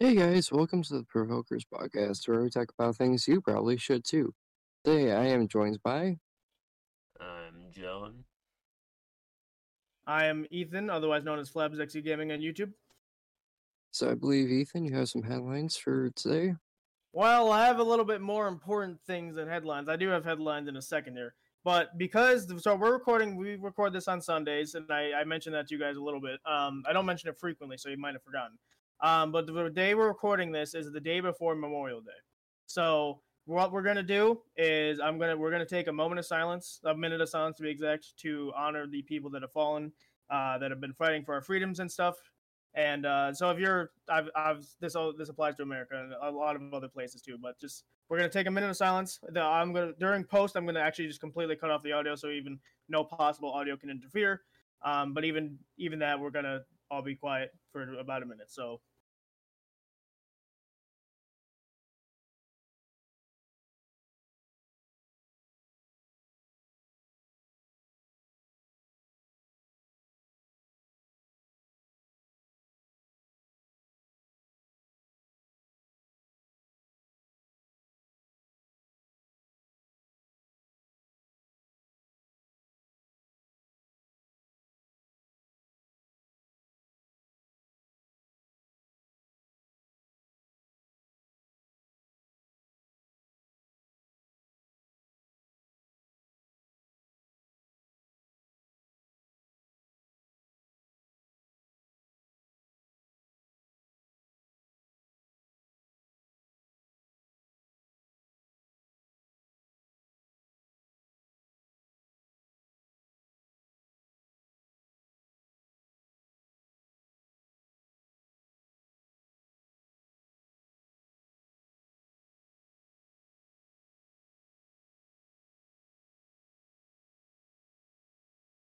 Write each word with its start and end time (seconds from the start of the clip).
Hey 0.00 0.14
guys, 0.14 0.52
welcome 0.52 0.82
to 0.84 0.94
the 0.94 1.02
Provokers 1.02 1.64
podcast 1.64 2.28
where 2.28 2.40
we 2.40 2.50
talk 2.50 2.72
about 2.78 2.94
things 2.96 3.26
you 3.26 3.40
probably 3.40 3.76
should 3.76 4.04
too. 4.04 4.32
Today 4.84 5.12
I 5.12 5.26
am 5.26 5.48
joined 5.48 5.82
by 5.82 6.18
I'm 7.20 7.66
John. 7.72 8.22
I 10.06 10.26
am 10.26 10.46
Ethan, 10.50 10.88
otherwise 10.88 11.24
known 11.24 11.40
as 11.40 11.50
Flabs 11.50 11.78
XE 11.78 12.04
Gaming 12.04 12.30
on 12.30 12.38
YouTube. 12.38 12.72
so 13.90 14.08
I 14.10 14.14
believe 14.14 14.50
Ethan, 14.50 14.84
you 14.84 14.94
have 14.94 15.08
some 15.08 15.22
headlines 15.24 15.76
for 15.76 16.10
today. 16.10 16.54
Well, 17.12 17.50
I 17.50 17.66
have 17.66 17.80
a 17.80 17.84
little 17.84 18.04
bit 18.04 18.20
more 18.20 18.46
important 18.46 19.00
things 19.04 19.34
than 19.34 19.48
headlines. 19.48 19.88
I 19.88 19.96
do 19.96 20.08
have 20.10 20.24
headlines 20.24 20.68
in 20.68 20.76
a 20.76 20.82
second 20.82 21.16
here. 21.16 21.34
But 21.64 21.98
because, 21.98 22.46
so 22.62 22.76
we're 22.76 22.92
recording, 22.92 23.36
we 23.36 23.56
record 23.56 23.92
this 23.92 24.06
on 24.06 24.20
Sundays, 24.22 24.76
and 24.76 24.86
I, 24.90 25.12
I 25.12 25.24
mentioned 25.24 25.56
that 25.56 25.66
to 25.68 25.74
you 25.74 25.80
guys 25.80 25.96
a 25.96 26.02
little 26.02 26.20
bit. 26.20 26.38
Um, 26.46 26.84
I 26.88 26.92
don't 26.92 27.04
mention 27.04 27.28
it 27.28 27.36
frequently, 27.36 27.76
so 27.76 27.88
you 27.88 27.98
might 27.98 28.14
have 28.14 28.22
forgotten. 28.22 28.56
Um, 29.00 29.30
but 29.30 29.46
the 29.46 29.70
day 29.70 29.94
we're 29.94 30.08
recording 30.08 30.50
this 30.50 30.74
is 30.74 30.90
the 30.90 31.00
day 31.00 31.20
before 31.20 31.54
Memorial 31.54 32.00
Day. 32.00 32.10
So 32.66 33.20
what 33.46 33.72
we're 33.72 33.82
gonna 33.82 34.02
do 34.02 34.40
is 34.56 35.00
I'm 35.00 35.18
gonna 35.18 35.36
we're 35.36 35.50
gonna 35.50 35.64
take 35.64 35.86
a 35.86 35.92
moment 35.92 36.18
of 36.18 36.26
silence, 36.26 36.80
a 36.84 36.94
minute 36.94 37.20
of 37.20 37.28
silence 37.28 37.56
to 37.58 37.62
be 37.62 37.70
exact, 37.70 38.16
to 38.18 38.52
honor 38.56 38.86
the 38.86 39.02
people 39.02 39.30
that 39.30 39.42
have 39.42 39.52
fallen, 39.52 39.92
uh, 40.30 40.58
that 40.58 40.70
have 40.70 40.80
been 40.80 40.92
fighting 40.92 41.24
for 41.24 41.34
our 41.34 41.40
freedoms 41.40 41.78
and 41.80 41.90
stuff. 41.90 42.16
And 42.74 43.06
uh, 43.06 43.32
so 43.32 43.50
if 43.50 43.58
you're, 43.58 43.90
I've, 44.08 44.28
I've 44.36 44.66
this 44.80 44.94
all 44.94 45.14
this 45.16 45.28
applies 45.28 45.56
to 45.56 45.62
America 45.62 45.94
and 45.98 46.12
a 46.12 46.30
lot 46.30 46.56
of 46.56 46.74
other 46.74 46.88
places 46.88 47.22
too. 47.22 47.38
But 47.40 47.58
just 47.58 47.84
we're 48.08 48.18
gonna 48.18 48.28
take 48.28 48.46
a 48.46 48.50
minute 48.50 48.68
of 48.68 48.76
silence. 48.76 49.20
The, 49.30 49.40
I'm 49.40 49.72
gonna 49.72 49.92
during 49.98 50.24
post 50.24 50.56
I'm 50.56 50.66
gonna 50.66 50.80
actually 50.80 51.06
just 51.06 51.20
completely 51.20 51.56
cut 51.56 51.70
off 51.70 51.82
the 51.82 51.92
audio 51.92 52.16
so 52.16 52.28
even 52.28 52.58
no 52.88 53.04
possible 53.04 53.50
audio 53.52 53.76
can 53.76 53.90
interfere. 53.90 54.42
Um, 54.84 55.14
but 55.14 55.24
even 55.24 55.58
even 55.78 56.00
that 56.00 56.20
we're 56.20 56.30
gonna 56.30 56.60
all 56.90 57.02
be 57.02 57.14
quiet 57.14 57.52
for 57.72 57.94
about 57.98 58.22
a 58.22 58.26
minute. 58.26 58.50
So 58.50 58.80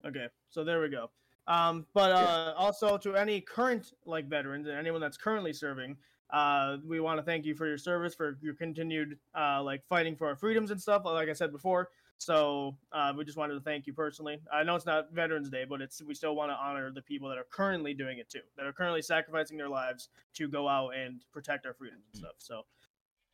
Okay, 0.08 0.28
so 0.50 0.64
there 0.64 0.82
we 0.82 0.90
go. 0.90 1.10
Um, 1.48 1.86
but 1.94 2.12
uh, 2.12 2.54
also 2.58 2.98
to 2.98 3.16
any 3.16 3.42
current 3.42 3.94
like 4.06 4.28
veterans 4.28 4.68
and 4.68 4.78
anyone 4.78 5.02
that's 5.02 5.18
currently 5.18 5.54
serving, 5.54 5.98
uh, 6.32 6.78
we 6.86 7.00
want 7.00 7.20
to 7.20 7.24
thank 7.24 7.46
you 7.46 7.56
for 7.56 7.66
your 7.66 7.78
service, 7.78 8.14
for 8.14 8.38
your 8.42 8.54
continued 8.54 9.18
uh, 9.38 9.62
like 9.64 9.82
fighting 9.88 10.16
for 10.16 10.28
our 10.28 10.36
freedoms 10.36 10.72
and 10.72 10.82
stuff. 10.82 11.04
Like 11.06 11.30
I 11.30 11.34
said 11.34 11.52
before, 11.52 11.90
so 12.18 12.76
uh, 12.92 13.14
we 13.16 13.24
just 13.24 13.38
wanted 13.38 13.54
to 13.54 13.62
thank 13.62 13.88
you 13.88 13.94
personally. 13.94 14.40
I 14.52 14.64
know 14.64 14.76
it's 14.76 14.86
not 14.86 15.14
Veterans 15.14 15.50
Day, 15.50 15.66
but 15.68 15.82
it's 15.82 16.02
we 16.02 16.14
still 16.14 16.36
want 16.36 16.52
to 16.52 16.56
honor 16.56 16.92
the 16.92 17.02
people 17.02 17.30
that 17.30 17.38
are 17.38 17.48
currently 17.50 17.94
doing 17.94 18.18
it 18.18 18.30
too, 18.30 18.42
that 18.58 18.66
are 18.66 18.74
currently 18.74 19.02
sacrificing 19.02 19.58
their 19.58 19.70
lives 19.70 20.10
to 20.34 20.48
go 20.48 20.68
out 20.68 20.96
and 20.96 21.24
protect 21.32 21.66
our 21.66 21.74
freedoms 21.74 22.04
and 22.12 22.20
stuff. 22.20 22.36
So 22.40 22.66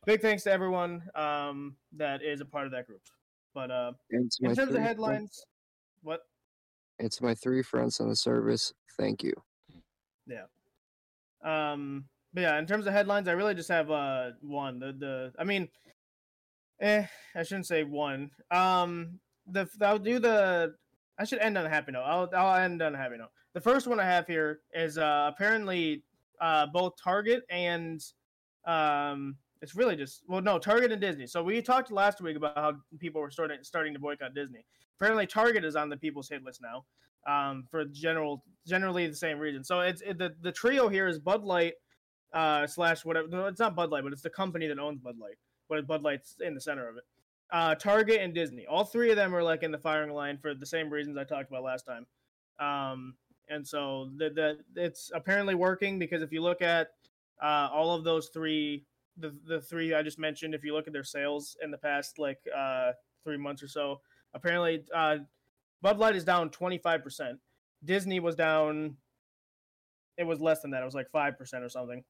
big 0.06 0.20
thanks 0.20 0.44
to 0.44 0.52
everyone 0.52 1.02
um, 1.14 1.76
that 1.96 2.22
is 2.22 2.40
a 2.40 2.44
part 2.44 2.66
of 2.66 2.72
that 2.72 2.86
group. 2.86 3.02
But 3.54 3.70
uh, 3.70 3.92
in 4.10 4.54
terms 4.54 4.74
of 4.74 4.82
headlines, 4.82 5.46
what? 6.02 6.26
And 6.98 7.10
to 7.10 7.24
my 7.24 7.34
three 7.34 7.62
friends 7.62 8.00
on 8.00 8.08
the 8.08 8.16
service, 8.16 8.72
thank 8.98 9.22
you. 9.22 9.32
Yeah. 10.26 10.44
Um. 11.44 12.06
But 12.32 12.42
yeah, 12.42 12.58
in 12.58 12.66
terms 12.66 12.86
of 12.86 12.92
headlines, 12.92 13.28
I 13.28 13.32
really 13.32 13.54
just 13.54 13.68
have 13.68 13.90
uh 13.90 14.30
one. 14.40 14.78
The 14.78 14.92
the 14.92 15.32
I 15.38 15.44
mean, 15.44 15.68
eh, 16.80 17.06
I 17.34 17.42
shouldn't 17.42 17.66
say 17.66 17.84
one. 17.84 18.30
Um. 18.50 19.20
The 19.46 19.68
I'll 19.82 19.98
do 19.98 20.18
the. 20.18 20.74
I 21.18 21.24
should 21.24 21.38
end 21.38 21.56
on 21.58 21.66
a 21.66 21.68
happy 21.68 21.92
note. 21.92 22.02
I'll 22.02 22.30
I'll 22.34 22.56
end 22.60 22.82
on 22.82 22.94
a 22.94 22.98
happy 22.98 23.18
note. 23.18 23.28
The 23.52 23.60
first 23.60 23.86
one 23.86 24.00
I 24.00 24.04
have 24.04 24.26
here 24.26 24.60
is 24.72 24.98
uh 24.98 25.30
apparently 25.32 26.02
uh 26.40 26.66
both 26.66 26.94
Target 27.02 27.44
and 27.50 28.02
um 28.66 29.36
it's 29.62 29.76
really 29.76 29.94
just 29.96 30.24
well 30.26 30.40
no 30.40 30.58
Target 30.58 30.90
and 30.90 31.00
Disney. 31.00 31.26
So 31.26 31.42
we 31.42 31.62
talked 31.62 31.92
last 31.92 32.20
week 32.20 32.36
about 32.36 32.56
how 32.56 32.74
people 32.98 33.20
were 33.20 33.30
starting 33.30 33.58
starting 33.62 33.94
to 33.94 34.00
boycott 34.00 34.34
Disney. 34.34 34.64
Apparently 34.98 35.26
Target 35.26 35.64
is 35.64 35.76
on 35.76 35.88
the 35.88 35.96
people's 35.96 36.28
hit 36.28 36.42
list 36.44 36.60
now 36.62 36.84
um, 37.26 37.66
for 37.70 37.84
general 37.84 38.42
generally 38.66 39.06
the 39.06 39.16
same 39.16 39.38
reason. 39.38 39.64
So 39.64 39.80
it's 39.80 40.02
it, 40.02 40.18
the 40.18 40.34
the 40.40 40.52
trio 40.52 40.88
here 40.88 41.06
is 41.06 41.18
Bud 41.18 41.42
Light 41.42 41.74
uh, 42.32 42.66
slash 42.66 43.04
whatever. 43.04 43.28
No, 43.28 43.46
it's 43.46 43.60
not 43.60 43.76
Bud 43.76 43.90
Light, 43.90 44.04
but 44.04 44.12
it's 44.12 44.22
the 44.22 44.30
company 44.30 44.66
that 44.66 44.78
owns 44.78 45.00
Bud 45.00 45.18
Light. 45.18 45.36
But 45.68 45.86
Bud 45.86 46.02
Light's 46.02 46.36
in 46.40 46.54
the 46.54 46.60
center 46.60 46.88
of 46.88 46.96
it. 46.96 47.04
Uh, 47.50 47.74
Target 47.74 48.20
and 48.20 48.34
Disney. 48.34 48.66
All 48.66 48.84
three 48.84 49.10
of 49.10 49.16
them 49.16 49.34
are 49.34 49.42
like 49.42 49.62
in 49.62 49.70
the 49.70 49.78
firing 49.78 50.12
line 50.12 50.38
for 50.38 50.54
the 50.54 50.66
same 50.66 50.90
reasons 50.90 51.16
I 51.16 51.24
talked 51.24 51.50
about 51.50 51.62
last 51.62 51.86
time. 51.86 52.06
Um, 52.58 53.14
and 53.48 53.66
so 53.66 54.10
the, 54.16 54.30
the 54.30 54.82
it's 54.82 55.10
apparently 55.14 55.54
working 55.54 55.98
because 55.98 56.22
if 56.22 56.32
you 56.32 56.42
look 56.42 56.62
at 56.62 56.88
uh, 57.42 57.68
all 57.72 57.94
of 57.94 58.04
those 58.04 58.28
three, 58.28 58.84
the 59.18 59.34
the 59.46 59.60
three 59.60 59.94
I 59.94 60.02
just 60.02 60.18
mentioned, 60.18 60.54
if 60.54 60.64
you 60.64 60.74
look 60.74 60.86
at 60.86 60.92
their 60.92 61.04
sales 61.04 61.56
in 61.62 61.70
the 61.70 61.78
past 61.78 62.18
like 62.18 62.38
uh, 62.54 62.92
three 63.22 63.36
months 63.36 63.62
or 63.62 63.68
so, 63.68 64.00
apparently 64.34 64.82
uh, 64.94 65.18
Bud 65.82 65.98
Light 65.98 66.16
is 66.16 66.24
down 66.24 66.50
25%. 66.50 67.38
Disney 67.84 68.20
was 68.20 68.34
down 68.34 68.96
it 70.16 70.24
was 70.24 70.40
less 70.40 70.60
than 70.60 70.70
that. 70.72 70.82
It 70.82 70.84
was 70.84 70.94
like 70.94 71.10
5% 71.14 71.38
or 71.62 71.68
something. 71.68 72.04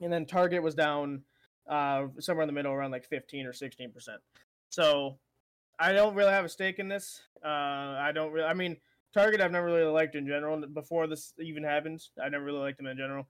And 0.00 0.12
then 0.12 0.26
Target 0.26 0.62
was 0.62 0.74
down 0.74 1.22
uh 1.68 2.06
somewhere 2.20 2.44
in 2.44 2.46
the 2.46 2.52
middle 2.52 2.72
around 2.72 2.92
like 2.92 3.04
15 3.04 3.44
or 3.44 3.52
16%. 3.52 3.90
So 4.68 5.18
I 5.80 5.92
don't 5.92 6.14
really 6.14 6.30
have 6.30 6.44
a 6.44 6.48
stake 6.48 6.78
in 6.78 6.88
this. 6.88 7.22
Uh 7.44 7.48
I 7.48 8.12
don't 8.14 8.32
really 8.32 8.46
I 8.46 8.54
mean 8.54 8.76
Target 9.12 9.40
I've 9.40 9.50
never 9.50 9.66
really 9.66 9.90
liked 9.90 10.14
in 10.14 10.26
general 10.26 10.62
before 10.72 11.06
this 11.08 11.32
even 11.40 11.64
happened. 11.64 12.02
I 12.22 12.28
never 12.28 12.44
really 12.44 12.60
liked 12.60 12.76
them 12.78 12.86
in 12.86 12.96
general. 12.96 13.26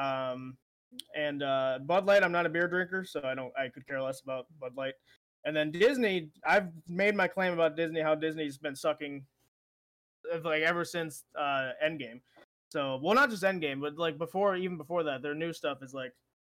Um 0.00 0.56
and 1.16 1.42
uh 1.42 1.80
Bud 1.84 2.06
Light 2.06 2.22
I'm 2.22 2.32
not 2.32 2.46
a 2.46 2.50
beer 2.50 2.68
drinker, 2.68 3.04
so 3.04 3.22
I 3.24 3.34
don't 3.34 3.52
I 3.58 3.68
could 3.68 3.86
care 3.86 4.00
less 4.00 4.20
about 4.20 4.46
Bud 4.60 4.76
Light. 4.76 4.94
And 5.44 5.56
then 5.56 5.70
Disney, 5.70 6.28
I've 6.44 6.68
made 6.88 7.14
my 7.14 7.26
claim 7.26 7.52
about 7.52 7.76
Disney, 7.76 8.00
how 8.00 8.14
Disney's 8.14 8.58
been 8.58 8.76
sucking, 8.76 9.24
like 10.44 10.62
ever 10.62 10.84
since 10.84 11.24
uh, 11.38 11.70
Endgame. 11.82 12.20
So, 12.68 13.00
well, 13.02 13.14
not 13.14 13.30
just 13.30 13.42
Endgame, 13.42 13.80
but 13.80 13.96
like 13.96 14.18
before, 14.18 14.56
even 14.56 14.76
before 14.76 15.02
that, 15.04 15.22
their 15.22 15.34
new 15.34 15.52
stuff 15.52 15.78
is 15.82 15.94
like 15.94 16.12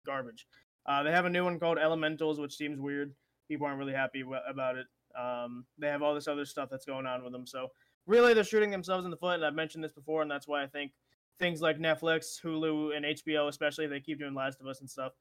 garbage. 0.06 0.48
Uh, 0.86 1.02
they 1.02 1.12
have 1.12 1.26
a 1.26 1.30
new 1.30 1.44
one 1.44 1.60
called 1.60 1.78
Elementals, 1.78 2.40
which 2.40 2.56
seems 2.56 2.80
weird. 2.80 3.14
People 3.48 3.66
aren't 3.66 3.80
really 3.80 3.94
happy 3.94 4.24
about 4.48 4.78
it. 4.78 4.86
Um, 5.20 5.66
they 5.78 5.88
have 5.88 6.02
all 6.02 6.14
this 6.14 6.28
other 6.28 6.46
stuff 6.46 6.70
that's 6.70 6.86
going 6.86 7.06
on 7.06 7.24
with 7.24 7.32
them. 7.32 7.48
So, 7.48 7.70
really, 8.06 8.34
they're 8.34 8.44
shooting 8.44 8.70
themselves 8.70 9.06
in 9.06 9.12
the 9.12 9.18
foot. 9.18 9.36
And 9.36 9.46
I've 9.46 9.56
mentioned 9.56 9.84
this 9.84 9.94
before, 9.94 10.22
and 10.22 10.30
that's 10.30 10.48
why 10.48 10.62
I 10.62 10.68
think 10.68 10.92
things 11.40 11.62
like 11.62 11.80
Netflix, 11.80 12.42
Hulu, 12.44 12.96
and 12.96 13.06
HBO, 13.06 13.48
especially, 13.48 13.86
if 13.86 13.92
they 13.92 14.00
keep 14.00 14.20
doing 14.20 14.34
Last 14.34 14.60
of 14.60 14.68
Us 14.68 14.82
and 14.82 14.90
stuff. 14.90 15.14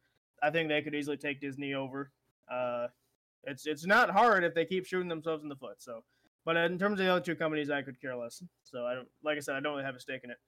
I 0.42 0.50
think 0.50 0.68
they 0.68 0.82
could 0.82 0.94
easily 0.94 1.16
take 1.16 1.40
Disney 1.40 1.74
over. 1.74 2.10
Uh, 2.50 2.88
it's 3.44 3.66
it's 3.66 3.86
not 3.86 4.10
hard 4.10 4.44
if 4.44 4.54
they 4.54 4.64
keep 4.64 4.86
shooting 4.86 5.08
themselves 5.08 5.42
in 5.42 5.48
the 5.48 5.56
foot. 5.56 5.82
So, 5.82 6.04
but 6.44 6.56
in 6.56 6.78
terms 6.78 7.00
of 7.00 7.06
the 7.06 7.12
other 7.12 7.24
two 7.24 7.34
companies, 7.34 7.70
I 7.70 7.82
could 7.82 8.00
care 8.00 8.16
less. 8.16 8.42
So 8.64 8.86
I 8.86 8.94
don't, 8.94 9.08
like 9.22 9.36
I 9.36 9.40
said, 9.40 9.56
I 9.56 9.60
don't 9.60 9.72
really 9.72 9.84
have 9.84 9.96
a 9.96 10.00
stake 10.00 10.22
in 10.24 10.30
it. 10.30 10.38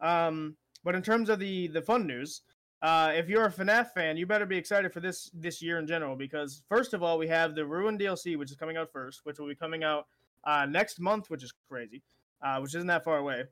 Um, 0.00 0.56
but 0.84 0.94
in 0.94 1.02
terms 1.02 1.28
of 1.28 1.38
the 1.38 1.68
the 1.68 1.82
fun 1.82 2.06
news, 2.06 2.42
uh, 2.82 3.12
if 3.14 3.28
you're 3.28 3.46
a 3.46 3.52
FNAF 3.52 3.92
fan, 3.92 4.16
you 4.16 4.26
better 4.26 4.46
be 4.46 4.56
excited 4.56 4.92
for 4.92 5.00
this 5.00 5.30
this 5.34 5.62
year 5.62 5.78
in 5.78 5.86
general 5.86 6.16
because 6.16 6.62
first 6.68 6.94
of 6.94 7.02
all, 7.02 7.18
we 7.18 7.28
have 7.28 7.54
the 7.54 7.64
Ruin 7.64 7.98
DLC, 7.98 8.36
which 8.36 8.50
is 8.50 8.56
coming 8.56 8.76
out 8.76 8.92
first, 8.92 9.20
which 9.24 9.38
will 9.38 9.48
be 9.48 9.54
coming 9.54 9.82
out 9.82 10.06
uh, 10.44 10.66
next 10.66 11.00
month, 11.00 11.30
which 11.30 11.42
is 11.42 11.52
crazy, 11.68 12.02
uh, 12.42 12.58
which 12.58 12.74
isn't 12.74 12.86
that 12.86 13.04
far 13.04 13.18
away. 13.18 13.44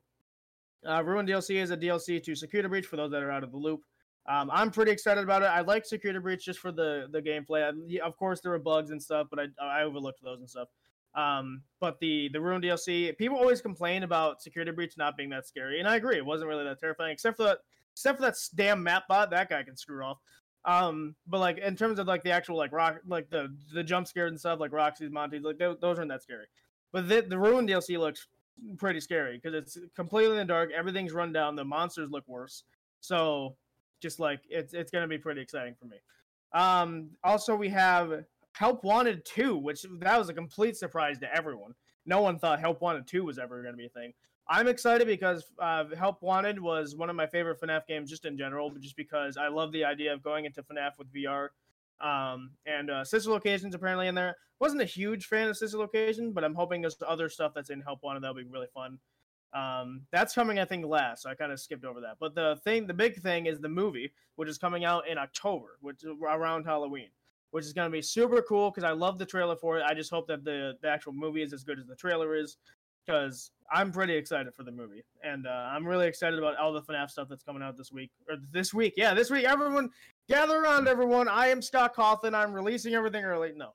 Uh, 0.87 1.03
Ruin 1.03 1.25
DLC 1.25 1.55
is 1.55 1.71
a 1.71 1.77
DLC 1.77 2.21
to 2.23 2.35
Security 2.35 2.69
Breach 2.69 2.85
for 2.85 2.95
those 2.95 3.11
that 3.11 3.23
are 3.23 3.31
out 3.31 3.43
of 3.43 3.51
the 3.51 3.57
loop. 3.57 3.81
Um, 4.27 4.49
I'm 4.51 4.71
pretty 4.71 4.91
excited 4.91 5.23
about 5.23 5.43
it. 5.43 5.45
I 5.45 5.61
like 5.61 5.85
Security 5.85 6.19
Breach 6.19 6.45
just 6.45 6.59
for 6.59 6.71
the 6.71 7.07
the 7.11 7.21
gameplay. 7.21 7.63
I, 7.63 8.05
of 8.05 8.17
course, 8.17 8.41
there 8.41 8.51
were 8.51 8.59
bugs 8.59 8.91
and 8.91 9.01
stuff, 9.01 9.27
but 9.29 9.39
I 9.39 9.63
I 9.63 9.83
overlooked 9.83 10.23
those 10.23 10.39
and 10.39 10.49
stuff. 10.49 10.67
Um, 11.15 11.61
but 11.79 11.99
the 11.99 12.29
the 12.33 12.41
Ruin 12.41 12.61
DLC, 12.61 13.15
people 13.17 13.37
always 13.37 13.61
complain 13.61 14.03
about 14.03 14.41
Security 14.41 14.71
Breach 14.71 14.97
not 14.97 15.15
being 15.15 15.29
that 15.29 15.47
scary, 15.47 15.79
and 15.79 15.87
I 15.87 15.95
agree. 15.95 16.17
It 16.17 16.25
wasn't 16.25 16.49
really 16.49 16.63
that 16.63 16.79
terrifying, 16.79 17.11
except 17.11 17.37
for 17.37 17.43
that 17.43 17.59
except 17.93 18.17
for 18.17 18.25
that 18.25 18.35
damn 18.55 18.83
map 18.83 19.03
bot. 19.07 19.29
That 19.29 19.49
guy 19.49 19.63
can 19.63 19.77
screw 19.77 20.03
off. 20.03 20.17
Um, 20.65 21.15
but 21.27 21.39
like 21.39 21.59
in 21.59 21.75
terms 21.75 21.99
of 21.99 22.07
like 22.07 22.23
the 22.23 22.31
actual 22.31 22.57
like 22.57 22.71
rock 22.71 22.97
like 23.07 23.29
the 23.29 23.55
the 23.73 23.83
jump 23.83 24.07
scares 24.07 24.31
and 24.31 24.39
stuff 24.39 24.59
like 24.59 24.73
Roxy's 24.73 25.11
Monty's 25.11 25.43
like 25.43 25.59
those, 25.59 25.77
those 25.79 25.99
aren't 25.99 26.09
that 26.09 26.23
scary. 26.23 26.45
But 26.91 27.07
the 27.07 27.21
the 27.21 27.37
Ruin 27.37 27.67
DLC 27.67 27.99
looks 27.99 28.27
pretty 28.77 28.99
scary 28.99 29.37
because 29.37 29.53
it's 29.53 29.77
completely 29.95 30.31
in 30.31 30.37
the 30.37 30.45
dark. 30.45 30.71
Everything's 30.75 31.13
run 31.13 31.31
down. 31.31 31.55
The 31.55 31.63
monsters 31.63 32.09
look 32.09 32.27
worse. 32.27 32.63
So 32.99 33.55
just 34.05 34.19
like 34.19 34.41
it's 34.49 34.75
it's 34.75 34.91
gonna 34.91 35.07
be 35.07 35.17
pretty 35.17 35.41
exciting 35.41 35.73
for 35.73 35.85
me. 35.85 35.97
Um, 36.53 37.09
also 37.23 37.55
we 37.55 37.69
have 37.69 38.23
Help 38.53 38.83
Wanted 38.83 39.25
2, 39.25 39.57
which 39.57 39.83
that 39.99 40.19
was 40.19 40.29
a 40.29 40.33
complete 40.33 40.77
surprise 40.77 41.17
to 41.19 41.35
everyone. 41.35 41.73
No 42.05 42.21
one 42.21 42.37
thought 42.37 42.59
Help 42.59 42.81
Wanted 42.81 43.07
2 43.07 43.25
was 43.25 43.39
ever 43.39 43.63
gonna 43.63 43.75
be 43.75 43.87
a 43.87 43.89
thing. 43.89 44.13
I'm 44.47 44.67
excited 44.67 45.07
because 45.07 45.43
uh, 45.57 45.85
Help 45.97 46.21
Wanted 46.21 46.59
was 46.61 46.95
one 46.95 47.09
of 47.09 47.15
my 47.15 47.25
favorite 47.25 47.59
FNAF 47.59 47.87
games 47.87 48.11
just 48.11 48.25
in 48.25 48.37
general, 48.37 48.69
but 48.69 48.79
just 48.79 48.95
because 48.95 49.37
I 49.37 49.47
love 49.47 49.71
the 49.71 49.83
idea 49.83 50.13
of 50.13 50.21
going 50.21 50.45
into 50.45 50.61
FNAF 50.61 50.99
with 50.99 51.11
VR. 51.11 51.47
Um, 51.99 52.51
and 52.67 52.91
uh, 52.91 53.03
Sister 53.03 53.31
Location's 53.31 53.73
apparently 53.73 54.07
in 54.07 54.13
there. 54.13 54.35
Wasn't 54.59 54.83
a 54.83 54.85
huge 54.85 55.25
fan 55.25 55.49
of 55.49 55.57
Sister 55.57 55.79
Location, 55.79 56.31
but 56.31 56.43
I'm 56.43 56.53
hoping 56.53 56.81
there's 56.81 56.97
other 57.07 57.27
stuff 57.27 57.53
that's 57.55 57.71
in 57.71 57.81
Help 57.81 58.03
Wanted 58.03 58.21
that'll 58.21 58.35
be 58.35 58.43
really 58.43 58.67
fun. 58.71 58.99
Um, 59.55 60.01
that's 60.11 60.35
coming, 60.35 60.59
I 60.59 60.65
think, 60.65 60.85
last. 60.85 61.23
So 61.23 61.29
I 61.29 61.35
kind 61.35 61.51
of 61.51 61.59
skipped 61.59 61.85
over 61.85 62.01
that. 62.01 62.17
But 62.19 62.35
the 62.35 62.59
thing, 62.65 62.85
the 62.85 62.93
big 62.93 63.21
thing 63.21 63.45
is 63.45 63.59
the 63.59 63.69
movie, 63.69 64.11
which 64.35 64.49
is 64.49 64.57
coming 64.57 64.83
out 64.83 65.07
in 65.07 65.17
October, 65.17 65.77
which 65.79 66.03
around 66.21 66.65
Halloween, 66.65 67.07
which 67.51 67.63
is 67.63 67.71
going 67.71 67.89
to 67.89 67.95
be 67.95 68.01
super 68.01 68.41
cool 68.41 68.69
because 68.69 68.83
I 68.83 68.91
love 68.91 69.17
the 69.17 69.25
trailer 69.25 69.55
for 69.55 69.79
it. 69.79 69.83
I 69.87 69.93
just 69.93 70.11
hope 70.11 70.27
that 70.27 70.43
the, 70.43 70.73
the 70.81 70.89
actual 70.89 71.13
movie 71.13 71.41
is 71.41 71.53
as 71.53 71.63
good 71.63 71.79
as 71.79 71.87
the 71.87 71.95
trailer 71.95 72.35
is 72.35 72.57
because 73.05 73.51
I'm 73.71 73.93
pretty 73.93 74.15
excited 74.15 74.53
for 74.53 74.63
the 74.63 74.73
movie. 74.73 75.05
And 75.23 75.47
uh, 75.47 75.69
I'm 75.71 75.87
really 75.87 76.07
excited 76.07 76.37
about 76.37 76.57
all 76.57 76.73
the 76.73 76.81
FNAF 76.81 77.09
stuff 77.09 77.29
that's 77.29 77.43
coming 77.43 77.63
out 77.63 77.77
this 77.77 77.93
week. 77.93 78.11
Or 78.29 78.35
this 78.51 78.73
week. 78.73 78.95
Yeah, 78.97 79.13
this 79.13 79.31
week. 79.31 79.45
Everyone, 79.45 79.89
gather 80.27 80.59
around, 80.59 80.89
everyone. 80.89 81.29
I 81.29 81.47
am 81.47 81.61
Scott 81.61 81.95
Cawthon. 81.95 82.33
I'm 82.33 82.53
releasing 82.53 82.93
everything 82.93 83.23
early. 83.23 83.53
No. 83.55 83.69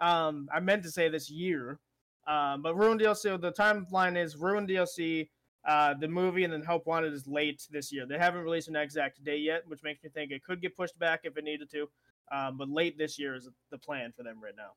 Um, 0.00 0.48
I 0.52 0.58
meant 0.58 0.82
to 0.82 0.90
say 0.90 1.08
this 1.08 1.30
year 1.30 1.78
um, 2.26 2.62
but 2.62 2.76
Ruin 2.76 2.98
DLC, 2.98 3.40
the 3.40 3.52
timeline 3.52 4.16
is 4.16 4.36
Ruin 4.36 4.66
DLC, 4.66 5.28
uh, 5.66 5.94
the 5.94 6.08
movie, 6.08 6.44
and 6.44 6.52
then 6.52 6.62
Help 6.62 6.86
Wanted 6.86 7.12
is 7.12 7.26
late 7.26 7.66
this 7.70 7.92
year. 7.92 8.06
They 8.06 8.18
haven't 8.18 8.42
released 8.42 8.68
an 8.68 8.76
exact 8.76 9.22
date 9.24 9.42
yet, 9.42 9.62
which 9.66 9.82
makes 9.82 10.02
me 10.02 10.10
think 10.10 10.30
it 10.30 10.44
could 10.44 10.60
get 10.60 10.76
pushed 10.76 10.98
back 10.98 11.20
if 11.24 11.36
it 11.36 11.44
needed 11.44 11.70
to. 11.70 11.88
Um, 12.30 12.56
but 12.56 12.68
late 12.68 12.96
this 12.96 13.18
year 13.18 13.34
is 13.34 13.48
the 13.70 13.78
plan 13.78 14.12
for 14.16 14.22
them 14.22 14.40
right 14.42 14.56
now. 14.56 14.72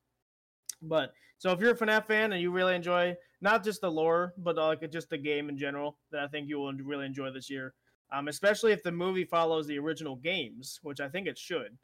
But 0.82 1.12
so 1.38 1.52
if 1.52 1.60
you're 1.60 1.70
a 1.70 1.76
FNAF 1.76 2.06
fan 2.06 2.32
and 2.32 2.42
you 2.42 2.50
really 2.50 2.74
enjoy 2.74 3.16
not 3.40 3.64
just 3.64 3.80
the 3.80 3.90
lore, 3.90 4.34
but 4.36 4.58
uh, 4.58 4.66
like 4.66 4.90
just 4.90 5.10
the 5.10 5.18
game 5.18 5.48
in 5.48 5.56
general, 5.56 5.98
then 6.10 6.22
I 6.22 6.28
think 6.28 6.48
you 6.48 6.58
will 6.58 6.72
really 6.72 7.06
enjoy 7.06 7.30
this 7.30 7.48
year. 7.48 7.74
Um, 8.12 8.28
especially 8.28 8.72
if 8.72 8.82
the 8.82 8.92
movie 8.92 9.24
follows 9.24 9.66
the 9.66 9.78
original 9.78 10.16
games, 10.16 10.78
which 10.82 11.00
I 11.00 11.08
think 11.08 11.26
it 11.26 11.38
should. 11.38 11.76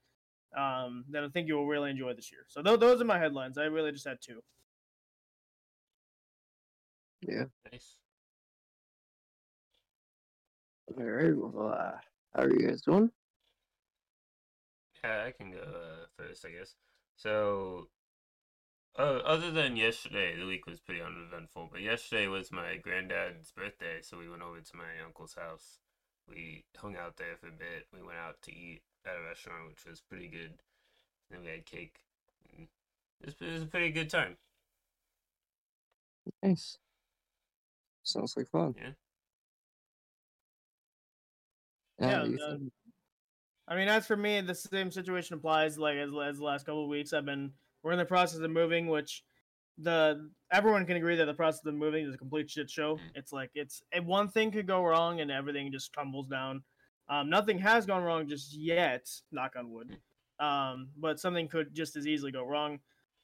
Um, 0.57 1.05
then 1.09 1.25
I 1.25 1.29
think 1.29 1.49
you 1.49 1.55
will 1.55 1.67
really 1.67 1.91
enjoy 1.91 2.15
this 2.15 2.31
year. 2.31 2.45
So 2.49 2.63
th- 2.63 2.79
those 2.79 3.01
are 3.01 3.07
my 3.07 3.19
headlines. 3.19 3.59
I 3.59 3.65
really 3.65 3.91
just 3.91 4.07
had 4.07 4.19
two. 4.21 4.41
Yeah. 7.23 7.47
Nice. 7.73 7.97
All 10.97 11.05
right. 11.05 11.37
Well, 11.37 11.69
uh, 11.75 11.99
how 12.35 12.43
are 12.45 12.51
you 12.51 12.69
guys 12.69 12.83
doing? 12.83 13.11
Yeah, 15.05 15.25
I 15.27 15.33
can 15.33 15.53
go 15.53 15.59
uh, 15.61 16.07
first, 16.17 16.45
I 16.47 16.51
guess. 16.51 16.75
So, 17.17 17.89
uh, 18.99 19.21
other 19.25 19.51
than 19.51 19.77
yesterday, 19.77 20.37
the 20.39 20.47
week 20.47 20.67
was 20.67 20.81
pretty 20.81 21.01
uneventful. 21.03 21.69
But 21.73 21.83
yesterday 21.83 22.29
was 22.29 22.53
my 22.53 22.77
granddad's 22.77 23.53
birthday, 23.53 24.01
so 24.03 24.19
we 24.19 24.29
went 24.29 24.43
over 24.43 24.61
to 24.61 24.77
my 24.77 25.05
uncle's 25.05 25.35
house. 25.35 25.79
We 26.29 26.65
hung 26.77 26.97
out 26.97 27.17
there 27.17 27.37
for 27.41 27.49
a 27.49 27.53
bit. 27.53 27.89
We 27.93 28.03
went 28.03 28.19
out 28.19 28.43
to 28.43 28.53
eat 28.53 28.83
at 29.07 29.17
a 29.17 29.29
restaurant, 29.29 29.69
which 29.69 29.85
was 29.89 30.01
pretty 30.01 30.29
good. 30.29 30.63
Then 31.31 31.43
we 31.43 31.51
had 31.51 31.67
cake. 31.67 31.97
It 32.59 32.69
was, 33.27 33.35
it 33.41 33.53
was 33.53 33.63
a 33.63 33.67
pretty 33.67 33.91
good 33.91 34.11
time. 34.11 34.37
Nice. 36.43 36.79
Sounds 38.03 38.37
like 38.37 38.49
fun. 38.49 38.75
Yeah. 38.77 38.91
Yeah, 41.99 42.25
you 42.25 42.39
uh, 42.45 42.57
I 43.69 43.77
mean, 43.77 43.89
as 43.89 44.07
for 44.07 44.17
me, 44.17 44.41
the 44.41 44.55
same 44.55 44.91
situation 44.91 45.35
applies. 45.35 45.79
Like 45.79 45.97
as, 45.97 46.11
as 46.25 46.39
the 46.39 46.45
last 46.45 46.67
couple 46.67 46.83
of 46.83 46.89
weeks, 46.89 47.13
I've 47.13 47.25
been 47.25 47.53
we're 47.83 47.93
in 47.93 47.99
the 47.99 48.05
process 48.05 48.41
of 48.41 48.51
moving, 48.51 48.89
which 48.89 49.23
the 49.79 50.31
everyone 50.51 50.85
can 50.85 50.97
agree 50.97 51.17
that 51.17 51.27
the 51.27 51.35
process 51.35 51.65
of 51.65 51.75
moving 51.75 52.07
is 52.07 52.15
a 52.15 52.19
complete 52.19 52.51
shit 52.51 52.69
show. 52.69 52.97
Mm. 52.97 53.01
It's 53.15 53.33
like 53.33 53.51
it's 53.55 53.83
eh, 53.93 54.01
one 54.01 54.29
thing 54.29 54.51
could 54.51 54.67
go 54.67 54.85
wrong 54.85 55.21
and 55.21 55.31
everything 55.31 55.71
just 55.71 55.93
tumbles 55.93 56.27
down. 56.27 56.63
Um, 57.09 57.31
nothing 57.31 57.59
has 57.59 57.87
gone 57.87 58.03
wrong 58.03 58.29
just 58.29 58.57
yet, 58.57 59.09
knock 59.31 59.55
on 59.57 59.71
wood. 59.71 59.97
Um, 60.41 60.89
but 60.97 61.21
something 61.21 61.47
could 61.49 61.75
just 61.75 61.97
as 61.97 62.07
easily 62.07 62.33
go 62.33 62.45
wrong. 62.45 62.81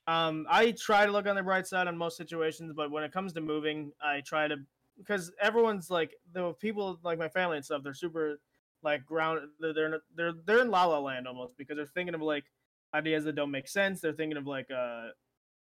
Um, 0.09 0.47
I 0.49 0.73
try 0.73 1.05
to 1.05 1.13
look 1.13 1.27
on 1.27 1.37
the 1.37 1.43
bright 1.43 1.67
side 1.67 1.87
on 1.87 1.99
most 1.99 2.17
situations, 2.17 2.73
but 2.75 2.91
when 2.91 3.05
it 3.05 3.13
comes 3.13 3.35
to 3.35 3.43
moving, 3.43 3.93
I 4.03 4.23
try 4.23 4.49
to 4.49 4.57
because 4.97 5.31
everyone's 5.41 5.91
like 5.91 6.15
the 6.33 6.55
people 6.55 6.99
like 7.03 7.19
my 7.19 7.29
family 7.29 7.59
and 7.59 7.65
stuff. 7.65 7.83
They're 7.85 7.93
super 7.93 8.41
like 8.83 9.05
ground. 9.05 9.41
They're 9.61 10.01
they're 10.17 10.33
they're, 10.47 10.61
in 10.61 10.71
la 10.71 10.87
la 10.87 10.99
land 10.99 11.29
almost 11.29 11.59
because 11.59 11.77
they're 11.77 11.85
thinking 11.85 12.15
of 12.15 12.23
like 12.23 12.45
ideas 12.95 13.25
that 13.25 13.35
don't 13.35 13.51
make 13.51 13.69
sense. 13.69 14.01
They're 14.01 14.15
thinking 14.15 14.39
of 14.39 14.47
like 14.47 14.69
uh 14.71 15.09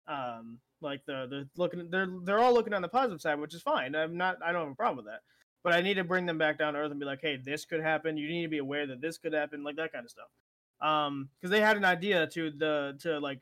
um 0.07 0.59
like 0.79 1.05
the 1.05 1.27
the 1.29 1.49
looking 1.57 1.89
they're 1.89 2.07
they're 2.23 2.39
all 2.39 2.53
looking 2.53 2.73
on 2.73 2.81
the 2.81 2.87
positive 2.87 3.19
side, 3.19 3.41
which 3.41 3.53
is 3.53 3.61
fine. 3.61 3.95
I'm 3.95 4.15
not 4.15 4.37
I 4.41 4.53
don't 4.53 4.61
have 4.61 4.71
a 4.71 4.75
problem 4.75 5.03
with 5.03 5.07
that. 5.07 5.23
But 5.61 5.73
I 5.73 5.81
need 5.81 5.95
to 5.95 6.05
bring 6.05 6.25
them 6.25 6.37
back 6.37 6.57
down 6.57 6.73
to 6.73 6.79
earth 6.79 6.91
and 6.91 7.01
be 7.01 7.05
like, 7.05 7.19
hey, 7.21 7.35
this 7.35 7.65
could 7.65 7.81
happen. 7.81 8.15
You 8.15 8.29
need 8.29 8.43
to 8.43 8.47
be 8.47 8.59
aware 8.59 8.87
that 8.87 9.01
this 9.01 9.17
could 9.17 9.33
happen, 9.33 9.65
like 9.65 9.75
that 9.75 9.91
kind 9.91 10.05
of 10.05 10.11
stuff. 10.11 10.29
Um, 10.79 11.27
because 11.35 11.51
they 11.51 11.59
had 11.59 11.75
an 11.75 11.83
idea 11.83 12.27
to 12.27 12.51
the 12.51 12.97
to 13.01 13.19
like 13.19 13.41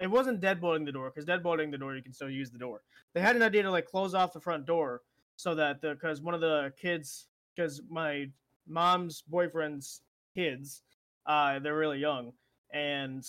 it 0.00 0.10
wasn't 0.10 0.40
deadbolting 0.40 0.84
the 0.84 0.92
door 0.92 1.10
because 1.10 1.26
deadbolting 1.26 1.70
the 1.70 1.78
door 1.78 1.96
you 1.96 2.02
can 2.02 2.12
still 2.12 2.30
use 2.30 2.50
the 2.50 2.58
door. 2.58 2.82
They 3.14 3.20
had 3.20 3.36
an 3.36 3.42
idea 3.42 3.62
to 3.62 3.70
like 3.70 3.86
close 3.86 4.14
off 4.14 4.32
the 4.32 4.40
front 4.40 4.66
door 4.66 5.02
so 5.36 5.54
that 5.54 5.80
the 5.80 5.94
because 5.94 6.20
one 6.20 6.34
of 6.34 6.40
the 6.40 6.72
kids 6.80 7.28
because 7.54 7.82
my 7.88 8.26
mom's 8.66 9.22
boyfriend's 9.22 10.02
kids 10.34 10.82
uh 11.26 11.58
they're 11.60 11.76
really 11.76 11.98
young 11.98 12.32
and 12.72 13.24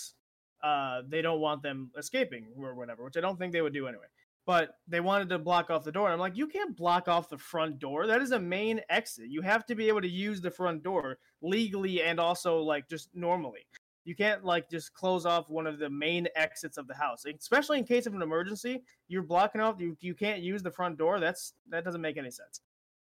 uh 0.64 1.02
they 1.08 1.22
don't 1.22 1.40
want 1.40 1.62
them 1.62 1.92
escaping 1.98 2.48
or 2.58 2.74
whatever 2.74 3.04
which 3.04 3.18
i 3.18 3.22
don't 3.22 3.38
think 3.38 3.54
they 3.54 3.62
would 3.62 3.74
do 3.74 3.88
anyway. 3.88 4.06
But 4.46 4.76
they 4.88 5.02
wanted 5.02 5.28
to 5.30 5.40
block 5.40 5.70
off 5.70 5.84
the 5.84 5.92
door 5.92 6.10
i'm 6.10 6.20
like 6.20 6.38
you 6.38 6.48
can't 6.48 6.76
block 6.76 7.08
off 7.08 7.30
the 7.30 7.38
front 7.38 7.80
door. 7.80 8.08
That 8.08 8.22
is 8.22 8.32
a 8.32 8.40
main 8.40 8.82
exit. 8.90 9.28
You 9.28 9.42
have 9.42 9.66
to 9.66 9.76
be 9.76 9.90
able 9.90 10.02
to 10.02 10.08
use 10.08 10.40
the 10.40 10.50
front 10.50 10.84
door 10.84 11.18
legally 11.42 12.02
and 12.02 12.20
also 12.20 12.60
like 12.60 12.88
just 12.88 13.10
normally 13.14 13.68
you 14.08 14.16
can't 14.16 14.46
like 14.46 14.70
just 14.70 14.94
close 14.94 15.26
off 15.26 15.50
one 15.50 15.68
of 15.68 15.80
the 15.80 15.90
main 15.90 16.30
exits 16.38 16.78
of 16.78 16.88
the 16.88 16.94
house. 16.94 17.26
Especially 17.26 17.78
in 17.78 17.84
case 17.84 18.06
of 18.06 18.16
an 18.16 18.22
emergency 18.22 18.82
you're 19.10 19.22
blocking 19.22 19.60
off 19.60 19.82
you, 19.82 19.98
you 20.00 20.16
can't 20.16 20.42
use 20.42 20.64
the 20.64 20.72
front 20.72 20.98
door. 20.98 21.20
That's 21.20 21.54
that 21.70 21.84
doesn't 21.84 22.00
make 22.00 22.18
any 22.18 22.32
sense. 22.32 22.62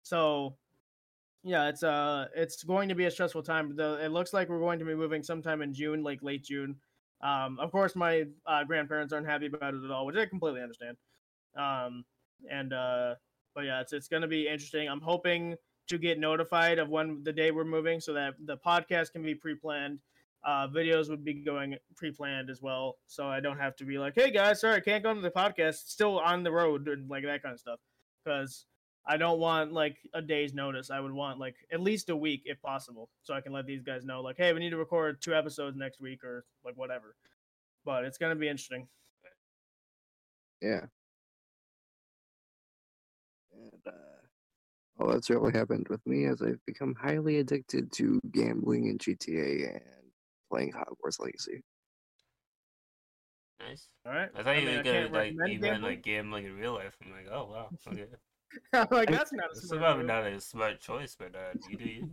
So 0.04 0.54
yeah 1.42 1.68
it's 1.68 1.82
uh 1.82 2.26
it's 2.36 2.62
going 2.62 2.88
to 2.88 2.94
be 2.94 3.06
a 3.06 3.10
stressful 3.10 3.42
time. 3.42 3.74
The, 3.74 4.04
it 4.04 4.12
looks 4.12 4.32
like 4.32 4.48
we're 4.48 4.60
going 4.60 4.78
to 4.78 4.84
be 4.84 4.94
moving 4.94 5.24
sometime 5.24 5.62
in 5.62 5.74
june 5.74 6.04
like 6.04 6.22
late 6.22 6.44
june. 6.44 6.76
Um 7.20 7.58
of 7.58 7.72
course 7.72 7.96
my 7.96 8.26
uh, 8.46 8.62
grandparents 8.62 9.12
aren't 9.12 9.26
happy 9.26 9.46
about 9.46 9.74
it 9.74 9.84
at 9.84 9.90
all 9.90 10.06
which 10.06 10.16
i 10.16 10.26
completely 10.26 10.62
understand. 10.62 10.96
Um 11.58 12.04
and 12.48 12.72
uh 12.72 13.14
but 13.52 13.64
yeah 13.64 13.80
it's 13.80 13.92
it's 13.92 14.06
going 14.06 14.22
to 14.22 14.28
be 14.28 14.46
interesting. 14.46 14.88
I'm 14.88 15.00
hoping 15.00 15.56
to 15.88 15.98
get 15.98 16.20
notified 16.20 16.78
of 16.78 16.88
when 16.88 17.22
the 17.24 17.32
day 17.32 17.50
we're 17.50 17.64
moving 17.64 18.00
so 18.00 18.12
that 18.12 18.34
the 18.46 18.56
podcast 18.56 19.10
can 19.10 19.22
be 19.22 19.34
pre-planned 19.34 19.98
uh, 20.44 20.68
videos 20.68 21.08
would 21.08 21.24
be 21.24 21.34
going 21.34 21.76
pre-planned 21.96 22.50
as 22.50 22.60
well, 22.60 22.96
so 23.06 23.26
I 23.26 23.40
don't 23.40 23.58
have 23.58 23.76
to 23.76 23.84
be 23.84 23.98
like, 23.98 24.14
"Hey 24.14 24.30
guys, 24.30 24.60
sorry, 24.60 24.76
I 24.76 24.80
can't 24.80 25.02
go 25.02 25.14
to 25.14 25.20
the 25.20 25.30
podcast." 25.30 25.86
Still 25.88 26.18
on 26.18 26.42
the 26.42 26.52
road 26.52 26.88
and 26.88 27.08
like 27.08 27.24
that 27.24 27.42
kind 27.42 27.54
of 27.54 27.60
stuff, 27.60 27.80
because 28.24 28.66
I 29.06 29.16
don't 29.16 29.38
want 29.38 29.72
like 29.72 29.96
a 30.14 30.22
day's 30.22 30.54
notice. 30.54 30.90
I 30.90 31.00
would 31.00 31.12
want 31.12 31.38
like 31.38 31.56
at 31.72 31.80
least 31.80 32.10
a 32.10 32.16
week 32.16 32.42
if 32.44 32.60
possible, 32.62 33.10
so 33.22 33.34
I 33.34 33.40
can 33.40 33.52
let 33.52 33.66
these 33.66 33.82
guys 33.82 34.04
know, 34.04 34.20
like, 34.22 34.36
"Hey, 34.36 34.52
we 34.52 34.60
need 34.60 34.70
to 34.70 34.76
record 34.76 35.22
two 35.22 35.34
episodes 35.34 35.76
next 35.76 36.00
week" 36.00 36.22
or 36.24 36.44
like 36.64 36.76
whatever. 36.76 37.16
But 37.84 38.04
it's 38.04 38.18
gonna 38.18 38.36
be 38.36 38.48
interesting. 38.48 38.88
Yeah. 40.60 40.86
And, 43.52 43.82
uh, 43.86 43.90
well, 44.96 45.12
that's 45.12 45.30
really 45.30 45.52
happened 45.52 45.88
with 45.88 46.04
me 46.06 46.24
as 46.26 46.40
I've 46.40 46.64
become 46.66 46.94
highly 46.94 47.38
addicted 47.38 47.92
to 47.92 48.20
gambling 48.30 48.86
in 48.86 48.98
GTA 48.98 49.74
and 49.74 49.93
playing 50.54 50.72
Hogwarts 50.72 51.18
Legacy. 51.20 51.62
Nice. 53.60 53.88
All 54.06 54.12
right. 54.12 54.28
I 54.36 54.42
thought 54.42 54.60
you 54.60 54.66
mean, 54.66 54.76
were 54.76 54.82
gonna 54.84 55.00
can't 55.00 55.12
like 55.12 55.30
recommend 55.30 55.52
you 55.52 55.58
meant 55.60 55.82
like 55.82 56.02
gambling 56.02 56.44
in 56.44 56.56
real 56.56 56.74
life. 56.74 56.96
I'm 57.04 57.10
like, 57.10 57.26
oh 57.30 57.50
wow, 57.50 57.70
okay. 57.88 58.06
I'm 58.72 58.86
like 58.90 59.10
that's 59.10 59.32
not 59.32 59.46
a 59.50 59.56
It's 59.56 59.66
smart 59.66 59.80
probably 59.82 60.04
not 60.04 60.26
a 60.26 60.40
smart 60.40 60.80
choice, 60.80 61.16
but 61.18 61.34
uh, 61.34 61.54
you 61.68 61.76
do 61.76 61.84
you. 61.84 62.08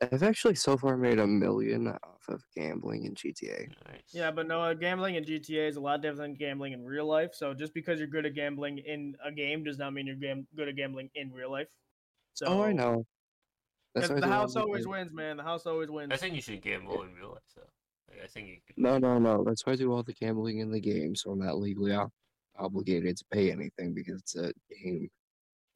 I've 0.00 0.22
actually 0.22 0.54
so 0.54 0.76
far 0.76 0.96
made 0.96 1.18
a 1.18 1.26
million 1.26 1.88
off 1.88 2.28
of 2.28 2.44
gambling 2.54 3.04
in 3.04 3.14
GTA. 3.14 3.68
Nice. 3.90 4.12
Yeah, 4.12 4.30
but 4.30 4.46
no, 4.46 4.62
uh, 4.62 4.74
gambling 4.74 5.16
in 5.16 5.24
GTA 5.24 5.68
is 5.68 5.76
a 5.76 5.80
lot 5.80 6.02
different 6.02 6.18
than 6.18 6.34
gambling 6.34 6.72
in 6.72 6.84
real 6.84 7.06
life. 7.06 7.34
So 7.34 7.54
just 7.54 7.74
because 7.74 7.98
you're 7.98 8.08
good 8.08 8.26
at 8.26 8.34
gambling 8.34 8.78
in 8.78 9.16
a 9.24 9.32
game 9.32 9.64
does 9.64 9.78
not 9.78 9.92
mean 9.92 10.06
you're 10.06 10.16
gam- 10.16 10.46
good 10.54 10.68
at 10.68 10.76
gambling 10.76 11.10
in 11.14 11.32
real 11.32 11.50
life. 11.50 11.68
So 12.34 12.46
oh, 12.46 12.62
I 12.62 12.72
know. 12.72 13.06
That's 13.96 14.08
'cause 14.08 14.14
why 14.14 14.20
the 14.20 14.32
house 14.32 14.56
always 14.56 14.84
to- 14.84 14.90
wins, 14.90 15.12
man. 15.12 15.36
The 15.36 15.42
house 15.42 15.66
always 15.66 15.90
wins. 15.90 16.12
I 16.12 16.16
think 16.16 16.34
you 16.34 16.40
should 16.42 16.62
gamble 16.62 17.02
in 17.02 17.14
real 17.14 17.30
life, 17.30 17.42
so. 17.46 17.62
Like, 18.08 18.20
I 18.22 18.26
think 18.26 18.48
you 18.48 18.56
could. 18.66 18.78
No, 18.78 18.98
no, 18.98 19.18
no. 19.18 19.42
That's 19.42 19.64
why 19.66 19.72
I 19.72 19.76
do 19.76 19.92
all 19.92 20.02
the 20.02 20.12
gambling 20.12 20.58
in 20.58 20.70
the 20.70 20.80
game, 20.80 21.16
so 21.16 21.32
I'm 21.32 21.38
not 21.40 21.58
legally 21.58 21.92
ob- 21.92 22.12
obligated 22.56 23.16
to 23.16 23.24
pay 23.32 23.50
anything 23.50 23.94
because 23.94 24.20
it's 24.20 24.36
a 24.36 24.52
game. 24.70 25.10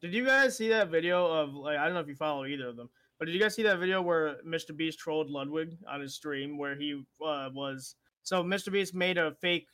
Did 0.01 0.15
you 0.15 0.25
guys 0.25 0.57
see 0.57 0.69
that 0.69 0.89
video 0.89 1.27
of 1.27 1.53
like 1.55 1.77
I 1.77 1.85
don't 1.85 1.95
know 1.95 2.01
if 2.01 2.09
you 2.09 2.15
follow 2.15 2.47
either 2.47 2.69
of 2.69 2.77
them, 2.77 2.89
but 3.19 3.27
did 3.27 3.35
you 3.35 3.41
guys 3.41 3.55
see 3.55 3.63
that 3.65 3.79
video 3.79 4.01
where 4.01 4.37
Mr. 4.47 4.75
Beast 4.77 4.99
trolled 4.99 5.29
Ludwig 5.31 5.77
on 5.89 6.01
his 6.01 6.15
stream 6.15 6.57
where 6.57 6.75
he 6.75 7.03
uh, 7.25 7.51
was 7.53 7.97
so 8.23 8.43
Mr. 8.43 8.73
Beast 8.73 8.95
made 8.95 9.19
a 9.19 9.35
fake 9.43 9.67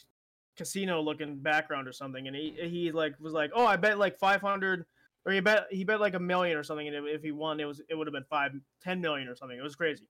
casino 0.57 1.01
looking 1.03 1.39
background 1.39 1.87
or 1.87 1.93
something 1.93 2.27
and 2.27 2.35
he 2.35 2.51
he 2.63 2.91
like 2.91 3.15
was 3.21 3.35
like 3.35 3.51
oh 3.55 3.67
I 3.67 3.77
bet 3.77 3.99
like 3.99 4.17
500 4.17 4.85
or 5.27 5.33
he 5.33 5.41
bet 5.41 5.67
he 5.71 5.85
bet 5.85 6.01
like 6.01 6.15
a 6.15 6.21
million 6.21 6.57
or 6.57 6.63
something 6.63 6.87
and 6.89 7.07
if, 7.09 7.23
he 7.23 7.33
won 7.33 7.61
it 7.61 7.65
was 7.65 7.83
it 7.91 7.95
would 7.95 8.07
have 8.07 8.15
been 8.15 8.25
five 8.31 8.53
ten 8.83 9.01
million 9.01 9.29
or 9.29 9.35
something 9.35 9.59
it 9.59 9.63
was 9.63 9.77
crazy 9.77 10.07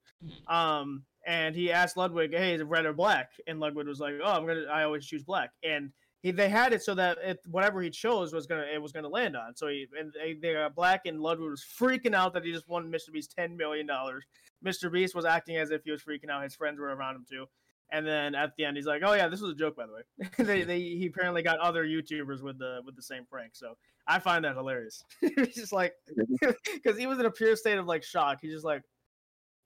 um 0.47 1.03
and 1.27 1.57
he 1.57 1.73
asked 1.73 1.97
Ludwig 1.97 2.33
hey 2.33 2.55
is 2.55 2.61
it 2.61 2.67
red 2.69 2.87
or 2.87 2.93
black 2.93 3.33
and 3.47 3.59
Ludwig 3.59 3.89
was 3.89 3.99
like 3.99 4.15
oh 4.23 4.31
I'm 4.31 4.47
gonna 4.47 4.67
I 4.71 4.85
always 4.85 5.07
choose 5.07 5.25
black 5.25 5.51
and 5.65 5.91
he 6.27 6.33
they 6.33 6.49
had 6.49 6.73
it 6.73 6.83
so 6.83 6.95
that 6.95 7.19
it, 7.23 7.39
whatever 7.47 7.81
he 7.81 7.89
chose 7.89 8.33
was 8.33 8.47
gonna 8.47 8.67
it 8.73 8.83
was 8.83 8.91
gonna 8.91 9.09
land 9.09 9.37
on. 9.37 9.55
So 9.55 9.69
he 9.69 9.87
and 9.99 10.13
they, 10.13 10.35
they 10.35 10.55
got 10.55 10.75
black 10.75 11.07
and 11.07 11.21
Ludwig 11.21 11.51
was 11.51 11.65
freaking 11.65 12.15
out 12.15 12.35
that 12.35 12.45
he 12.45 12.53
just 12.53 12.69
won 12.69 12.91
Mr. 12.91 13.13
Beast 13.13 13.35
ten 13.37 13.57
million 13.57 13.87
dollars. 13.87 14.25
Mr. 14.65 14.91
Beast 14.91 15.15
was 15.15 15.25
acting 15.25 15.57
as 15.57 15.71
if 15.71 15.85
he 15.85 15.93
was 15.93 16.03
freaking 16.03 16.31
out. 16.31 16.43
His 16.43 16.57
friends 16.57 16.81
were 16.81 16.95
around 16.95 17.17
him 17.17 17.27
too. 17.31 17.47
And 17.93 18.07
then 18.07 18.35
at 18.35 18.55
the 18.57 18.64
end, 18.64 18.76
he's 18.76 18.87
like, 18.87 19.02
"Oh 19.05 19.12
yeah, 19.12 19.28
this 19.28 19.40
was 19.40 19.52
a 19.52 19.55
joke, 19.55 19.76
by 19.76 19.87
the 19.87 19.93
way." 19.93 20.02
they, 20.38 20.64
they 20.64 20.81
he 20.81 21.07
apparently 21.07 21.43
got 21.43 21.59
other 21.61 21.85
YouTubers 21.85 22.43
with 22.43 22.59
the 22.59 22.83
with 22.85 22.97
the 22.97 23.02
same 23.02 23.25
prank. 23.25 23.55
So 23.55 23.76
I 24.07 24.19
find 24.19 24.45
that 24.45 24.57
hilarious. 24.57 25.05
He's 25.21 25.55
just 25.55 25.73
like, 25.73 25.95
because 26.75 26.99
he 26.99 27.07
was 27.07 27.19
in 27.21 27.26
a 27.26 27.31
pure 27.31 27.55
state 27.57 27.78
of 27.78 27.87
like 27.87 28.02
shock. 28.02 28.38
He's 28.43 28.52
just 28.52 28.64
like, 28.64 28.83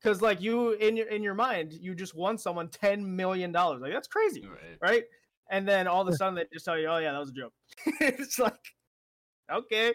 because 0.03 0.21
like 0.23 0.41
you 0.41 0.73
in 0.73 0.97
your 0.97 1.09
in 1.09 1.23
your 1.23 1.35
mind, 1.35 1.73
you 1.73 1.95
just 1.95 2.15
won 2.15 2.39
someone 2.39 2.69
ten 2.69 3.17
million 3.17 3.53
dollars. 3.53 3.81
Like 3.81 3.93
that's 3.93 4.09
crazy 4.09 4.45
Right. 4.47 4.79
right? 4.81 5.05
And 5.51 5.67
then 5.67 5.87
all 5.89 6.03
of 6.03 6.09
a 6.09 6.13
sudden 6.13 6.35
they 6.35 6.47
just 6.53 6.65
tell 6.65 6.79
you, 6.79 6.89
"Oh 6.89 6.99
yeah, 6.99 7.13
that 7.13 7.19
was 7.19 7.31
a 7.31 7.33
joke." 7.33 7.55
it's 8.01 8.39
like, 8.39 8.75
okay, 9.51 9.95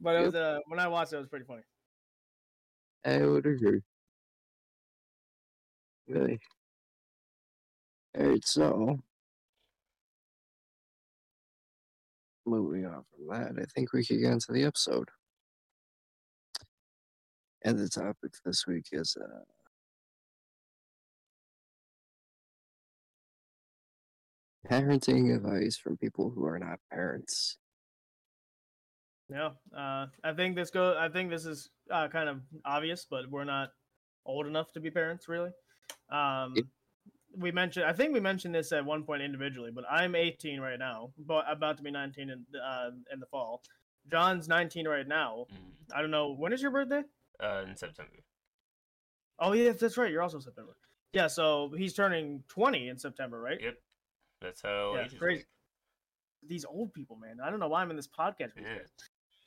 but 0.00 0.16
it 0.16 0.20
Yep. 0.20 0.26
was 0.26 0.34
uh, 0.34 0.58
when 0.68 0.78
I 0.80 0.88
watched 0.88 1.12
it, 1.12 1.16
it 1.16 1.20
was 1.20 1.28
pretty 1.28 1.46
funny. 1.46 1.62
I 3.04 3.24
would 3.24 3.46
agree. 3.46 3.82
Really. 6.06 6.40
Alright, 8.18 8.44
so 8.46 8.98
moving 12.44 12.84
on 12.84 13.04
from 13.10 13.28
that, 13.28 13.62
I 13.62 13.64
think 13.74 13.92
we 13.92 14.04
could 14.04 14.20
get 14.20 14.32
into 14.32 14.52
the 14.52 14.64
episode. 14.64 15.08
And 17.64 17.78
the 17.78 17.88
topic 17.88 18.32
this 18.44 18.66
week 18.66 18.86
is 18.92 19.16
uh 19.16 19.44
parenting 24.68 25.34
advice 25.34 25.76
from 25.76 25.96
people 25.96 26.30
who 26.30 26.44
are 26.44 26.58
not 26.58 26.80
parents. 26.90 27.56
Yeah, 29.28 29.50
uh, 29.76 30.06
I 30.22 30.34
think 30.36 30.56
this 30.56 30.70
go. 30.70 30.96
I 30.98 31.08
think 31.08 31.30
this 31.30 31.46
is 31.46 31.70
uh, 31.90 32.08
kind 32.08 32.28
of 32.28 32.40
obvious, 32.64 33.06
but 33.08 33.30
we're 33.30 33.44
not 33.44 33.70
old 34.26 34.46
enough 34.46 34.72
to 34.72 34.80
be 34.80 34.90
parents, 34.90 35.28
really. 35.28 35.50
Um. 36.10 36.54
We 37.36 37.50
mentioned. 37.52 37.86
I 37.86 37.92
think 37.92 38.12
we 38.12 38.20
mentioned 38.20 38.54
this 38.54 38.72
at 38.72 38.84
one 38.84 39.02
point 39.04 39.22
individually, 39.22 39.70
but 39.74 39.84
I'm 39.90 40.14
18 40.14 40.60
right 40.60 40.78
now, 40.78 41.12
but 41.18 41.44
about 41.50 41.76
to 41.78 41.82
be 41.82 41.90
19 41.90 42.30
in 42.30 42.44
uh, 42.60 42.90
in 43.12 43.20
the 43.20 43.26
fall. 43.26 43.62
John's 44.10 44.48
19 44.48 44.88
right 44.88 45.06
now. 45.06 45.46
Mhm. 45.52 45.94
I 45.96 46.00
don't 46.00 46.10
know 46.10 46.32
when 46.32 46.52
is 46.52 46.60
your 46.62 46.70
birthday. 46.70 47.02
Uh, 47.40 47.64
in 47.68 47.76
September. 47.76 48.12
Oh 49.38 49.52
yeah, 49.52 49.72
that's 49.72 49.96
right. 49.96 50.10
You're 50.10 50.22
also 50.22 50.38
September. 50.40 50.76
Yeah, 51.12 51.26
so 51.26 51.70
he's 51.76 51.92
turning 51.94 52.42
20 52.48 52.88
in 52.88 52.98
September, 52.98 53.40
right? 53.40 53.60
Yep. 53.60 53.78
That's 54.40 54.62
how 54.62 54.94
Yeah, 54.94 55.04
ages 55.04 55.18
crazy. 55.18 55.38
work. 55.40 55.46
These 56.48 56.64
old 56.64 56.92
people, 56.94 57.16
man. 57.16 57.38
I 57.42 57.50
don't 57.50 57.60
know 57.60 57.68
why 57.68 57.82
I'm 57.82 57.90
in 57.90 57.96
this 57.96 58.08
podcast. 58.08 58.54
with 58.56 58.64
Yeah. 58.64 58.78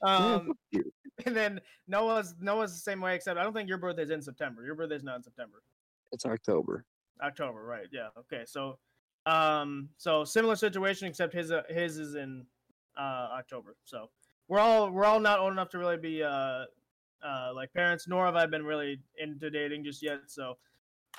Um, 0.04 0.48
fuck 0.48 0.58
you. 0.72 0.92
and 1.25 1.36
then 1.36 1.60
Noah's 1.88 2.36
Noah's 2.39 2.74
the 2.74 2.80
same 2.80 3.01
way, 3.01 3.15
except 3.15 3.39
I 3.39 3.44
don't 3.44 3.54
think 3.54 3.68
your 3.70 3.77
birthday's 3.77 4.10
in 4.10 4.22
September. 4.22 4.63
Your 4.65 4.75
birthday's 4.75 5.04
not 5.04 5.18
in 5.18 5.24
September. 5.24 5.63
It's 6.12 6.25
October. 6.25 6.86
October, 7.22 7.64
right? 7.64 7.88
Yeah. 7.92 8.10
Okay. 8.18 8.44
So, 8.46 8.78
um, 9.26 9.90
so 9.98 10.24
similar 10.24 10.56
situation, 10.56 11.08
except 11.08 11.34
his 11.34 11.52
uh, 11.52 11.64
his 11.70 11.98
is 11.98 12.16
in 12.16 12.46
uh 12.98 13.30
October. 13.34 13.76
So 13.84 14.10
we're 14.48 14.60
all 14.60 14.90
we're 14.90 15.06
all 15.06 15.20
not 15.20 15.40
old 15.40 15.52
enough 15.52 15.70
to 15.70 15.78
really 15.78 15.98
be 15.98 16.24
uh 16.24 16.66
uh 17.24 17.52
like 17.54 17.74
parents, 17.74 18.08
nor 18.08 18.26
have 18.26 18.36
I 18.36 18.46
been 18.46 18.64
really 18.66 19.00
into 19.18 19.50
dating 19.50 19.84
just 19.84 20.02
yet. 20.04 20.20
So, 20.28 20.58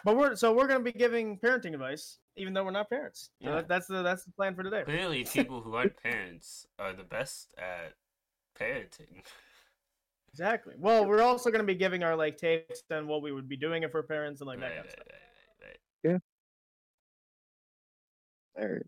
but 0.04 0.16
we're 0.16 0.36
so 0.36 0.54
we're 0.54 0.68
gonna 0.68 0.80
be 0.80 0.92
giving 0.92 1.38
parenting 1.38 1.74
advice, 1.74 2.18
even 2.36 2.54
though 2.54 2.64
we're 2.64 2.70
not 2.70 2.88
parents. 2.88 3.30
So 3.42 3.48
Yeah. 3.48 3.54
that, 3.56 3.68
that's 3.68 3.86
the 3.86 4.02
that's 4.02 4.24
the 4.24 4.32
plan 4.32 4.54
for 4.54 4.62
today. 4.62 4.82
Clearly, 4.84 5.24
people 5.24 5.60
who 5.60 5.74
aren't 5.74 6.00
parents 6.02 6.66
are 6.78 6.92
the 6.92 7.02
best 7.04 7.54
at 7.58 7.94
parenting. 8.58 9.22
Exactly. 10.32 10.74
Well, 10.78 11.06
we're 11.06 11.22
also 11.22 11.50
gonna 11.50 11.64
be 11.64 11.74
giving 11.74 12.02
our 12.02 12.14
like 12.14 12.36
takes 12.36 12.82
on 12.90 13.06
what 13.08 13.22
we 13.22 13.32
would 13.32 13.48
be 13.48 13.56
doing 13.56 13.82
if 13.82 13.94
we're 13.94 14.02
parents 14.02 14.40
and 14.40 14.48
like 14.48 14.60
that 14.60 14.66
right, 14.66 14.74
kind 14.74 14.86
of 14.86 14.92
stuff. 14.92 15.06
right, 15.10 15.20
right. 18.56 18.64
All 18.64 18.72
right. 18.72 18.86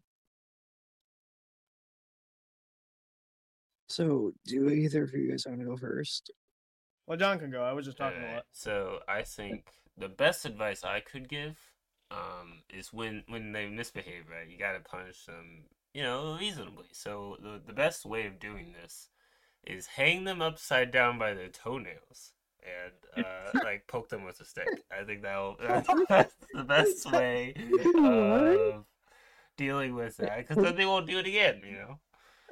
So, 3.89 4.33
do 4.45 4.69
either 4.69 5.05
of 5.05 5.15
you 5.15 5.31
guys 5.31 5.47
want 5.47 5.61
to 5.61 5.67
go 5.67 5.77
first? 5.77 6.31
Well, 7.07 7.17
John 7.17 7.39
can 7.39 7.51
go. 7.51 7.63
I 7.63 7.73
was 7.73 7.87
just 7.87 7.97
talking 7.97 8.23
a 8.23 8.35
lot. 8.35 8.45
So 8.53 8.99
I 9.09 9.23
think 9.23 9.65
the 9.97 10.11
best 10.11 10.45
advice 10.45 10.85
I 10.85 11.01
could 11.01 11.27
give 11.27 11.59
um, 12.11 12.63
is 12.69 12.93
when 12.93 13.25
when 13.29 13.53
they 13.53 13.67
misbehave, 13.67 14.29
right? 14.31 14.49
You 14.49 14.59
gotta 14.59 14.81
punish 14.81 15.25
them, 15.25 15.65
you 15.95 16.03
know, 16.03 16.37
reasonably. 16.39 16.89
So 16.93 17.39
the 17.43 17.63
the 17.67 17.73
best 17.73 18.05
way 18.05 18.27
of 18.27 18.39
doing 18.39 18.75
this 18.81 19.09
is 19.67 19.87
hang 19.87 20.25
them 20.25 20.43
upside 20.43 20.91
down 20.91 21.19
by 21.19 21.33
their 21.33 21.49
toenails 21.49 22.33
and 22.63 23.25
uh, 23.25 23.59
like 23.65 23.87
poke 23.87 24.11
them 24.11 24.25
with 24.25 24.41
a 24.41 24.45
stick. 24.45 24.69
I 24.91 25.05
think 25.05 25.23
that'll 25.23 25.57
that's 26.09 26.35
the 26.53 26.65
best 26.65 27.11
way 27.11 27.55
of 27.57 28.85
dealing 29.59 29.95
with 29.95 30.17
that 30.17 30.49
because 30.49 30.63
then 30.63 30.77
they 30.77 30.87
won't 30.87 31.07
do 31.07 31.19
it 31.19 31.27
again. 31.27 31.61
You 31.69 31.77
know. 31.77 32.01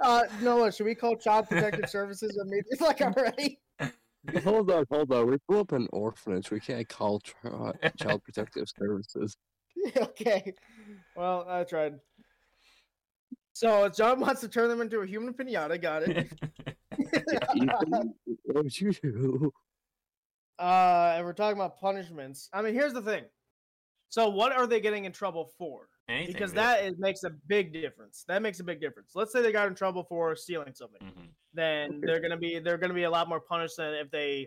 Uh, 0.03 0.25
Noah, 0.43 0.71
should 0.71 0.85
we 0.85 0.95
call 0.95 1.17
Child 1.17 1.49
Protective 1.49 1.89
Services 1.89 2.39
immediately? 2.39 2.73
It's 2.73 2.81
like 2.83 3.01
already? 3.01 3.59
hold 4.45 4.71
on, 4.71 4.85
hold 4.91 5.11
on. 5.11 5.31
We 5.31 5.39
blew 5.49 5.61
up 5.61 5.73
an 5.73 5.89
orphanage. 5.93 6.51
We 6.51 6.61
can't 6.61 6.87
call 6.87 7.21
tri- 7.21 7.73
Child 7.97 8.23
Protective 8.25 8.67
Services. 8.79 9.39
okay. 9.97 10.53
Well, 11.17 11.47
I 11.49 11.65
tried. 11.65 11.95
So 13.55 13.89
John 13.89 14.21
wants 14.21 14.43
to 14.43 14.49
turn 14.49 14.69
them 14.69 14.83
into 14.83 15.01
a 15.01 15.07
human 15.07 15.33
pinata. 15.33 15.81
Got 15.81 16.03
it. 16.03 16.33
What 18.45 18.65
would 18.65 18.81
you 18.81 18.93
do? 18.93 19.53
uh, 20.59 21.15
and 21.17 21.27
we're 21.27 21.35
talking 21.35 21.59
about 21.59 21.79
punishments. 21.79 22.49
I 22.53 22.63
mean, 22.63 22.73
here's 22.73 22.95
the 22.95 23.03
thing. 23.03 23.25
So, 24.09 24.29
what 24.29 24.53
are 24.53 24.67
they 24.67 24.81
getting 24.81 25.05
in 25.05 25.13
trouble 25.13 25.51
for? 25.59 25.89
Anything, 26.09 26.33
Because 26.35 26.53
really. 26.53 26.63
that 26.65 26.85
is, 26.85 26.99
makes 26.99 27.25
a 27.25 27.31
big 27.31 27.73
difference. 27.73 28.25
That 28.29 28.41
makes 28.41 28.61
a 28.61 28.65
big 28.65 28.81
difference. 28.81 29.13
Let's 29.17 29.33
say 29.33 29.43
they 29.43 29.51
got 29.51 29.67
in 29.67 29.75
trouble 29.75 30.05
for 30.05 30.37
stealing 30.37 30.75
something. 30.75 31.01
Mhm. 31.03 31.29
then 31.53 32.03
they're 32.03 32.21
gonna 32.21 32.37
be 32.37 32.59
they're 32.59 32.77
gonna 32.77 32.93
be 32.93 33.05
a 33.05 33.11
lot 33.11 33.31
more 33.31 33.41
punished 33.41 33.79
than 33.79 33.95
if 33.95 34.11
they 34.11 34.47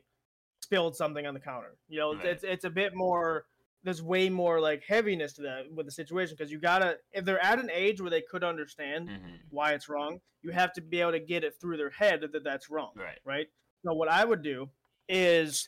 spilled 0.61 0.95
something 0.95 1.25
on 1.25 1.33
the 1.33 1.39
counter. 1.39 1.75
You 1.87 1.97
know, 1.99 2.13
Right. 2.15 2.25
it's 2.27 2.43
it's 2.43 2.65
a 2.65 2.69
bit 2.69 2.93
more. 2.93 3.47
There's 3.81 4.03
way 4.03 4.29
more 4.29 4.59
like 4.61 4.83
heaviness 4.83 5.33
to 5.33 5.41
that 5.41 5.71
with 5.71 5.87
the 5.87 5.91
situation 5.91 6.35
because 6.37 6.51
you 6.51 6.59
gotta 6.59 6.99
if 7.11 7.25
they're 7.25 7.43
at 7.43 7.57
an 7.59 7.71
age 7.71 7.99
where 7.99 8.11
they 8.11 8.21
could 8.21 8.43
understand 8.43 9.09
Mhm. 9.09 9.39
why 9.49 9.73
it's 9.73 9.89
wrong, 9.89 10.21
you 10.43 10.51
have 10.51 10.71
to 10.73 10.81
be 10.81 11.01
able 11.01 11.13
to 11.13 11.19
get 11.19 11.43
it 11.43 11.55
through 11.59 11.77
their 11.77 11.89
head 11.89 12.21
that 12.21 12.43
that's 12.43 12.69
wrong, 12.69 12.91
Right. 12.95 13.17
right? 13.23 13.47
So 13.83 13.93
what 13.93 14.07
I 14.07 14.23
would 14.23 14.43
do 14.43 14.69
is 15.07 15.67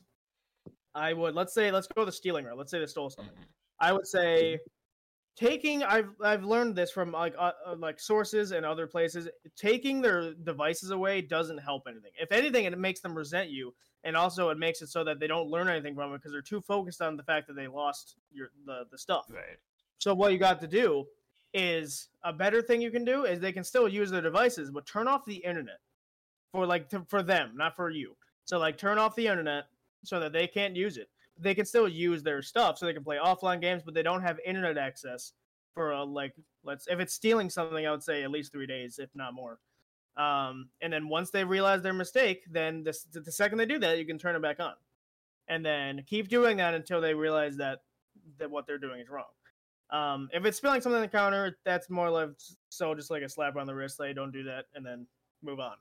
I 0.94 1.14
would 1.14 1.34
let's 1.34 1.54
say 1.56 1.72
let's 1.72 1.88
go 1.88 2.06
the 2.06 2.12
stealing 2.12 2.46
route. 2.46 2.58
Let's 2.58 2.70
say 2.70 2.78
they 2.80 2.86
stole 2.86 3.10
something. 3.10 3.36
Mhm. 3.36 3.48
I 3.80 3.94
would 3.94 4.06
say 4.06 4.60
taking 5.36 5.84
I've 5.84 6.10
I've 6.24 6.44
learned 6.44 6.76
this 6.76 6.92
from 6.92 7.12
like 7.12 7.34
uh, 7.38 7.52
uh, 7.66 7.76
like 7.78 8.00
sources 8.00 8.52
and 8.52 8.66
other 8.66 8.88
places. 8.88 9.28
Taking 9.56 10.02
their 10.02 10.34
devices 10.34 10.92
away 10.92 11.22
doesn't 11.22 11.58
help 11.58 11.84
anything. 11.88 12.12
If 12.20 12.32
anything, 12.32 12.66
it 12.66 12.78
makes 12.78 13.00
them 13.00 13.16
resent 13.16 13.50
you, 13.50 13.74
and 14.04 14.16
also 14.16 14.50
it 14.50 14.58
makes 14.58 14.82
it 14.82 14.90
so 14.90 15.04
that 15.04 15.20
they 15.20 15.28
don't 15.28 15.50
learn 15.50 15.68
anything 15.68 15.96
from 15.96 16.14
it 16.14 16.18
because 16.18 16.32
they're 16.32 16.42
too 16.42 16.62
focused 16.62 17.02
on 17.02 17.18
the 17.18 17.24
fact 17.24 17.48
that 17.48 17.56
they 17.56 17.68
lost 17.68 18.16
your 18.32 18.52
the 18.66 18.86
the 18.92 18.98
stuff. 18.98 19.26
Right. 19.30 19.58
So 19.98 20.14
what 20.14 20.32
you 20.32 20.38
got 20.38 20.60
to 20.62 20.68
do 20.68 21.06
is 21.54 22.08
a 22.24 22.34
better 22.34 22.62
thing 22.62 22.82
you 22.82 22.92
can 22.92 23.06
do 23.06 23.26
is 23.26 23.40
they 23.40 23.52
can 23.52 23.64
still 23.64 23.88
use 23.88 24.10
their 24.10 24.22
devices, 24.22 24.72
but 24.72 24.86
turn 24.86 25.08
off 25.08 25.26
the 25.26 25.36
internet 25.36 25.80
for 26.52 26.66
like 26.66 26.90
to, 26.90 27.06
for 27.08 27.22
them, 27.22 27.52
not 27.56 27.76
for 27.76 27.90
you. 27.90 28.16
So 28.46 28.58
like 28.58 28.78
turn 28.78 28.98
off 28.98 29.16
the 29.16 29.28
internet 29.28 29.66
so 30.04 30.20
that 30.20 30.34
they 30.34 30.48
can't 30.48 30.76
use 30.76 30.98
it. 30.98 31.10
They 31.42 31.56
can 31.56 31.66
still 31.66 31.88
use 31.88 32.24
their 32.24 32.42
stuff, 32.42 32.78
so 32.78 32.86
they 32.86 32.94
can 32.94 33.04
play 33.04 33.18
offline 33.18 33.62
games, 33.62 33.82
but 33.84 33.94
they 33.94 34.04
don't 34.04 34.22
have 34.22 34.40
internet 34.46 34.78
access 34.78 35.34
for 35.74 35.92
a, 35.92 36.04
like 36.04 36.34
let's 36.64 36.88
if 36.88 37.00
it's 37.00 37.14
stealing 37.14 37.50
something, 37.50 37.86
I 37.86 37.92
would 37.92 38.04
say 38.04 38.24
at 38.24 38.32
least 38.32 38.52
three 38.52 38.68
days, 38.68 39.00
if 39.00 39.10
not 39.16 39.34
more. 39.34 39.60
Um, 40.18 40.70
and 40.82 40.92
then 40.92 41.08
once 41.08 41.32
they 41.32 41.44
realize 41.44 41.82
their 41.82 41.94
mistake, 41.94 42.44
then 42.52 42.84
the, 42.84 42.94
the 43.14 43.32
second 43.32 43.58
they 43.58 43.66
do 43.66 43.80
that, 43.80 43.98
you 43.98 44.06
can 44.06 44.18
turn 44.18 44.36
it 44.36 44.42
back 44.42 44.60
on, 44.60 44.74
and 45.48 45.66
then 45.66 46.04
keep 46.08 46.28
doing 46.28 46.58
that 46.58 46.74
until 46.74 47.02
they 47.02 47.14
realize 47.14 47.58
that 47.58 47.80
that 48.38 48.52
what 48.52 48.68
they're 48.68 48.78
doing 48.78 49.00
is 49.00 49.10
wrong. 49.10 49.26
Um, 49.90 50.30
if 50.34 50.46
it's 50.46 50.58
spilling 50.58 50.82
something 50.82 50.98
on 50.98 51.02
the 51.02 51.08
counter, 51.08 51.58
that's 51.66 51.90
more 51.90 52.10
like 52.10 52.30
so 52.70 52.94
just 52.96 53.12
like 53.12 53.24
a 53.24 53.30
slap 53.30 53.56
on 53.56 53.68
the 53.68 53.76
wrist, 53.76 54.00
like 54.00 54.16
don't 54.16 54.32
do 54.32 54.44
that, 54.44 54.66
and 54.76 54.86
then 54.86 55.06
move 55.42 55.60
on. 55.60 55.76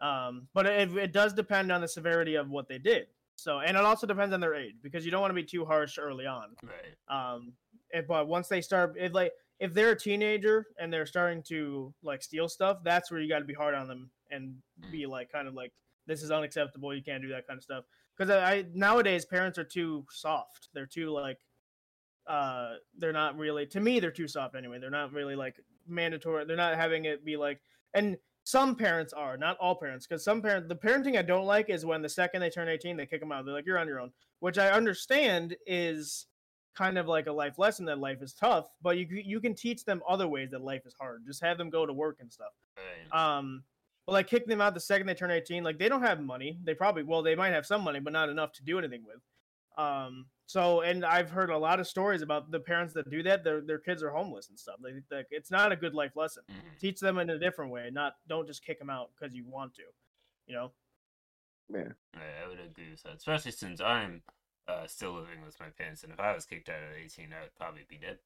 Um, 0.00 0.48
but 0.54 0.66
it, 0.66 0.96
it 0.96 1.12
does 1.12 1.32
depend 1.34 1.70
on 1.70 1.80
the 1.80 1.88
severity 1.88 2.34
of 2.36 2.48
what 2.48 2.68
they 2.68 2.78
did. 2.78 3.06
So, 3.40 3.60
and 3.60 3.76
it 3.76 3.84
also 3.84 4.06
depends 4.06 4.34
on 4.34 4.40
their 4.40 4.54
age 4.54 4.76
because 4.82 5.04
you 5.04 5.10
don't 5.10 5.20
want 5.20 5.30
to 5.30 5.34
be 5.34 5.44
too 5.44 5.64
harsh 5.64 5.98
early 5.98 6.26
on. 6.26 6.56
Right. 6.62 7.34
Um, 7.34 7.54
if, 7.90 8.06
but 8.06 8.28
once 8.28 8.48
they 8.48 8.60
start, 8.60 8.96
if 8.98 9.14
like 9.14 9.32
if 9.58 9.72
they're 9.72 9.92
a 9.92 9.98
teenager 9.98 10.66
and 10.78 10.92
they're 10.92 11.06
starting 11.06 11.42
to 11.48 11.94
like 12.02 12.22
steal 12.22 12.48
stuff, 12.48 12.78
that's 12.84 13.10
where 13.10 13.20
you 13.20 13.28
got 13.28 13.38
to 13.38 13.44
be 13.46 13.54
hard 13.54 13.74
on 13.74 13.88
them 13.88 14.10
and 14.30 14.56
be 14.92 15.06
like 15.06 15.32
kind 15.32 15.48
of 15.48 15.54
like 15.54 15.72
this 16.06 16.22
is 16.22 16.30
unacceptable. 16.30 16.94
You 16.94 17.02
can't 17.02 17.22
do 17.22 17.28
that 17.28 17.46
kind 17.46 17.56
of 17.56 17.64
stuff. 17.64 17.84
Because 18.16 18.30
I, 18.30 18.52
I 18.52 18.64
nowadays 18.74 19.24
parents 19.24 19.58
are 19.58 19.64
too 19.64 20.04
soft. 20.10 20.68
They're 20.74 20.86
too 20.86 21.10
like 21.10 21.38
uh 22.26 22.74
they're 22.98 23.12
not 23.12 23.36
really 23.38 23.64
to 23.64 23.80
me 23.80 23.98
they're 23.98 24.10
too 24.10 24.28
soft 24.28 24.54
anyway 24.54 24.78
they're 24.78 24.90
not 24.90 25.10
really 25.10 25.34
like 25.34 25.56
mandatory 25.88 26.44
they're 26.44 26.54
not 26.54 26.76
having 26.76 27.06
it 27.06 27.24
be 27.24 27.36
like 27.36 27.60
and 27.94 28.18
some 28.50 28.74
parents 28.74 29.12
are 29.12 29.36
not 29.36 29.56
all 29.58 29.74
parents 29.74 30.06
because 30.06 30.24
some 30.24 30.42
parents 30.42 30.68
the 30.68 30.74
parenting 30.74 31.16
i 31.16 31.22
don't 31.22 31.46
like 31.46 31.70
is 31.70 31.86
when 31.86 32.02
the 32.02 32.08
second 32.08 32.40
they 32.40 32.50
turn 32.50 32.68
18 32.68 32.96
they 32.96 33.06
kick 33.06 33.20
them 33.20 33.30
out. 33.30 33.44
They're 33.44 33.54
like 33.54 33.66
you're 33.66 33.78
on 33.78 33.86
your 33.86 34.00
own 34.00 34.10
which 34.40 34.58
i 34.58 34.70
understand 34.70 35.56
is 35.66 36.26
kind 36.76 36.98
of 36.98 37.06
like 37.06 37.26
a 37.26 37.32
life 37.32 37.58
lesson 37.58 37.84
that 37.84 37.98
life 37.98 38.22
is 38.22 38.32
tough 38.32 38.68
but 38.82 38.96
you 38.98 39.06
you 39.10 39.40
can 39.40 39.54
teach 39.54 39.84
them 39.84 40.02
other 40.08 40.26
ways 40.26 40.50
that 40.50 40.62
life 40.62 40.82
is 40.86 40.94
hard. 41.00 41.22
Just 41.26 41.42
have 41.42 41.58
them 41.58 41.70
go 41.70 41.86
to 41.86 41.92
work 41.92 42.18
and 42.20 42.32
stuff. 42.32 42.52
Right. 42.76 43.36
um 43.36 43.62
but 44.06 44.12
like 44.12 44.28
kick 44.28 44.46
them 44.46 44.60
out 44.60 44.74
the 44.74 44.80
second 44.80 45.06
they 45.06 45.14
turn 45.14 45.30
18 45.30 45.62
like 45.62 45.78
they 45.78 45.88
don't 45.88 46.02
have 46.02 46.20
money. 46.20 46.58
They 46.64 46.74
probably 46.74 47.02
well 47.04 47.22
they 47.22 47.34
might 47.34 47.52
have 47.52 47.66
some 47.66 47.82
money 47.82 48.00
but 48.00 48.12
not 48.12 48.28
enough 48.28 48.52
to 48.54 48.64
do 48.64 48.78
anything 48.78 49.04
with. 49.06 49.20
Um 49.78 50.26
so 50.50 50.80
and 50.82 51.04
i've 51.04 51.30
heard 51.30 51.50
a 51.50 51.56
lot 51.58 51.78
of 51.80 51.86
stories 51.86 52.22
about 52.22 52.50
the 52.50 52.60
parents 52.60 52.92
that 52.94 53.08
do 53.10 53.22
that 53.22 53.44
their, 53.44 53.60
their 53.60 53.78
kids 53.78 54.02
are 54.02 54.10
homeless 54.10 54.48
and 54.48 54.58
stuff 54.58 54.76
like, 54.80 54.94
like 55.10 55.26
it's 55.30 55.50
not 55.50 55.72
a 55.72 55.76
good 55.76 55.94
life 55.94 56.16
lesson 56.16 56.42
Mhm. 56.48 56.80
teach 56.80 56.98
them 57.00 57.18
in 57.18 57.30
a 57.30 57.38
different 57.38 57.70
way 57.70 57.90
not 57.90 58.14
don't 58.26 58.46
just 58.46 58.64
kick 58.64 58.78
them 58.78 58.90
out 58.90 59.10
because 59.14 59.34
you 59.34 59.44
want 59.46 59.74
to 59.74 59.82
you 60.46 60.54
know 60.54 60.72
Yeah. 61.68 61.92
Right, 62.14 62.34
I 62.42 62.48
would 62.48 62.60
agree 62.60 62.90
with 62.90 63.02
that, 63.04 63.16
especially 63.16 63.52
since 63.52 63.80
I'm 63.80 64.24
uh, 64.66 64.86
still 64.86 65.12
living 65.14 65.42
with 65.42 65.58
my 65.60 65.70
parents, 65.70 66.02
and 66.02 66.12
if 66.12 66.18
I 66.20 66.34
was 66.34 66.44
kicked 66.46 66.68
out 66.68 66.82
at 66.82 66.96
18, 66.96 67.32
I 67.32 67.42
would 67.42 67.54
probably 67.54 67.84
be 67.88 67.98
dead. 67.98 68.18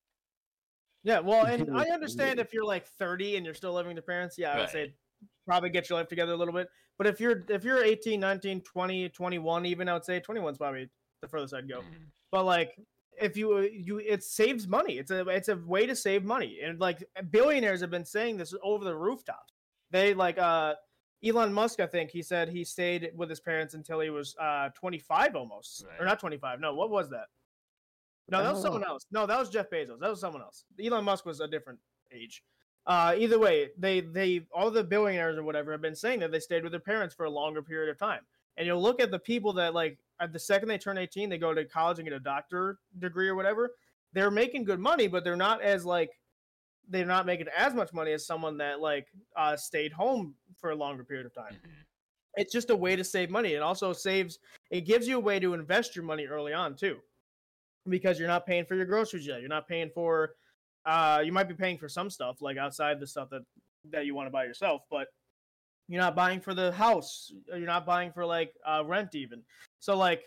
yeah 1.03 1.21
well 1.21 1.47
and 1.47 1.69
i 1.75 1.89
understand 1.91 2.41
if 2.41 2.53
you're 2.53 2.65
like 2.65 2.87
30 2.87 3.37
and 3.37 3.45
you're 3.45 3.55
still 3.55 3.73
living 3.73 3.89
with 3.91 3.97
your 3.97 4.03
parents 4.03 4.39
yeah 4.39 4.55
i 4.55 4.59
would 4.59 4.69
Right. 4.69 4.71
say 4.71 4.95
probably 5.47 5.71
get 5.71 5.89
your 5.89 5.99
life 5.99 6.09
together 6.09 6.33
a 6.33 6.37
little 6.37 6.55
bit 6.55 6.69
but 6.99 7.07
if 7.07 7.21
you're 7.21 7.45
if 7.49 7.65
you're 7.65 7.83
18 7.85 8.21
19 8.21 8.63
20 8.63 9.09
21 9.11 9.67
even 9.67 9.89
i 9.89 9.93
would 9.93 10.05
say 10.05 10.21
21's 10.21 10.59
probably 10.59 10.89
the 11.25 11.29
furthest 11.29 11.55
i'd 11.55 11.69
go. 11.69 11.81
Mhm. 11.81 12.07
but 12.31 12.45
like 12.45 12.77
if 13.21 13.37
you 13.37 13.59
you 13.61 13.99
it 13.99 14.23
saves 14.25 14.67
money. 14.67 14.99
It's 14.99 15.11
a 15.13 15.21
it's 15.29 15.49
a 15.49 15.57
way 15.57 15.87
to 15.87 15.95
save 15.95 16.25
money. 16.25 16.59
And 16.65 16.81
like 16.81 16.99
billionaires 17.31 17.81
have 17.81 17.91
been 17.91 18.05
saying 18.05 18.39
this 18.39 18.53
over 18.63 18.85
the 18.85 18.95
rooftops. 18.97 19.53
They 19.91 20.15
like 20.15 20.37
uh 20.39 20.75
elon 21.25 21.53
musk 21.53 21.79
i 21.81 21.87
think 21.87 22.11
he 22.11 22.23
said 22.23 22.49
he 22.49 22.65
stayed 22.65 23.11
with 23.17 23.31
his 23.31 23.41
parents 23.41 23.73
until 23.75 24.01
he 24.01 24.11
was 24.11 24.35
uh 24.41 24.69
25 24.75 25.37
almost. 25.37 25.85
Or 26.01 26.05
not 26.05 26.19
25 26.19 26.59
no 26.61 26.75
what 26.75 26.91
was 26.91 27.09
that? 27.11 27.27
No 28.29 28.43
that 28.43 28.53
was 28.53 28.61
Oh. 28.61 28.63
someone 28.65 28.85
else. 28.85 29.07
No 29.13 29.27
that 29.27 29.39
was 29.39 29.49
jeff 29.49 29.71
bezos. 29.71 30.01
That 30.01 30.11
was 30.11 30.21
someone 30.21 30.43
else. 30.43 30.65
Elon 30.85 31.05
musk 31.05 31.25
was 31.25 31.39
a 31.41 31.47
different 31.47 31.79
age. 32.13 32.43
Uh 32.85 33.15
either 33.17 33.39
way 33.39 33.71
they 33.79 34.01
they 34.01 34.47
all 34.53 34.71
the 34.73 34.83
billionaires 34.85 35.39
or 35.39 35.45
whatever 35.45 35.71
have 35.73 35.81
been 35.83 35.95
saying 35.95 36.19
that 36.21 36.33
they 36.33 36.41
stayed 36.41 36.65
with 36.65 36.73
their 36.73 36.81
parents 36.93 37.15
for 37.15 37.27
a 37.27 37.31
longer 37.31 37.63
period 37.63 37.91
of 37.91 37.97
time 37.99 38.27
and 38.57 38.67
you'll 38.67 38.83
look 38.83 39.01
at 39.01 39.11
the 39.11 39.19
people 39.19 39.53
that 39.53 39.75
like 39.75 39.99
at 40.21 40.33
the 40.33 40.39
second 40.39 40.69
they 40.69 40.79
turn 40.79 40.99
18 40.99 41.29
they 41.29 41.39
go 41.39 41.53
to 41.55 41.65
college 41.65 41.99
and 41.99 42.07
get 42.07 42.15
a 42.15 42.21
doctor 42.21 42.79
degree 42.99 43.29
or 43.29 43.35
whatever 43.35 43.71
they're 44.13 44.31
making 44.31 44.65
good 44.65 44.79
money 44.81 45.07
but 45.07 45.25
they're 45.25 45.37
not 45.37 45.61
as 45.63 45.85
like 45.85 46.11
they're 46.89 47.07
not 47.07 47.27
making 47.27 47.47
as 47.57 47.75
much 47.75 47.93
money 47.93 48.13
as 48.13 48.27
someone 48.27 48.57
that 48.59 48.81
like 48.81 49.09
uh 49.37 49.57
stayed 49.57 49.93
home 49.93 50.35
for 50.57 50.71
a 50.71 50.77
longer 50.77 51.03
period 51.05 51.27
of 51.27 51.35
time. 51.35 51.55
Mhm. 51.55 51.71
it's 52.37 52.53
just 52.53 52.71
a 52.71 52.77
way 52.77 52.97
to 52.97 53.05
save 53.05 53.31
money. 53.31 53.53
It 53.55 53.63
also 53.63 53.93
saves 53.93 54.39
it 54.71 54.83
gives 54.83 55.07
you 55.07 55.17
a 55.17 55.21
way 55.21 55.39
to 55.41 55.55
invest 55.55 55.95
your 55.95 56.05
money 56.05 56.27
early 56.27 56.53
on 56.53 56.75
too 56.75 56.99
because 57.89 58.19
you're 58.19 58.29
not 58.29 58.45
paying 58.47 58.65
for 58.65 58.75
your 58.75 58.87
groceries 58.87 59.27
yet. 59.27 59.41
You're 59.41 59.49
not 59.49 59.69
paying 59.69 59.91
for 59.95 60.35
uh 60.85 61.23
you 61.25 61.33
might 61.33 61.49
be 61.49 61.55
paying 61.55 61.79
for 61.79 61.89
some 61.89 62.11
stuff 62.11 62.43
like 62.43 62.57
outside 62.57 63.01
the 63.01 63.07
stuff 63.07 63.31
that 63.31 63.43
that 63.91 64.05
you 64.07 64.15
want 64.15 64.27
to 64.27 64.31
buy 64.31 64.45
yourself 64.45 64.83
but 64.91 65.09
you're 65.89 66.01
not 66.01 66.17
buying 66.17 66.41
for 66.41 66.55
the 66.55 66.73
house 66.73 67.33
you're 67.49 67.61
not 67.61 67.85
buying 67.85 68.11
for 68.13 68.25
like 68.25 68.55
uh, 68.67 68.83
rent 68.85 69.15
even. 69.15 69.43
So 69.81 69.97
like 69.97 70.23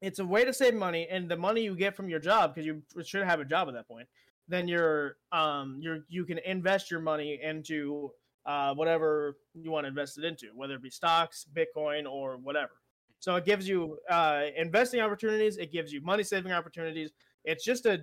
it's 0.00 0.18
a 0.18 0.24
way 0.24 0.44
to 0.44 0.52
save 0.52 0.74
money 0.74 1.08
and 1.10 1.28
the 1.28 1.36
money 1.36 1.62
you 1.62 1.74
get 1.74 1.96
from 1.96 2.08
your 2.08 2.20
job 2.20 2.54
because 2.54 2.66
you 2.66 2.82
should 3.04 3.24
have 3.24 3.40
a 3.40 3.44
job 3.44 3.68
at 3.68 3.74
that 3.74 3.88
point 3.88 4.08
then 4.48 4.66
you're 4.66 5.16
um 5.32 5.78
you're 5.80 6.00
you 6.08 6.24
can 6.24 6.38
invest 6.38 6.90
your 6.90 7.00
money 7.00 7.38
into 7.42 8.10
uh 8.46 8.74
whatever 8.74 9.36
you 9.54 9.70
want 9.70 9.84
to 9.84 9.88
invest 9.88 10.18
it 10.18 10.24
into 10.24 10.46
whether 10.54 10.74
it 10.74 10.82
be 10.82 10.90
stocks 10.90 11.46
bitcoin 11.54 12.10
or 12.10 12.36
whatever. 12.38 12.72
So 13.20 13.36
it 13.36 13.44
gives 13.44 13.68
you 13.68 13.98
uh 14.08 14.44
investing 14.56 15.00
opportunities 15.00 15.58
it 15.58 15.70
gives 15.70 15.92
you 15.92 16.00
money 16.00 16.22
saving 16.22 16.52
opportunities. 16.52 17.10
It's 17.44 17.64
just 17.64 17.86
a 17.86 18.02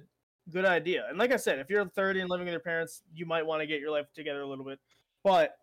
good 0.51 0.65
idea. 0.65 1.06
And 1.10 1.17
like 1.17 1.32
i 1.32 1.38
said 1.38 1.60
if 1.60 1.69
you're 1.69 1.86
30 1.86 2.21
and 2.21 2.30
living 2.30 2.45
with 2.45 2.54
your 2.54 2.60
parents 2.60 3.01
you 3.13 3.25
might 3.25 3.45
want 3.45 3.62
to 3.62 3.67
get 3.67 3.80
your 3.80 3.91
life 3.91 4.06
together 4.13 4.41
a 4.41 4.47
little 4.47 4.65
bit. 4.65 4.80
But 5.23 5.56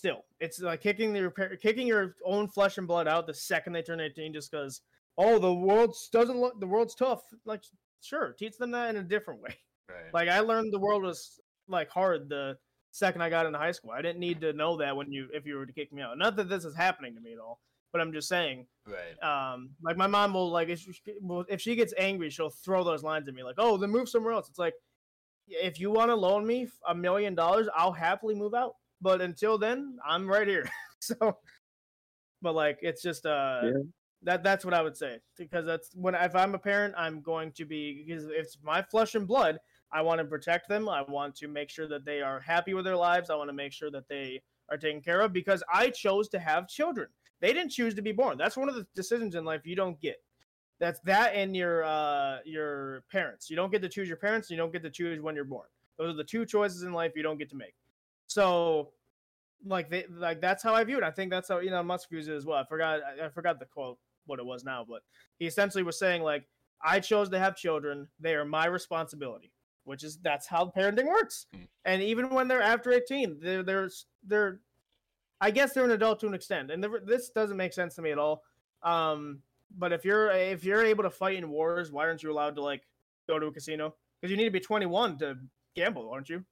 still 0.00 0.24
it's 0.40 0.60
like 0.60 0.80
kicking 0.80 1.14
your 1.14 1.28
par- 1.28 1.56
kicking 1.56 1.86
your 1.86 2.16
own 2.24 2.48
flesh 2.48 2.78
and 2.78 2.88
blood 2.88 3.06
out 3.06 3.26
the 3.26 3.34
second 3.34 3.74
they 3.74 3.82
turn 3.82 4.00
18 4.00 4.32
just 4.32 4.50
because 4.50 4.80
oh 5.18 5.38
the 5.38 5.52
world 5.52 5.94
doesn't 6.10 6.40
look 6.40 6.58
the 6.58 6.66
world's 6.66 6.94
tough. 6.94 7.22
Like 7.44 7.62
sure 8.00 8.34
teach 8.38 8.56
them 8.56 8.70
that 8.70 8.88
in 8.88 8.96
a 8.96 9.02
different 9.02 9.42
way. 9.42 9.54
Right. 9.90 10.14
like 10.14 10.28
i 10.28 10.38
learned 10.38 10.72
the 10.72 10.78
world 10.78 11.02
was 11.02 11.40
like 11.68 11.90
hard 11.90 12.28
the 12.28 12.56
second 12.92 13.22
i 13.22 13.28
got 13.28 13.44
into 13.44 13.58
high 13.58 13.72
school. 13.72 13.90
I 13.90 14.00
didn't 14.00 14.20
need 14.20 14.40
to 14.40 14.54
know 14.54 14.78
that 14.78 14.96
when 14.96 15.12
you 15.12 15.28
if 15.34 15.44
you 15.44 15.56
were 15.56 15.66
to 15.66 15.72
kick 15.72 15.92
me 15.92 16.00
out. 16.00 16.16
Not 16.16 16.36
that 16.36 16.48
this 16.48 16.64
is 16.64 16.74
happening 16.74 17.14
to 17.14 17.20
me 17.20 17.34
at 17.34 17.38
all 17.38 17.60
but 17.92 18.00
i'm 18.00 18.12
just 18.12 18.28
saying 18.28 18.64
right. 18.86 19.20
um 19.52 19.70
like 19.82 19.96
my 19.96 20.06
mom 20.06 20.32
will 20.32 20.48
like 20.48 20.68
if 20.68 20.78
she, 20.78 20.92
if 21.48 21.60
she 21.60 21.74
gets 21.74 21.92
angry 21.98 22.30
she'll 22.30 22.48
throw 22.48 22.84
those 22.84 23.02
lines 23.02 23.26
at 23.26 23.34
me 23.34 23.42
like 23.42 23.56
oh 23.58 23.76
then 23.76 23.90
move 23.90 24.08
somewhere 24.08 24.32
else. 24.32 24.48
It's 24.48 24.60
like 24.60 24.74
if 25.48 25.80
you 25.80 25.90
want 25.90 26.08
to 26.08 26.14
loan 26.14 26.46
me 26.46 26.68
a 26.88 26.94
million 26.94 27.34
dollars 27.34 27.68
i'll 27.76 27.90
happily 27.90 28.36
move 28.36 28.54
out 28.54 28.76
but 29.00 29.20
until 29.20 29.58
then 29.58 29.98
i'm 30.06 30.28
right 30.28 30.48
here 30.48 30.68
so 31.00 31.36
but 32.42 32.54
like 32.54 32.78
it's 32.82 33.02
just 33.02 33.26
uh 33.26 33.60
Yeah. 33.64 33.72
that 34.22 34.42
that's 34.42 34.64
what 34.64 34.74
i 34.74 34.82
would 34.82 34.96
say 34.96 35.18
because 35.36 35.66
that's 35.66 35.90
when 35.94 36.14
if 36.14 36.34
i'm 36.34 36.54
a 36.54 36.58
parent 36.58 36.94
i'm 36.96 37.20
going 37.20 37.52
to 37.52 37.64
be 37.64 38.04
because 38.04 38.24
it's 38.26 38.58
my 38.62 38.82
flesh 38.82 39.14
and 39.14 39.26
blood 39.26 39.58
i 39.92 40.02
want 40.02 40.18
to 40.20 40.24
protect 40.24 40.68
them 40.68 40.88
i 40.88 41.02
want 41.02 41.34
to 41.36 41.48
make 41.48 41.70
sure 41.70 41.88
that 41.88 42.04
they 42.04 42.20
are 42.20 42.40
happy 42.40 42.74
with 42.74 42.84
their 42.84 42.96
lives 42.96 43.30
i 43.30 43.34
want 43.34 43.48
to 43.48 43.54
make 43.54 43.72
sure 43.72 43.90
that 43.90 44.08
they 44.08 44.40
are 44.70 44.76
taken 44.76 45.00
care 45.00 45.20
of 45.20 45.32
because 45.32 45.62
i 45.72 45.90
chose 45.90 46.28
to 46.28 46.38
have 46.38 46.68
children 46.68 47.08
they 47.40 47.54
didn't 47.54 47.70
choose 47.70 47.94
to 47.94 48.02
be 48.02 48.12
born. 48.12 48.36
That's 48.36 48.54
one 48.54 48.68
of 48.68 48.74
the 48.74 48.86
decisions 48.94 49.34
in 49.34 49.46
life 49.46 49.62
you 49.64 49.74
don't 49.74 49.98
get. 49.98 50.22
That's 50.78 51.00
that 51.00 51.34
and 51.34 51.56
your 51.56 51.84
uh 51.84 52.40
your 52.44 53.02
parents. 53.10 53.48
You 53.48 53.56
don't 53.56 53.72
get 53.72 53.80
to 53.80 53.88
choose 53.88 54.08
your 54.08 54.18
parents. 54.18 54.50
You 54.50 54.58
don't 54.58 54.70
get 54.70 54.82
to 54.82 54.90
choose 54.90 55.22
when 55.22 55.34
you're 55.34 55.46
born. 55.46 55.66
Those 55.98 56.10
are 56.12 56.16
the 56.18 56.24
two 56.24 56.44
choices 56.44 56.82
in 56.82 56.92
life 56.92 57.12
you 57.16 57.22
don't 57.22 57.38
get 57.38 57.48
to 57.48 57.56
make. 57.56 57.74
So, 58.30 58.90
like 59.66 59.90
they 59.90 60.04
like 60.08 60.40
that's 60.40 60.62
how 60.62 60.72
I 60.72 60.84
view 60.84 60.98
it. 60.98 61.02
I 61.02 61.10
think 61.10 61.32
that's 61.32 61.48
how 61.48 61.58
Elon 61.58 61.84
Musk 61.84 62.08
views 62.08 62.28
it 62.28 62.34
as 62.34 62.46
well. 62.46 62.58
I 62.58 62.64
forgot 62.64 63.00
I, 63.02 63.26
I 63.26 63.28
forgot 63.28 63.58
the 63.58 63.66
quote 63.66 63.98
what 64.26 64.38
it 64.38 64.46
was 64.46 64.62
now, 64.62 64.86
but 64.88 65.02
he 65.40 65.46
essentially 65.46 65.82
was 65.82 65.98
saying 65.98 66.22
like 66.22 66.46
I 66.80 67.00
chose 67.00 67.28
to 67.30 67.40
have 67.40 67.56
children. 67.56 68.06
They 68.20 68.36
are 68.36 68.44
my 68.44 68.66
responsibility, 68.66 69.50
which 69.82 70.04
is 70.04 70.16
that's 70.22 70.46
how 70.46 70.72
parenting 70.76 71.08
works. 71.08 71.46
Hmm. 71.52 71.64
And 71.84 72.02
even 72.02 72.30
when 72.30 72.46
they're 72.46 72.62
after 72.62 72.92
18, 72.92 73.40
they're 73.42 73.64
they're 73.64 73.90
they're 74.24 74.60
I 75.40 75.50
guess 75.50 75.72
they're 75.72 75.84
an 75.84 75.90
adult 75.90 76.20
to 76.20 76.28
an 76.28 76.34
extent, 76.34 76.70
and 76.70 76.86
this 77.04 77.30
doesn't 77.30 77.56
make 77.56 77.72
sense 77.72 77.96
to 77.96 78.02
me 78.02 78.12
at 78.12 78.18
all. 78.18 78.44
Um, 78.84 79.40
but 79.76 79.92
if 79.92 80.04
you're 80.04 80.30
if 80.30 80.62
you're 80.62 80.84
able 80.84 81.02
to 81.02 81.10
fight 81.10 81.34
in 81.34 81.50
wars, 81.50 81.90
why 81.90 82.04
aren't 82.04 82.22
you 82.22 82.30
allowed 82.30 82.54
to 82.54 82.62
like 82.62 82.86
go 83.28 83.40
to 83.40 83.46
a 83.46 83.52
casino? 83.52 83.96
Because 84.20 84.30
you 84.30 84.36
need 84.36 84.44
to 84.44 84.50
be 84.52 84.60
21 84.60 85.18
to 85.18 85.36
gamble, 85.74 86.10
aren't 86.12 86.28
you? 86.28 86.44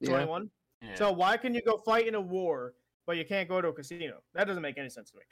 Yeah. 0.00 0.12
21. 0.12 0.50
Yeah. 0.82 0.94
So 0.94 1.12
why 1.12 1.36
can 1.36 1.54
you 1.54 1.62
go 1.62 1.76
fight 1.78 2.06
in 2.06 2.14
a 2.14 2.20
war, 2.20 2.74
but 3.06 3.16
you 3.16 3.24
can't 3.24 3.48
go 3.48 3.60
to 3.60 3.68
a 3.68 3.72
casino? 3.72 4.18
That 4.34 4.46
doesn't 4.46 4.62
make 4.62 4.78
any 4.78 4.88
sense 4.88 5.10
to 5.10 5.16
me. 5.18 5.22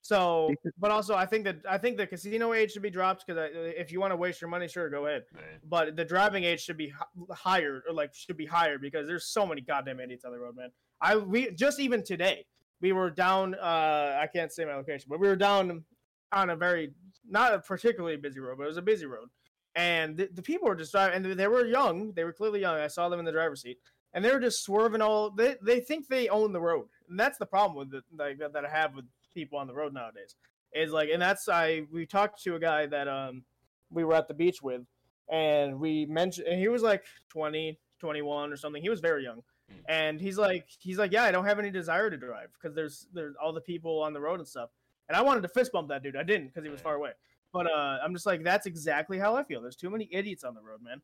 So, 0.00 0.54
but 0.78 0.90
also 0.90 1.14
I 1.14 1.26
think 1.26 1.44
that 1.44 1.56
I 1.68 1.78
think 1.78 1.96
the 1.96 2.06
casino 2.06 2.52
age 2.52 2.72
should 2.72 2.82
be 2.82 2.90
dropped 2.90 3.24
because 3.26 3.50
if 3.54 3.90
you 3.90 4.00
want 4.00 4.12
to 4.12 4.16
waste 4.16 4.40
your 4.40 4.50
money, 4.50 4.68
sure, 4.68 4.88
go 4.90 5.06
ahead. 5.06 5.24
right. 5.34 5.44
But 5.68 5.96
the 5.96 6.04
driving 6.04 6.44
age 6.44 6.60
should 6.60 6.76
be 6.76 6.88
hi- 6.90 7.34
higher, 7.34 7.82
or 7.88 7.94
like 7.94 8.14
should 8.14 8.36
be 8.36 8.46
higher 8.46 8.78
because 8.78 9.06
there's 9.06 9.26
so 9.26 9.46
many 9.46 9.60
goddamn 9.60 10.00
idiots 10.00 10.24
on 10.24 10.32
the 10.32 10.38
road, 10.38 10.56
man. 10.56 10.70
I 11.00 11.16
we 11.16 11.50
just 11.52 11.80
even 11.80 12.02
today 12.04 12.46
we 12.80 12.92
were 12.92 13.10
down. 13.10 13.54
uh 13.54 14.18
I 14.22 14.28
can't 14.32 14.52
say 14.52 14.64
my 14.64 14.74
location, 14.74 15.06
but 15.08 15.20
we 15.20 15.28
were 15.28 15.36
down 15.36 15.84
on 16.32 16.50
a 16.50 16.56
very 16.56 16.92
not 17.28 17.54
a 17.54 17.58
particularly 17.58 18.16
busy 18.16 18.40
road, 18.40 18.58
but 18.58 18.64
it 18.64 18.68
was 18.68 18.76
a 18.76 18.82
busy 18.82 19.06
road, 19.06 19.28
and 19.74 20.16
the, 20.16 20.28
the 20.32 20.42
people 20.42 20.68
were 20.68 20.76
just 20.76 20.92
driving, 20.92 21.24
and 21.24 21.38
they 21.38 21.48
were 21.48 21.66
young. 21.66 22.12
They 22.14 22.24
were 22.24 22.32
clearly 22.32 22.60
young. 22.60 22.76
I 22.78 22.86
saw 22.88 23.08
them 23.08 23.18
in 23.18 23.24
the 23.24 23.32
driver's 23.32 23.62
seat, 23.62 23.78
and 24.14 24.24
they're 24.24 24.40
just 24.40 24.62
swerving 24.64 25.02
all. 25.02 25.30
They 25.30 25.56
they 25.62 25.80
think 25.80 26.08
they 26.08 26.28
own 26.28 26.52
the 26.52 26.60
road, 26.60 26.88
and 27.08 27.18
that's 27.18 27.38
the 27.38 27.46
problem 27.46 27.76
with 27.78 27.94
it 27.94 28.04
like 28.16 28.38
that, 28.38 28.52
that 28.52 28.64
I 28.64 28.70
have 28.70 28.94
with 28.94 29.04
people 29.34 29.58
on 29.58 29.66
the 29.66 29.74
road 29.74 29.92
nowadays. 29.92 30.36
Is 30.74 30.92
like, 30.92 31.08
and 31.12 31.20
that's 31.20 31.48
I 31.48 31.82
we 31.92 32.06
talked 32.06 32.42
to 32.44 32.54
a 32.56 32.60
guy 32.60 32.86
that 32.86 33.08
um 33.08 33.42
we 33.90 34.04
were 34.04 34.14
at 34.14 34.28
the 34.28 34.34
beach 34.34 34.62
with, 34.62 34.82
and 35.30 35.78
we 35.80 36.06
mentioned, 36.06 36.46
and 36.46 36.60
he 36.60 36.68
was 36.68 36.82
like 36.82 37.04
20, 37.30 37.78
21 38.00 38.52
or 38.52 38.56
something. 38.56 38.82
He 38.82 38.90
was 38.90 39.00
very 39.00 39.24
young. 39.24 39.42
Mm. 39.70 39.74
And 39.88 40.20
he's 40.20 40.36
like, 40.38 40.66
he's 40.78 40.98
like, 40.98 41.12
yeah, 41.12 41.24
I 41.24 41.30
don't 41.30 41.44
have 41.46 41.58
any 41.58 41.70
desire 41.70 42.10
to 42.10 42.16
drive 42.16 42.48
because 42.54 42.74
there's 42.74 43.06
there's 43.14 43.34
all 43.42 43.52
the 43.52 43.60
people 43.60 44.02
on 44.02 44.12
the 44.12 44.20
road 44.20 44.40
and 44.40 44.48
stuff. 44.48 44.70
And 45.08 45.16
I 45.16 45.22
wanted 45.22 45.40
to 45.42 45.48
fist 45.48 45.72
bump 45.72 45.88
that 45.88 46.02
dude. 46.02 46.16
I 46.16 46.22
didn't 46.22 46.48
because 46.48 46.64
he 46.64 46.70
was 46.70 46.80
far 46.80 46.94
away. 46.94 47.12
But 47.50 47.66
uh, 47.66 47.98
I'm 48.04 48.12
just 48.12 48.26
like, 48.26 48.44
that's 48.44 48.66
exactly 48.66 49.18
how 49.18 49.34
I 49.34 49.42
feel. 49.42 49.62
There's 49.62 49.76
too 49.76 49.88
many 49.88 50.06
idiots 50.12 50.44
on 50.44 50.54
the 50.54 50.60
road, 50.60 50.82
man. 50.82 51.00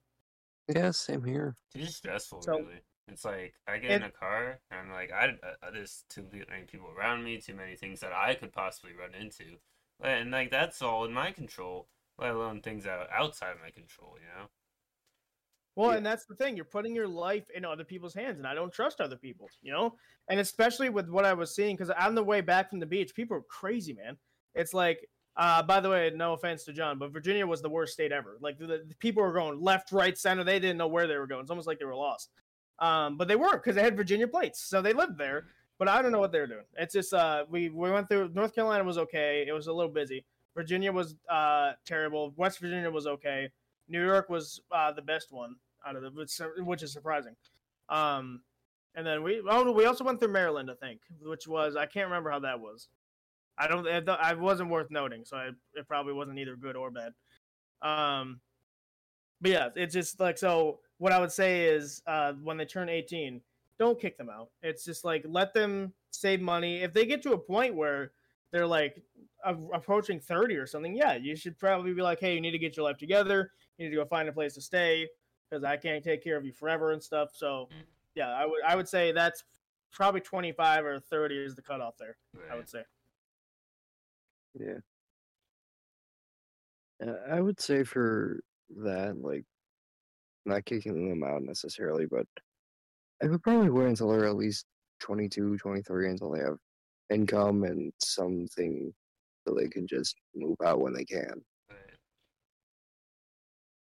Yeah, 0.68 0.90
same 0.90 1.24
here. 1.24 1.56
It's 1.74 1.96
stressful, 1.96 2.42
So- 2.42 2.58
really. 2.58 2.80
It's 3.08 3.24
like 3.24 3.54
I 3.68 3.78
get 3.78 3.90
in 3.90 4.02
a 4.02 4.10
car 4.10 4.60
and 4.70 4.80
I'm 4.80 4.90
like, 4.90 5.12
I 5.12 5.26
uh, 5.26 5.70
there's 5.72 6.04
too 6.08 6.24
many 6.32 6.64
people 6.64 6.88
around 6.96 7.22
me, 7.22 7.38
too 7.38 7.54
many 7.54 7.76
things 7.76 8.00
that 8.00 8.12
I 8.12 8.34
could 8.34 8.52
possibly 8.52 8.92
run 8.98 9.14
into, 9.14 9.58
and 10.02 10.30
like 10.30 10.50
that's 10.50 10.80
all 10.80 11.04
in 11.04 11.12
my 11.12 11.30
control, 11.30 11.88
let 12.18 12.30
alone 12.34 12.62
things 12.62 12.84
that 12.84 12.98
are 12.98 13.10
outside 13.12 13.56
my 13.62 13.70
control. 13.70 14.16
You 14.16 14.26
know? 14.40 14.48
Well, 15.76 15.90
Yeah. 15.90 15.96
and 15.98 16.06
that's 16.06 16.24
the 16.24 16.34
thing. 16.34 16.56
You're 16.56 16.64
putting 16.64 16.94
your 16.94 17.08
life 17.08 17.50
in 17.54 17.64
other 17.64 17.84
people's 17.84 18.14
hands, 18.14 18.38
and 18.38 18.46
I 18.46 18.54
don't 18.54 18.72
trust 18.72 19.00
other 19.00 19.16
people, 19.16 19.48
you 19.60 19.72
know? 19.72 19.96
And 20.28 20.40
especially 20.40 20.88
with 20.88 21.08
what 21.08 21.24
I 21.24 21.34
was 21.34 21.54
seeing, 21.54 21.76
because 21.76 21.90
on 21.90 22.14
the 22.14 22.22
way 22.24 22.40
back 22.40 22.70
from 22.70 22.80
the 22.80 22.86
beach, 22.86 23.14
people 23.14 23.36
are 23.36 23.42
crazy, 23.42 23.92
man. 23.92 24.16
It's 24.54 24.72
like, 24.72 25.08
uh, 25.36 25.64
by 25.64 25.80
the 25.80 25.90
way, 25.90 26.12
no 26.14 26.32
offense 26.32 26.64
to 26.64 26.72
John, 26.72 26.98
but 26.98 27.12
Virginia 27.12 27.44
was 27.44 27.60
the 27.60 27.68
worst 27.68 27.92
state 27.92 28.12
ever. 28.12 28.38
Like, 28.40 28.56
the, 28.56 28.84
the 28.86 28.94
people 29.00 29.22
were 29.24 29.32
going 29.32 29.60
left, 29.60 29.90
right, 29.90 30.16
center. 30.16 30.44
They 30.44 30.60
didn't 30.60 30.78
know 30.78 30.86
where 30.86 31.08
they 31.08 31.16
were 31.16 31.26
going. 31.26 31.42
It's 31.42 31.50
almost 31.50 31.66
like 31.66 31.80
they 31.80 31.84
were 31.84 31.96
lost. 31.96 32.30
Um, 32.78 33.16
but 33.16 33.28
they 33.28 33.36
weren't 33.36 33.62
because 33.62 33.76
they 33.76 33.82
had 33.82 33.96
Virginia 33.96 34.26
plates. 34.26 34.62
So 34.62 34.82
they 34.82 34.92
lived 34.92 35.16
there, 35.16 35.46
but 35.78 35.88
I 35.88 36.02
don't 36.02 36.12
know 36.12 36.18
what 36.18 36.32
they 36.32 36.40
were 36.40 36.46
doing. 36.46 36.64
It's 36.76 36.94
just, 36.94 37.14
uh, 37.14 37.44
we, 37.48 37.68
we 37.68 37.90
went 37.90 38.08
through, 38.08 38.30
North 38.34 38.54
Carolina 38.54 38.84
was 38.84 38.98
okay. 38.98 39.44
It 39.46 39.52
was 39.52 39.66
a 39.66 39.72
little 39.72 39.92
busy. 39.92 40.24
Virginia 40.54 40.92
was 40.92 41.14
uh, 41.28 41.72
terrible. 41.84 42.32
West 42.36 42.60
Virginia 42.60 42.90
was 42.90 43.06
okay. 43.06 43.48
New 43.88 44.04
York 44.04 44.28
was 44.28 44.60
uh, 44.72 44.92
the 44.92 45.02
best 45.02 45.32
one 45.32 45.56
out 45.86 45.96
of 45.96 46.02
the, 46.02 46.10
which, 46.10 46.40
which 46.58 46.82
is 46.82 46.92
surprising. 46.92 47.34
Um, 47.88 48.40
and 48.94 49.06
then 49.06 49.22
we 49.22 49.42
oh 49.48 49.70
we 49.72 49.86
also 49.86 50.04
went 50.04 50.20
through 50.20 50.32
Maryland, 50.32 50.70
I 50.70 50.74
think, 50.74 51.00
which 51.22 51.48
was 51.48 51.76
I 51.76 51.86
can't 51.86 52.06
remember 52.06 52.30
how 52.30 52.40
that 52.40 52.60
was. 52.60 52.88
I 53.58 53.68
don't 53.68 53.86
I 53.86 54.34
wasn't 54.34 54.70
worth 54.70 54.90
noting, 54.90 55.24
so 55.24 55.36
I, 55.36 55.50
it 55.74 55.88
probably 55.88 56.12
wasn't 56.12 56.38
either 56.38 56.56
good 56.56 56.76
or 56.76 56.90
bad. 56.90 57.12
Um, 57.82 58.40
but 59.40 59.50
yeah, 59.50 59.68
it's 59.74 59.94
just 59.94 60.20
like 60.20 60.38
so. 60.38 60.80
What 61.04 61.12
I 61.12 61.20
would 61.20 61.30
say 61.32 61.66
is 61.66 62.00
uh, 62.06 62.32
when 62.42 62.56
they 62.56 62.64
turn 62.64 62.88
18, 62.88 63.38
don't 63.78 64.00
kick 64.00 64.16
them 64.16 64.30
out. 64.30 64.48
It's 64.62 64.86
just 64.86 65.04
like 65.04 65.22
let 65.28 65.52
them 65.52 65.92
save 66.10 66.40
money. 66.40 66.80
If 66.80 66.94
they 66.94 67.04
get 67.04 67.22
to 67.24 67.34
a 67.34 67.38
point 67.38 67.74
where 67.74 68.12
they're 68.52 68.66
like 68.66 69.02
a- 69.44 69.54
approaching 69.74 70.18
30 70.18 70.56
or 70.56 70.66
something, 70.66 70.96
yeah, 70.96 71.12
you 71.16 71.36
should 71.36 71.58
probably 71.58 71.92
be 71.92 72.00
like, 72.00 72.20
hey, 72.20 72.32
you 72.34 72.40
need 72.40 72.52
to 72.52 72.58
get 72.58 72.74
your 72.74 72.84
life 72.84 72.96
together. 72.96 73.50
You 73.76 73.84
need 73.84 73.90
to 73.90 73.96
go 73.96 74.06
find 74.06 74.30
a 74.30 74.32
place 74.32 74.54
to 74.54 74.62
stay 74.62 75.06
because 75.50 75.62
I 75.62 75.76
can't 75.76 76.02
take 76.02 76.24
care 76.24 76.38
of 76.38 76.46
you 76.46 76.52
forever 76.52 76.92
and 76.92 77.02
stuff. 77.02 77.32
So 77.34 77.68
Mm. 77.70 77.84
yeah, 78.14 78.30
I 78.30 78.46
would 78.46 78.62
I 78.66 78.74
would 78.74 78.88
say 78.88 79.12
that's 79.12 79.44
probably 79.92 80.22
25 80.22 80.86
or 80.86 81.00
30 81.00 81.36
is 81.36 81.54
the 81.54 81.60
cutoff 81.60 81.98
there. 81.98 82.16
I 82.50 82.56
would 82.56 82.70
say. 82.70 82.82
Yeah. 84.58 84.78
Uh, 87.06 87.12
I 87.30 87.42
would 87.42 87.60
say 87.60 87.84
for 87.84 88.40
that, 88.78 89.20
like, 89.20 89.44
not 90.46 90.64
kicking 90.66 91.08
them 91.08 91.24
out 91.24 91.42
necessarily, 91.42 92.06
but 92.06 92.26
I 93.22 93.26
would 93.28 93.42
probably 93.42 93.70
wait 93.70 93.88
until 93.88 94.10
they're 94.10 94.26
at 94.26 94.36
least 94.36 94.66
22, 95.00 95.58
23 95.58 96.10
until 96.10 96.30
they 96.30 96.40
have 96.40 96.58
income 97.10 97.64
and 97.64 97.92
something 98.02 98.94
so 99.46 99.54
they 99.54 99.68
can 99.68 99.86
just 99.86 100.16
move 100.34 100.56
out 100.64 100.80
when 100.80 100.94
they 100.94 101.04
can. 101.04 101.44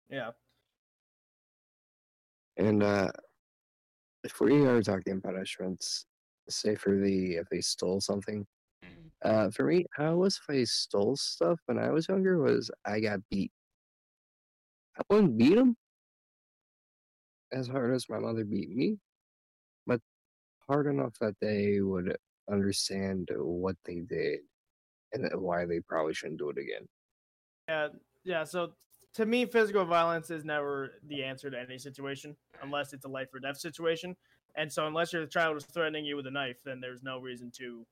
Yeah. 0.09 0.33
And 2.57 2.83
uh, 2.83 3.11
if 4.25 4.41
we 4.41 4.67
are 4.67 4.83
talking 4.83 5.21
punishments, 5.21 6.07
say 6.49 6.75
for 6.75 6.97
the 6.97 7.37
if 7.37 7.49
they 7.51 7.61
stole 7.61 8.01
something, 8.01 8.47
Mhm. 8.83 9.13
uh, 9.23 9.51
for 9.51 9.65
me, 9.65 9.87
how 9.95 10.17
was 10.17 10.39
if 10.39 10.51
I 10.51 10.65
stole 10.65 11.17
stuff 11.17 11.61
when 11.67 11.79
I 11.79 11.91
was 11.91 12.09
younger 12.09 12.39
was 12.39 12.71
I 12.85 13.01
got 13.01 13.21
beat. 13.31 13.53
I 14.97 15.03
wouldn't 15.09 15.37
beat 15.37 15.57
them 15.57 15.77
as 17.53 17.69
hard 17.69 17.95
as 17.95 18.09
my 18.09 18.19
mother 18.19 18.45
beat 18.45 18.71
me, 18.71 18.97
but 19.87 20.01
hard 20.69 20.87
enough 20.87 21.15
that 21.21 21.35
they 21.41 21.81
would 21.81 22.17
understand 22.51 23.29
what 23.37 23.77
they 23.85 24.01
did 24.09 24.41
and 25.13 25.29
why 25.41 25.65
they 25.65 25.81
probably 25.81 26.15
shouldn't 26.15 26.39
do 26.39 26.51
it 26.51 26.59
again. 26.59 26.87
Yeah, 27.69 27.89
yeah. 28.25 28.45
So 28.45 28.73
to 29.15 29.27
me, 29.27 29.45
physical 29.45 29.85
violence 29.85 30.31
is 30.31 30.45
never 30.45 30.93
the 31.09 31.23
answer 31.23 31.51
to 31.51 31.59
any 31.59 31.79
situation 31.79 32.37
unless 32.63 32.93
it's 32.93 33.05
a 33.05 33.09
life 33.09 33.29
or 33.35 33.41
death 33.41 33.59
situation. 33.59 34.17
And 34.57 34.71
so, 34.71 34.87
unless 34.87 35.13
your 35.13 35.27
child 35.27 35.57
is 35.57 35.65
threatening 35.65 36.05
you 36.05 36.17
with 36.17 36.27
a 36.27 36.31
knife, 36.31 36.59
then 36.65 36.81
there's 36.81 37.03
no 37.03 37.21
reason 37.21 37.53
to 37.59 37.87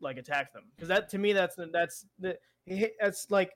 like 0.00 0.16
attack 0.16 0.52
them. 0.52 0.64
Because 0.74 0.88
that, 0.88 1.08
to 1.10 1.18
me, 1.18 1.32
that's 1.32 1.56
that's 1.72 2.06
the 2.18 2.38
it's 2.66 3.30
like 3.30 3.52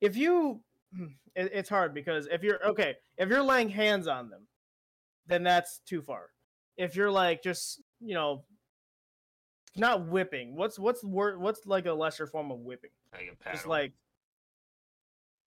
if 0.00 0.16
you, 0.16 0.60
it's 1.36 1.68
hard 1.68 1.94
because 1.94 2.26
if 2.30 2.42
you're 2.42 2.64
okay, 2.66 2.96
if 3.18 3.28
you're 3.28 3.42
laying 3.42 3.68
hands 3.68 4.08
on 4.08 4.30
them, 4.30 4.46
then 5.30 5.42
that's 5.42 5.80
too 5.86 6.02
far. 6.02 6.30
If 6.76 6.96
you're 6.96 7.10
like 7.10 7.42
just 7.42 7.80
you 8.00 8.14
know, 8.14 8.44
not 9.76 10.06
whipping. 10.06 10.56
What's 10.56 10.78
what's 10.78 11.04
word? 11.04 11.40
What's 11.40 11.66
like 11.66 11.86
a 11.86 11.92
lesser 11.92 12.26
form 12.26 12.50
of 12.50 12.60
whipping? 12.60 12.90
Like 13.12 13.52
Just 13.52 13.66
like, 13.66 13.92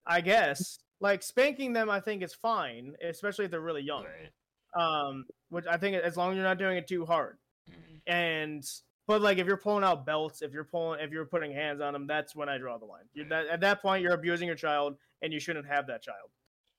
I 0.05 0.21
guess, 0.21 0.79
like 0.99 1.23
spanking 1.23 1.73
them, 1.73 1.89
I 1.89 1.99
think 1.99 2.23
is 2.23 2.33
fine, 2.33 2.95
especially 3.01 3.45
if 3.45 3.51
they're 3.51 3.61
really 3.61 3.83
young. 3.83 4.05
Right. 4.05 4.31
Um, 4.75 5.25
which 5.49 5.65
I 5.69 5.77
think 5.77 5.95
as 5.97 6.17
long 6.17 6.31
as 6.31 6.35
you're 6.35 6.43
not 6.43 6.57
doing 6.57 6.77
it 6.77 6.87
too 6.87 7.05
hard. 7.05 7.37
Mhm. 7.69 8.01
And 8.07 8.63
but 9.07 9.21
like 9.21 9.37
if 9.37 9.47
you're 9.47 9.57
pulling 9.57 9.83
out 9.83 10.05
belts, 10.05 10.41
if 10.41 10.51
you're 10.51 10.63
pulling, 10.63 10.99
if 11.01 11.11
you're 11.11 11.25
putting 11.25 11.51
hands 11.51 11.81
on 11.81 11.93
them, 11.93 12.07
that's 12.07 12.35
when 12.35 12.49
I 12.49 12.57
draw 12.57 12.77
the 12.77 12.85
line. 12.85 13.03
You 13.13 13.25
that, 13.29 13.47
at 13.47 13.59
that 13.61 13.81
point, 13.81 14.01
you're 14.01 14.13
abusing 14.13 14.47
your 14.47 14.55
child, 14.55 14.97
and 15.21 15.33
you 15.33 15.39
shouldn't 15.39 15.67
have 15.67 15.87
that 15.87 16.01
child. 16.01 16.29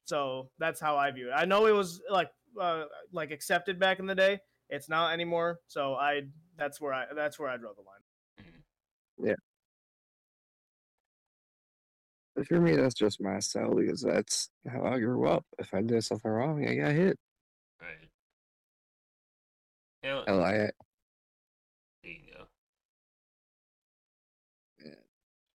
So 0.07 0.51
that's 0.59 0.81
how 0.81 0.97
I 0.97 1.11
view 1.11 1.31
it. 1.31 1.33
I 1.33 1.45
know 1.45 1.67
it 1.67 1.73
was 1.73 2.01
like 2.11 2.31
uh, 2.61 2.85
like 3.13 3.31
accepted 3.31 3.79
back 3.79 3.99
in 3.99 4.07
the 4.07 4.15
day. 4.15 4.41
It's 4.69 4.89
not 4.89 5.13
anymore. 5.13 5.61
So 5.67 5.95
I 5.95 6.23
that's 6.57 6.81
where 6.81 6.93
I 6.93 7.07
that's 7.15 7.39
where 7.39 7.49
I 7.49 7.57
draw 7.57 7.73
the 7.73 7.83
line. 7.83 8.47
Mhm. 9.29 9.35
But 12.35 12.49
for 12.49 12.61
me, 12.61 12.75
that's 12.75 12.95
just 12.95 13.21
my 13.21 13.39
style 13.39 13.75
because 13.75 14.03
that's 14.03 14.51
how 14.69 14.85
I 14.85 14.99
grew 14.99 15.29
up. 15.29 15.45
If 15.59 15.73
I 15.73 15.83
did 15.83 16.03
something 16.03 16.31
wrong, 16.31 16.67
I 16.67 16.75
got 16.75 16.93
hit. 16.93 17.17
Right. 17.81 18.11
Yeah, 20.03 20.25
Hell, 20.27 20.43
I 20.43 20.53
there 20.53 20.73
you 22.03 22.19
go. 22.37 22.47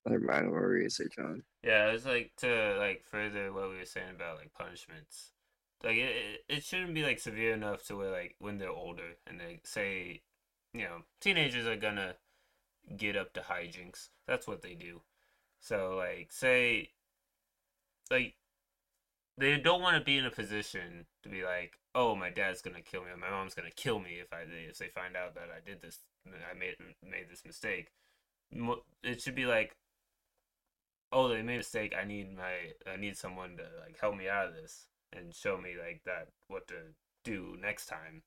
never 0.06 0.24
mind. 0.24 0.50
What 0.50 0.60
were 0.60 0.76
you 0.76 0.82
gonna 0.82 0.90
say, 0.90 1.04
John? 1.14 1.42
Yeah, 1.62 1.90
it's 1.90 2.06
like 2.06 2.32
to 2.38 2.76
like 2.78 3.04
further 3.04 3.52
what 3.52 3.68
we 3.70 3.76
were 3.76 3.84
saying 3.84 4.14
about 4.14 4.38
like 4.38 4.52
punishments. 4.54 5.32
Like 5.82 5.96
it, 5.96 6.44
it, 6.48 6.62
shouldn't 6.62 6.94
be 6.94 7.02
like 7.02 7.18
severe 7.18 7.54
enough 7.54 7.84
to 7.86 7.96
where 7.96 8.10
like 8.10 8.34
when 8.38 8.58
they're 8.58 8.68
older 8.70 9.16
and 9.26 9.40
they 9.40 9.60
say, 9.64 10.20
you 10.74 10.82
know, 10.82 11.02
teenagers 11.20 11.66
are 11.66 11.76
gonna 11.76 12.14
get 12.96 13.16
up 13.16 13.32
to 13.34 13.40
hijinks. 13.40 14.08
That's 14.26 14.46
what 14.46 14.62
they 14.62 14.74
do. 14.74 15.00
So 15.60 15.96
like 15.96 16.32
say, 16.32 16.90
like 18.10 18.34
they 19.38 19.56
don't 19.56 19.80
want 19.80 19.96
to 19.96 20.04
be 20.04 20.18
in 20.18 20.26
a 20.26 20.30
position 20.30 21.06
to 21.22 21.30
be 21.30 21.44
like, 21.44 21.78
oh, 21.94 22.14
my 22.14 22.28
dad's 22.28 22.60
gonna 22.60 22.82
kill 22.82 23.02
me, 23.04 23.10
or 23.10 23.16
my 23.16 23.30
mom's 23.30 23.54
gonna 23.54 23.70
kill 23.70 24.00
me 24.00 24.18
if 24.20 24.32
I 24.32 24.42
if 24.68 24.78
they 24.78 24.88
find 24.88 25.16
out 25.16 25.34
that 25.34 25.48
I 25.50 25.66
did 25.66 25.80
this, 25.80 26.00
I 26.26 26.58
made 26.58 26.76
made 27.02 27.30
this 27.30 27.44
mistake. 27.46 27.90
It 29.02 29.22
should 29.22 29.34
be 29.34 29.46
like, 29.46 29.76
oh 31.12 31.28
they 31.28 31.42
made 31.42 31.54
a 31.54 31.58
mistake 31.58 31.94
i 32.00 32.04
need 32.04 32.36
my 32.36 32.52
i 32.92 32.96
need 32.96 33.16
someone 33.16 33.56
to 33.56 33.64
like 33.84 33.98
help 34.00 34.16
me 34.16 34.28
out 34.28 34.48
of 34.48 34.54
this 34.54 34.86
and 35.12 35.34
show 35.34 35.56
me 35.58 35.70
like 35.82 36.02
that 36.04 36.28
what 36.48 36.66
to 36.68 36.74
do 37.24 37.56
next 37.60 37.86
time 37.86 38.22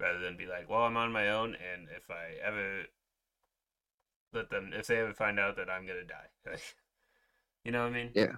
rather 0.00 0.18
than 0.18 0.36
be 0.36 0.46
like 0.46 0.68
well 0.68 0.82
i'm 0.82 0.96
on 0.96 1.12
my 1.12 1.30
own 1.30 1.54
and 1.54 1.88
if 1.96 2.10
i 2.10 2.34
ever 2.44 2.84
let 4.32 4.50
them 4.50 4.70
if 4.74 4.86
they 4.86 4.98
ever 4.98 5.14
find 5.14 5.38
out 5.38 5.56
that 5.56 5.70
i'm 5.70 5.86
gonna 5.86 6.04
die 6.04 6.28
like 6.50 6.76
you 7.64 7.72
know 7.72 7.82
what 7.82 7.90
i 7.92 7.94
mean 7.94 8.10
Yeah. 8.14 8.36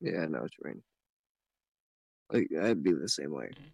Yeah, 0.00 0.22
I 0.22 0.26
know 0.26 0.40
what 0.42 0.52
you 0.58 0.64
mean. 0.70 0.82
Like, 2.32 2.48
I'd 2.62 2.82
be 2.82 2.92
the 2.92 3.08
same 3.08 3.32
way. 3.32 3.50
Mhm. 3.50 3.72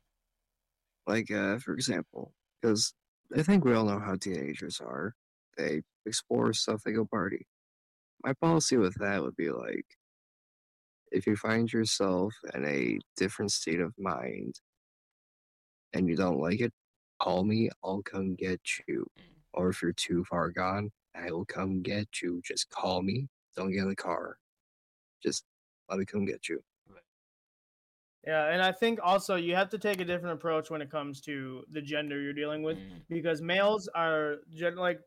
Like, 1.06 1.30
uh, 1.30 1.58
for 1.58 1.72
example, 1.74 2.32
because 2.60 2.94
I 3.36 3.42
think 3.42 3.64
we 3.64 3.74
all 3.74 3.84
know 3.84 4.00
how 4.00 4.16
teenagers 4.16 4.80
are. 4.80 5.14
they 5.56 5.82
explore 6.04 6.52
stuff, 6.52 6.82
they 6.84 6.92
go 6.92 7.06
party. 7.06 7.46
My 8.24 8.34
policy 8.34 8.76
with 8.76 8.94
that 8.96 9.22
would 9.22 9.36
be 9.36 9.50
like, 9.50 9.95
if 11.12 11.26
you 11.26 11.36
find 11.36 11.72
yourself 11.72 12.34
in 12.54 12.64
a 12.64 12.98
different 13.16 13.52
state 13.52 13.80
of 13.80 13.92
mind 13.98 14.60
and 15.92 16.08
you 16.08 16.16
don't 16.16 16.40
like 16.40 16.60
it, 16.60 16.72
call 17.20 17.44
me. 17.44 17.70
I'll 17.84 18.02
come 18.02 18.34
get 18.34 18.60
you. 18.86 19.06
Or 19.52 19.70
if 19.70 19.80
you're 19.80 19.92
too 19.92 20.24
far 20.24 20.50
gone, 20.50 20.90
I 21.14 21.30
will 21.30 21.46
come 21.46 21.82
get 21.82 22.20
you. 22.22 22.42
Just 22.44 22.68
call 22.70 23.02
me. 23.02 23.28
Don't 23.56 23.72
get 23.72 23.82
in 23.82 23.88
the 23.88 23.96
car. 23.96 24.36
Just 25.22 25.44
let 25.88 25.98
me 25.98 26.04
come 26.04 26.24
get 26.26 26.48
you. 26.48 26.62
Yeah, 28.26 28.48
and 28.48 28.60
I 28.60 28.72
think 28.72 28.98
also 29.02 29.36
you 29.36 29.54
have 29.54 29.68
to 29.70 29.78
take 29.78 30.00
a 30.00 30.04
different 30.04 30.34
approach 30.34 30.68
when 30.68 30.82
it 30.82 30.90
comes 30.90 31.20
to 31.22 31.62
the 31.70 31.80
gender 31.80 32.20
you're 32.20 32.32
dealing 32.32 32.64
with 32.64 32.76
Mm. 32.78 33.02
because 33.08 33.40
males 33.40 33.86
are 33.94 34.38
gen- 34.50 34.74
like 34.74 35.00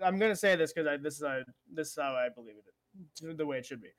I'm 0.00 0.18
gonna 0.18 0.36
say 0.36 0.54
this 0.56 0.72
because 0.72 0.86
I 0.86 0.96
this 0.96 1.16
is 1.16 1.26
how, 1.26 1.42
this 1.70 1.88
is 1.88 1.96
how 1.96 2.14
I 2.14 2.28
believe 2.28 2.54
it, 2.56 3.36
the 3.36 3.44
way 3.44 3.58
it 3.58 3.66
should 3.66 3.82
be. 3.82 3.90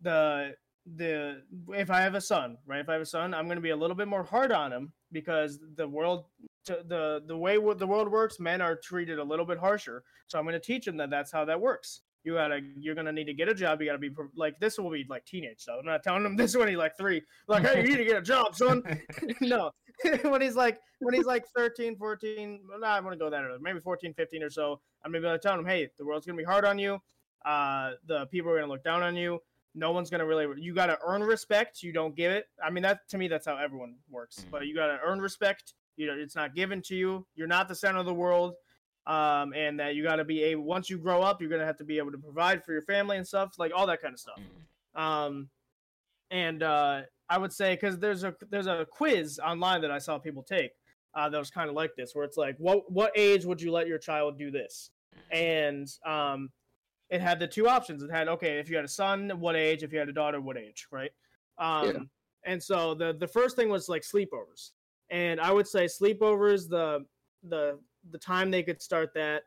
The 0.00 0.54
the 0.96 1.42
if 1.74 1.90
I 1.90 2.00
have 2.00 2.14
a 2.14 2.20
son, 2.20 2.56
right? 2.66 2.80
If 2.80 2.88
I 2.88 2.94
have 2.94 3.02
a 3.02 3.06
son, 3.06 3.34
I'm 3.34 3.48
gonna 3.48 3.60
be 3.60 3.70
a 3.70 3.76
little 3.76 3.96
bit 3.96 4.08
more 4.08 4.22
hard 4.22 4.52
on 4.52 4.72
him 4.72 4.92
because 5.12 5.58
the 5.76 5.88
world, 5.88 6.26
the 6.66 7.22
the 7.26 7.36
way 7.36 7.56
the 7.56 7.86
world 7.86 8.10
works, 8.10 8.40
men 8.40 8.60
are 8.60 8.76
treated 8.76 9.18
a 9.18 9.24
little 9.24 9.44
bit 9.44 9.58
harsher. 9.58 10.02
So 10.26 10.38
I'm 10.38 10.44
gonna 10.44 10.60
teach 10.60 10.86
him 10.86 10.96
that 10.98 11.10
that's 11.10 11.32
how 11.32 11.44
that 11.44 11.60
works. 11.60 12.00
You 12.24 12.34
gotta, 12.34 12.60
you're 12.76 12.94
gonna 12.94 13.12
need 13.12 13.26
to 13.26 13.34
get 13.34 13.48
a 13.48 13.54
job. 13.54 13.80
You 13.80 13.86
gotta 13.86 13.98
be 13.98 14.10
like 14.36 14.58
this 14.60 14.78
will 14.78 14.90
be 14.90 15.06
like 15.08 15.24
teenage 15.24 15.60
stuff. 15.60 15.76
I'm 15.80 15.86
not 15.86 16.02
telling 16.02 16.24
him 16.24 16.36
this 16.36 16.56
when 16.56 16.68
he's 16.68 16.76
like 16.76 16.96
three. 16.96 17.22
Like, 17.46 17.64
hey, 17.64 17.82
you 17.82 17.88
need 17.88 17.98
to 17.98 18.04
get 18.04 18.16
a 18.16 18.22
job, 18.22 18.54
son. 18.54 18.82
no, 19.40 19.70
when 20.22 20.40
he's 20.40 20.56
like 20.56 20.78
when 21.00 21.14
he's 21.14 21.26
like 21.26 21.44
13 21.56 21.96
14 21.96 22.60
well, 22.68 22.80
nah, 22.80 22.94
i'm 22.94 23.04
gonna 23.04 23.16
go 23.16 23.30
that 23.30 23.42
early 23.42 23.58
maybe 23.60 23.80
14 23.80 24.14
15 24.14 24.42
or 24.42 24.50
so 24.50 24.80
i'm 25.04 25.12
gonna 25.12 25.22
be 25.22 25.28
like 25.28 25.40
telling 25.40 25.60
him 25.60 25.66
hey 25.66 25.88
the 25.98 26.04
world's 26.04 26.26
gonna 26.26 26.36
be 26.36 26.44
hard 26.44 26.64
on 26.64 26.78
you 26.78 26.98
uh 27.44 27.92
the 28.06 28.26
people 28.26 28.50
are 28.50 28.58
gonna 28.58 28.70
look 28.70 28.84
down 28.84 29.02
on 29.02 29.16
you 29.16 29.40
no 29.78 29.92
one's 29.92 30.10
gonna 30.10 30.26
really 30.26 30.46
you 30.60 30.74
gotta 30.74 30.98
earn 31.06 31.22
respect 31.22 31.82
you 31.82 31.92
don't 31.92 32.14
give 32.16 32.32
it 32.32 32.46
i 32.64 32.68
mean 32.70 32.82
that 32.82 33.08
to 33.08 33.16
me 33.18 33.28
that's 33.28 33.46
how 33.46 33.56
everyone 33.56 33.94
works 34.10 34.40
Mhm. 34.46 34.50
but 34.50 34.66
you 34.66 34.74
gotta 34.74 34.98
earn 35.04 35.20
respect 35.20 35.74
you 35.96 36.06
know 36.06 36.14
it's 36.16 36.34
not 36.34 36.54
given 36.54 36.82
to 36.82 36.96
you 36.96 37.26
you're 37.34 37.46
not 37.46 37.68
the 37.68 37.74
center 37.74 37.98
of 38.00 38.06
the 38.06 38.14
world 38.14 38.54
um 39.06 39.52
and 39.54 39.78
that 39.80 39.94
you 39.94 40.02
gotta 40.02 40.24
be 40.24 40.42
able 40.42 40.64
once 40.64 40.90
you 40.90 40.98
grow 40.98 41.22
up 41.22 41.40
you're 41.40 41.50
gonna 41.50 41.64
have 41.64 41.76
to 41.78 41.84
be 41.84 41.98
able 41.98 42.10
to 42.10 42.18
provide 42.18 42.64
for 42.64 42.72
your 42.72 42.82
family 42.82 43.16
and 43.16 43.26
stuff 43.26 43.54
like 43.58 43.72
all 43.74 43.86
that 43.86 44.02
kind 44.02 44.12
of 44.14 44.20
stuff 44.20 44.40
Mm. 44.96 45.00
um 45.00 45.50
and 46.30 46.62
uh 46.62 47.02
i 47.28 47.38
would 47.38 47.52
say 47.52 47.74
because 47.74 47.98
there's 47.98 48.24
a 48.24 48.34
there's 48.50 48.66
a 48.66 48.86
quiz 48.90 49.38
online 49.38 49.80
that 49.82 49.90
i 49.90 49.98
saw 49.98 50.18
people 50.18 50.42
take 50.42 50.72
uh 51.14 51.28
that 51.28 51.38
was 51.38 51.50
kind 51.50 51.68
of 51.70 51.74
like 51.74 51.94
this 51.96 52.14
where 52.14 52.24
it's 52.24 52.36
like 52.36 52.56
what 52.58 52.90
what 52.90 53.12
age 53.16 53.44
would 53.44 53.60
you 53.62 53.70
let 53.72 53.86
your 53.86 53.98
child 53.98 54.38
do 54.38 54.50
this 54.50 54.90
and 55.30 55.88
um 56.06 56.50
it 57.10 57.20
had 57.20 57.38
the 57.38 57.46
two 57.46 57.68
options 57.68 58.02
it 58.02 58.10
had 58.10 58.28
okay 58.28 58.58
if 58.58 58.68
you 58.68 58.76
had 58.76 58.84
a 58.84 58.88
son 58.88 59.30
what 59.40 59.56
age 59.56 59.82
if 59.82 59.92
you 59.92 59.98
had 59.98 60.08
a 60.08 60.12
daughter 60.12 60.40
what 60.40 60.56
age 60.58 60.86
right 60.90 61.10
um 61.58 61.86
Yeah. 61.86 61.98
and 62.44 62.62
so 62.62 62.94
the 62.94 63.14
the 63.14 63.26
first 63.28 63.56
thing 63.56 63.68
was 63.68 63.88
like 63.88 64.02
sleepovers 64.02 64.70
and 65.10 65.40
i 65.40 65.50
would 65.52 65.66
say 65.66 65.84
sleepovers 65.86 66.68
the 66.68 67.04
the 67.48 67.78
the 68.10 68.18
time 68.18 68.50
they 68.50 68.62
could 68.62 68.80
start 68.82 69.12
that 69.14 69.42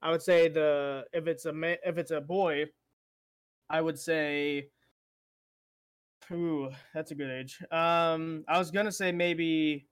i 0.00 0.10
would 0.10 0.22
say 0.22 0.48
the 0.48 1.04
if 1.12 1.26
it's 1.26 1.44
a 1.46 1.52
ma- 1.52 1.80
if 1.84 1.98
it's 1.98 2.10
a 2.12 2.20
boy 2.20 2.64
i 3.70 3.80
would 3.80 3.98
say 3.98 4.68
Ooh, 6.30 6.70
that's 6.94 7.10
a 7.10 7.14
good 7.14 7.30
age. 7.30 7.58
Um, 7.70 8.44
I 8.48 8.56
was 8.58 8.70
gonna 8.70 8.92
say 8.92 9.10
maybe 9.12 9.86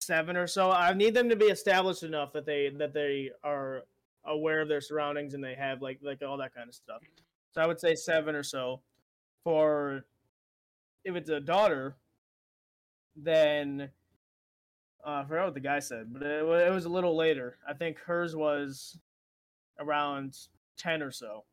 seven 0.00 0.36
or 0.36 0.46
so. 0.46 0.70
I 0.70 0.94
need 0.94 1.12
them 1.12 1.28
to 1.28 1.36
be 1.36 1.46
established 1.46 2.02
enough 2.04 2.32
that 2.32 2.46
they 2.46 2.70
that 2.78 2.94
they 2.94 3.30
are 3.44 3.82
aware 4.24 4.60
of 4.60 4.68
their 4.68 4.80
surroundings 4.80 5.34
and 5.34 5.42
they 5.42 5.54
have 5.54 5.82
like 5.82 6.00
like 6.02 6.22
all 6.22 6.36
that 6.38 6.54
kind 6.54 6.68
of 6.68 6.74
stuff. 6.74 7.00
So 7.52 7.60
I 7.60 7.66
would 7.66 7.80
say 7.80 7.94
seven 7.94 8.34
or 8.34 8.42
so. 8.42 8.80
For 9.44 10.04
if 11.04 11.16
it's 11.16 11.30
a 11.30 11.40
daughter, 11.40 11.96
then 13.16 13.90
uh, 15.06 15.10
I 15.10 15.24
forgot 15.24 15.46
what 15.46 15.54
the 15.54 15.60
guy 15.60 15.78
said, 15.78 16.12
but 16.12 16.22
it, 16.22 16.44
it 16.44 16.72
was 16.72 16.84
a 16.84 16.90
little 16.90 17.16
later. 17.16 17.56
I 17.66 17.72
think 17.72 17.98
hers 18.00 18.36
was 18.36 18.98
around 19.78 20.36
ten 20.76 21.02
or 21.02 21.10
so. 21.10 21.44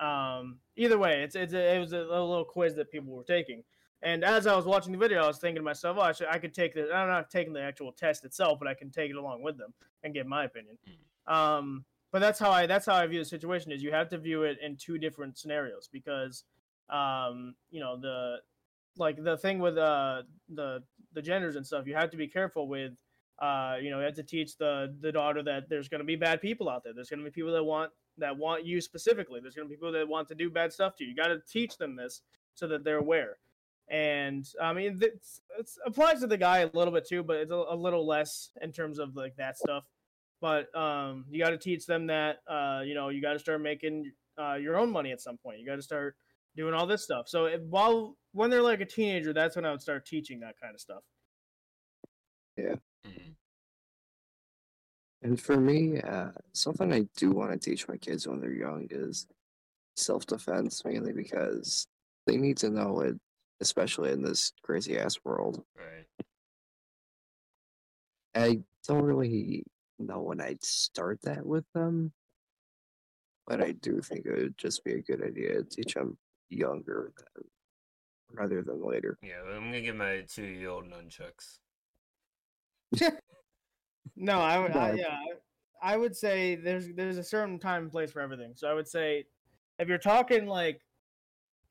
Um, 0.00 0.58
either 0.76 0.98
way, 0.98 1.22
it's, 1.22 1.36
it's 1.36 1.52
a, 1.52 1.76
it 1.76 1.78
was 1.78 1.92
a 1.92 1.98
little 1.98 2.44
quiz 2.44 2.74
that 2.76 2.90
people 2.90 3.14
were 3.14 3.22
taking. 3.22 3.62
And 4.02 4.24
as 4.24 4.46
I 4.46 4.56
was 4.56 4.64
watching 4.64 4.92
the 4.92 4.98
video, 4.98 5.22
I 5.22 5.26
was 5.26 5.38
thinking 5.38 5.56
to 5.56 5.62
myself, 5.62 5.98
oh, 6.00 6.02
I, 6.02 6.12
should, 6.12 6.28
I 6.28 6.38
could 6.38 6.54
take 6.54 6.74
the, 6.74 6.90
I'm 6.92 7.06
not 7.06 7.30
taking 7.30 7.52
the 7.52 7.60
actual 7.60 7.92
test 7.92 8.24
itself, 8.24 8.58
but 8.58 8.66
I 8.66 8.72
can 8.72 8.90
take 8.90 9.10
it 9.10 9.16
along 9.16 9.42
with 9.42 9.58
them 9.58 9.74
and 10.02 10.14
get 10.14 10.26
my 10.26 10.44
opinion. 10.44 10.78
Um, 11.26 11.84
but 12.12 12.20
that's 12.20 12.38
how 12.38 12.50
I, 12.50 12.66
that's 12.66 12.86
how 12.86 12.94
I 12.94 13.06
view 13.06 13.18
the 13.18 13.24
situation 13.24 13.72
is 13.72 13.82
you 13.82 13.92
have 13.92 14.08
to 14.10 14.18
view 14.18 14.42
it 14.42 14.58
in 14.62 14.76
two 14.76 14.98
different 14.98 15.38
scenarios 15.38 15.88
because, 15.92 16.44
um, 16.88 17.54
you 17.70 17.80
know, 17.80 17.96
the, 17.96 18.36
like 18.96 19.22
the 19.22 19.36
thing 19.36 19.58
with, 19.58 19.78
uh, 19.78 20.22
the, 20.48 20.82
the 21.12 21.22
genders 21.22 21.56
and 21.56 21.66
stuff, 21.66 21.86
you 21.86 21.94
have 21.94 22.10
to 22.10 22.16
be 22.16 22.26
careful 22.26 22.68
with, 22.68 22.92
uh, 23.40 23.76
you 23.80 23.90
know, 23.90 23.98
you 23.98 24.04
have 24.04 24.14
to 24.14 24.22
teach 24.22 24.56
the, 24.58 24.94
the 25.00 25.12
daughter 25.12 25.42
that 25.42 25.68
there's 25.68 25.88
going 25.88 26.00
to 26.00 26.04
be 26.04 26.16
bad 26.16 26.40
people 26.40 26.68
out 26.68 26.84
there. 26.84 26.92
There's 26.92 27.08
going 27.08 27.20
to 27.20 27.24
be 27.24 27.30
people 27.30 27.52
that 27.52 27.64
want 27.64 27.90
that 28.18 28.36
want 28.36 28.66
you 28.66 28.80
specifically. 28.80 29.40
There's 29.40 29.54
going 29.54 29.66
to 29.66 29.70
be 29.70 29.76
people 29.76 29.92
that 29.92 30.06
want 30.06 30.28
to 30.28 30.34
do 30.34 30.50
bad 30.50 30.72
stuff 30.72 30.96
to 30.96 31.04
you. 31.04 31.10
You 31.10 31.16
got 31.16 31.28
to 31.28 31.40
teach 31.50 31.78
them 31.78 31.96
this 31.96 32.22
so 32.54 32.66
that 32.68 32.84
they're 32.84 32.98
aware. 32.98 33.38
And 33.88 34.46
I 34.60 34.72
mean, 34.72 35.00
it's 35.02 35.40
applies 35.84 36.20
to 36.20 36.26
the 36.26 36.36
guy 36.36 36.58
a 36.58 36.70
little 36.72 36.92
bit 36.92 37.08
too, 37.08 37.22
but 37.22 37.36
it's 37.36 37.50
a, 37.50 37.64
a 37.70 37.74
little 37.74 38.06
less 38.06 38.50
in 38.60 38.72
terms 38.72 38.98
of 38.98 39.16
like 39.16 39.36
that 39.36 39.58
stuff. 39.58 39.84
But 40.40 40.74
um, 40.74 41.26
you 41.30 41.42
got 41.42 41.50
to 41.50 41.58
teach 41.58 41.86
them 41.86 42.06
that 42.06 42.38
uh, 42.48 42.80
you 42.84 42.94
know 42.94 43.08
you 43.08 43.20
got 43.20 43.34
to 43.34 43.38
start 43.38 43.60
making 43.60 44.10
uh, 44.38 44.54
your 44.54 44.78
own 44.78 44.90
money 44.90 45.12
at 45.12 45.20
some 45.20 45.36
point. 45.36 45.60
You 45.60 45.66
got 45.66 45.76
to 45.76 45.82
start 45.82 46.16
doing 46.56 46.74
all 46.74 46.86
this 46.86 47.02
stuff. 47.02 47.28
So 47.28 47.46
if, 47.46 47.60
while 47.62 48.16
when 48.32 48.50
they're 48.50 48.62
like 48.62 48.80
a 48.80 48.86
teenager, 48.86 49.32
that's 49.32 49.56
when 49.56 49.64
I 49.64 49.70
would 49.70 49.82
start 49.82 50.06
teaching 50.06 50.40
that 50.40 50.54
kind 50.60 50.74
of 50.74 50.80
stuff. 50.80 51.02
Mm. 53.06 53.34
And 55.22 55.40
for 55.40 55.58
me, 55.58 56.00
uh, 56.00 56.30
something 56.52 56.92
I 56.92 57.06
do 57.16 57.30
want 57.30 57.52
to 57.52 57.58
teach 57.58 57.86
my 57.88 57.96
kids 57.96 58.26
when 58.26 58.40
they're 58.40 58.52
young 58.52 58.86
is 58.90 59.26
self 59.96 60.26
defense, 60.26 60.82
mainly 60.84 61.12
because 61.12 61.86
they 62.26 62.36
need 62.36 62.56
to 62.58 62.70
know 62.70 63.00
it, 63.00 63.16
especially 63.60 64.12
in 64.12 64.22
this 64.22 64.52
crazy 64.62 64.98
ass 64.98 65.18
world. 65.24 65.62
Right. 65.76 66.06
I 68.34 68.60
don't 68.86 69.02
really 69.02 69.64
know 70.06 70.20
when 70.20 70.40
I'd 70.40 70.64
start 70.64 71.20
that 71.22 71.44
with 71.44 71.64
them, 71.74 72.12
but 73.46 73.62
I 73.62 73.72
do 73.72 74.00
think 74.00 74.26
it 74.26 74.36
would 74.36 74.58
just 74.58 74.84
be 74.84 74.92
a 74.92 75.02
good 75.02 75.22
idea 75.22 75.54
to 75.54 75.64
teach 75.64 75.94
them 75.94 76.18
younger 76.48 77.12
than, 77.16 77.44
rather 78.32 78.62
than 78.62 78.84
later. 78.84 79.18
Yeah, 79.22 79.42
I'm 79.54 79.64
gonna 79.64 79.80
get 79.80 79.96
my 79.96 80.24
two-year-old 80.28 80.84
nunchucks. 80.86 81.58
No, 84.16 84.40
I 84.40 84.58
would. 84.58 84.76
I, 84.76 84.92
yeah, 84.92 85.16
I 85.82 85.94
I 85.94 85.96
would 85.96 86.14
say 86.14 86.54
there's 86.54 86.88
there's 86.94 87.16
a 87.16 87.24
certain 87.24 87.58
time 87.58 87.84
and 87.84 87.90
place 87.90 88.12
for 88.12 88.20
everything. 88.20 88.52
So 88.54 88.68
I 88.68 88.74
would 88.74 88.88
say, 88.88 89.24
if 89.78 89.88
you're 89.88 89.98
talking 89.98 90.46
like, 90.46 90.82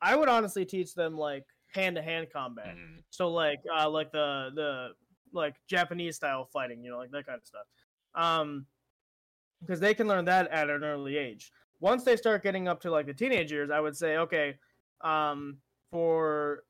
I 0.02 0.16
would 0.16 0.28
honestly 0.28 0.64
teach 0.64 0.94
them 0.94 1.16
like 1.16 1.44
hand 1.72 1.96
to 1.96 2.02
hand 2.02 2.26
combat. 2.32 2.76
Mm. 2.76 3.02
So 3.10 3.30
like 3.30 3.60
uh 3.72 3.88
like 3.88 4.10
the 4.10 4.50
the 4.54 4.88
like 5.32 5.54
Japanese 5.68 6.16
style 6.16 6.48
fighting, 6.52 6.82
you 6.82 6.90
know, 6.90 6.98
like 6.98 7.12
that 7.12 7.26
kind 7.26 7.38
of 7.38 7.46
stuff. 7.46 7.66
Um, 8.14 8.66
because 9.60 9.80
they 9.80 9.92
can 9.92 10.08
learn 10.08 10.24
that 10.24 10.48
at 10.48 10.70
an 10.70 10.82
early 10.84 11.16
age. 11.18 11.52
Once 11.80 12.02
they 12.02 12.16
start 12.16 12.42
getting 12.42 12.66
up 12.66 12.80
to 12.80 12.90
like 12.90 13.06
the 13.06 13.14
teenage 13.14 13.52
years, 13.52 13.70
I 13.70 13.80
would 13.80 13.96
say, 13.96 14.16
okay, 14.16 14.54
um, 15.02 15.58
for 15.90 16.64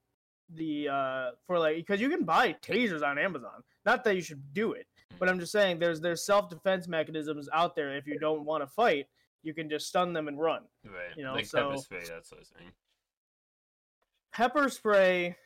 the 0.55 0.89
uh 0.89 1.31
for 1.47 1.59
like 1.59 1.77
because 1.77 2.01
you 2.01 2.09
can 2.09 2.25
buy 2.25 2.55
tasers 2.63 3.03
on 3.03 3.19
Amazon. 3.19 3.63
Not 3.85 4.05
that 4.05 4.17
you 4.17 4.23
should 4.23 4.43
do 4.53 4.73
it, 4.73 4.87
but 5.19 5.29
I'm 5.29 5.39
just 5.39 5.53
saying 5.53 5.79
there's 5.79 6.01
there's 6.01 6.25
self 6.25 6.49
defense 6.49 6.89
mechanisms 6.89 7.49
out 7.53 7.77
there. 7.77 7.97
If 7.97 8.07
you 8.07 8.19
don't 8.19 8.45
want 8.45 8.63
to 8.63 8.67
fight, 8.67 9.07
you 9.43 9.55
can 9.55 9.69
just 9.71 9.87
stun 9.87 10.13
them 10.13 10.29
and 10.29 10.39
run. 10.39 10.63
Right. 10.85 11.17
You 11.17 11.25
know, 11.25 11.35
like 11.35 11.47
so- 11.47 11.71
pepper 11.71 11.81
spray, 11.81 12.01
that 12.01 12.27
sort 12.27 12.43
of 12.43 12.49
thing. 12.49 12.67
Pepper 14.33 14.69
spray. 14.69 15.37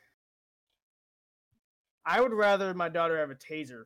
I 2.07 2.20
would 2.20 2.35
rather 2.35 2.74
my 2.74 2.90
daughter 2.90 3.18
have 3.18 3.30
a 3.30 3.35
taser 3.35 3.85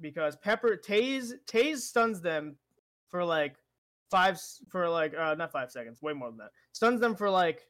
because 0.00 0.36
pepper 0.36 0.76
tase 0.76 1.32
tase 1.46 1.78
stuns 1.78 2.20
them 2.20 2.56
for 3.08 3.24
like 3.24 3.56
five 4.10 4.40
for 4.68 4.88
like 4.88 5.14
uh 5.16 5.34
not 5.34 5.52
five 5.52 5.70
seconds, 5.70 6.02
way 6.02 6.12
more 6.12 6.28
than 6.28 6.38
that. 6.38 6.50
Stuns 6.72 7.00
them 7.00 7.14
for 7.14 7.30
like 7.30 7.66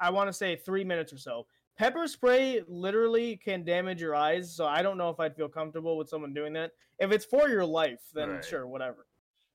I 0.00 0.10
want 0.10 0.28
to 0.28 0.32
say 0.32 0.56
three 0.56 0.84
minutes 0.84 1.12
or 1.12 1.18
so. 1.18 1.46
Pepper 1.76 2.08
spray 2.08 2.62
literally 2.66 3.36
can 3.36 3.64
damage 3.64 4.00
your 4.00 4.14
eyes, 4.16 4.52
so 4.54 4.66
I 4.66 4.82
don't 4.82 4.98
know 4.98 5.10
if 5.10 5.20
I'd 5.20 5.36
feel 5.36 5.48
comfortable 5.48 5.96
with 5.96 6.08
someone 6.08 6.34
doing 6.34 6.52
that. 6.54 6.72
If 6.98 7.12
it's 7.12 7.24
for 7.24 7.48
your 7.48 7.64
life, 7.64 8.00
then 8.14 8.30
Right. 8.30 8.44
sure, 8.44 8.66
whatever. 8.66 9.06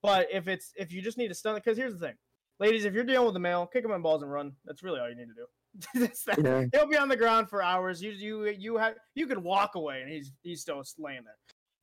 But 0.02 0.28
if 0.32 0.48
it's 0.48 0.74
if 0.78 0.92
you 0.94 1.02
just 1.02 1.18
need 1.18 1.28
to 1.30 1.34
stun, 1.34 1.56
because 1.56 1.78
here's 1.78 1.94
the 1.94 2.00
thing, 2.08 2.16
ladies, 2.60 2.86
if 2.86 2.94
you're 2.94 3.04
dealing 3.04 3.26
with 3.28 3.36
a 3.36 3.40
male, 3.40 3.66
kick 3.66 3.84
him 3.84 3.92
in 3.92 4.02
balls 4.02 4.22
and 4.24 4.32
run. 4.32 4.54
That's 4.66 4.84
really 4.84 5.00
all 5.02 5.10
you 5.10 5.16
need 5.16 5.28
to 5.28 5.34
do. 5.34 6.00
That's 6.00 6.24
that. 6.26 6.44
Yeah. 6.44 6.66
He'll 6.74 6.90
be 6.90 6.98
on 6.98 7.10
the 7.10 7.18
ground 7.18 7.50
for 7.50 7.62
hours. 7.62 8.02
You 8.02 8.12
you 8.12 8.46
you 8.48 8.78
have 8.78 8.96
you 9.16 9.28
could 9.28 9.38
walk 9.40 9.76
away 9.76 10.02
and 10.02 10.10
he's 10.12 10.32
he's 10.44 10.62
still 10.62 10.82
laying 10.98 11.24
there. 11.24 11.38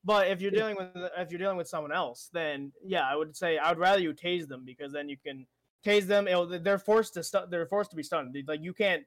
But 0.05 0.29
if 0.29 0.41
you're 0.41 0.51
dealing 0.51 0.77
with 0.77 0.89
if 1.19 1.31
you're 1.31 1.39
dealing 1.39 1.57
with 1.57 1.69
someone 1.69 1.93
else, 1.93 2.31
then 2.33 2.73
yeah, 2.85 3.07
I 3.07 3.17
would 3.17 3.37
say 3.37 3.59
I 3.59 3.69
would 3.71 3.79
rather 3.79 4.01
you 4.01 4.13
tase 4.15 4.49
them 4.49 4.65
because 4.65 4.93
then 4.93 5.09
you 5.09 5.17
can 5.17 5.47
tase 5.85 6.07
them. 6.07 6.27
They're 6.63 6.79
forced 6.79 7.15
to 7.15 7.23
stu- 7.23 7.47
they're 7.51 7.67
forced 7.67 7.91
to 7.91 7.97
be 7.97 8.03
stunned. 8.03 8.37
Like 8.47 8.63
you 8.63 8.73
can't. 8.73 9.05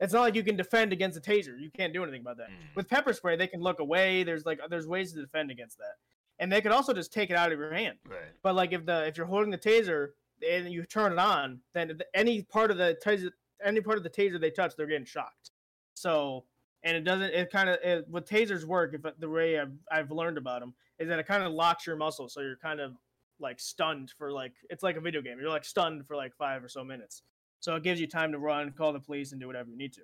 It's 0.00 0.14
not 0.14 0.22
like 0.22 0.34
you 0.34 0.42
can 0.42 0.56
defend 0.56 0.94
against 0.94 1.18
a 1.18 1.20
taser. 1.20 1.60
You 1.60 1.70
can't 1.70 1.92
do 1.92 2.02
anything 2.02 2.22
about 2.22 2.38
that. 2.38 2.48
Mm. 2.48 2.74
With 2.74 2.88
pepper 2.88 3.12
spray, 3.12 3.36
they 3.36 3.46
can 3.46 3.60
look 3.60 3.80
away. 3.80 4.22
There's 4.22 4.46
like 4.46 4.60
there's 4.70 4.86
ways 4.86 5.12
to 5.12 5.20
defend 5.20 5.50
against 5.50 5.76
that, 5.76 5.96
and 6.38 6.50
they 6.50 6.62
could 6.62 6.72
also 6.72 6.94
just 6.94 7.12
take 7.12 7.28
it 7.28 7.36
out 7.36 7.52
of 7.52 7.58
your 7.58 7.74
hand. 7.74 7.98
Right. 8.08 8.20
But 8.42 8.54
like 8.54 8.72
if 8.72 8.86
the 8.86 9.06
if 9.06 9.18
you're 9.18 9.26
holding 9.26 9.50
the 9.50 9.58
taser 9.58 10.12
and 10.48 10.72
you 10.72 10.84
turn 10.84 11.12
it 11.12 11.18
on, 11.18 11.60
then 11.74 12.00
any 12.14 12.40
part 12.42 12.70
of 12.70 12.78
the 12.78 12.96
taser 13.04 13.30
any 13.62 13.82
part 13.82 13.98
of 13.98 14.04
the 14.04 14.10
taser 14.10 14.40
they 14.40 14.50
touch, 14.50 14.74
they're 14.74 14.86
getting 14.86 15.04
shocked. 15.04 15.50
So 15.92 16.44
and 16.82 16.96
it 16.96 17.04
doesn't 17.04 17.30
it 17.34 17.50
kind 17.50 17.68
of 17.68 17.76
it, 17.82 18.06
what 18.08 18.26
tasers 18.26 18.64
work 18.64 18.94
if 18.94 19.02
the 19.18 19.28
way 19.28 19.58
I've, 19.58 19.72
I've 19.90 20.10
learned 20.10 20.38
about 20.38 20.60
them 20.60 20.74
is 20.98 21.08
that 21.08 21.18
it 21.18 21.26
kind 21.26 21.42
of 21.42 21.52
locks 21.52 21.86
your 21.86 21.96
muscles 21.96 22.32
so 22.34 22.40
you're 22.40 22.56
kind 22.56 22.80
of 22.80 22.92
like 23.38 23.58
stunned 23.60 24.12
for 24.18 24.30
like 24.32 24.52
it's 24.70 24.82
like 24.82 24.96
a 24.96 25.00
video 25.00 25.22
game 25.22 25.38
you're 25.40 25.48
like 25.50 25.64
stunned 25.64 26.06
for 26.06 26.16
like 26.16 26.34
five 26.36 26.62
or 26.64 26.68
so 26.68 26.82
minutes 26.84 27.22
so 27.60 27.74
it 27.76 27.82
gives 27.82 28.00
you 28.00 28.06
time 28.06 28.32
to 28.32 28.38
run 28.38 28.70
call 28.72 28.92
the 28.92 29.00
police 29.00 29.32
and 29.32 29.40
do 29.40 29.46
whatever 29.46 29.70
you 29.70 29.76
need 29.76 29.92
to 29.94 30.02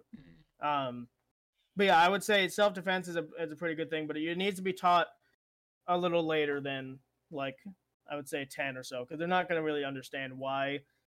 Mm. 0.62 0.88
um 0.88 1.08
but 1.76 1.84
yeah 1.86 1.98
i 1.98 2.08
would 2.08 2.24
say 2.24 2.48
self-defense 2.48 3.08
is 3.08 3.16
a, 3.16 3.26
is 3.38 3.52
a 3.52 3.56
pretty 3.56 3.74
good 3.74 3.90
thing 3.90 4.06
but 4.06 4.16
it 4.16 4.38
needs 4.38 4.56
to 4.56 4.62
be 4.62 4.72
taught 4.72 5.08
a 5.88 5.96
little 5.96 6.26
later 6.26 6.60
than 6.60 6.98
like 7.30 7.56
i 8.10 8.16
would 8.16 8.28
say 8.28 8.44
10 8.50 8.76
or 8.76 8.82
so 8.82 9.04
because 9.04 9.18
they're 9.18 9.28
not 9.28 9.48
going 9.48 9.58
to 9.60 9.62
really 9.64 9.84
understand 9.84 10.32
why 10.36 10.68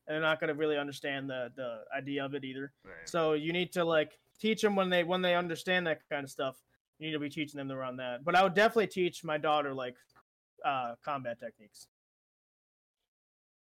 and 0.07 0.15
they're 0.15 0.21
not 0.21 0.41
going 0.41 0.49
to 0.49 0.55
really 0.55 0.77
understand 0.79 1.29
the 1.29 1.51
the 1.57 1.81
idea 1.97 2.25
of 2.25 2.35
it 2.35 2.45
either 2.45 2.73
Right. 2.85 2.95
so 3.09 3.33
you 3.35 3.53
need 3.53 3.73
to 3.73 3.85
like 3.85 4.19
teach 4.41 4.63
them 4.63 4.77
when 4.77 4.91
they 4.91 5.05
when 5.05 5.23
they 5.23 5.35
understand 5.35 5.87
that 5.87 6.01
kind 6.11 6.25
of 6.25 6.31
stuff. 6.31 6.57
You 6.99 7.07
need 7.07 7.13
to 7.13 7.19
be 7.19 7.31
teaching 7.31 7.59
them 7.59 7.73
around 7.73 7.97
that. 7.97 8.25
But 8.25 8.37
I 8.37 8.43
would 8.43 8.55
definitely 8.55 8.87
teach 8.89 9.25
my 9.25 9.39
daughter 9.39 9.75
like 9.75 9.97
uh 10.65 10.95
combat 11.05 11.39
techniques. 11.41 11.89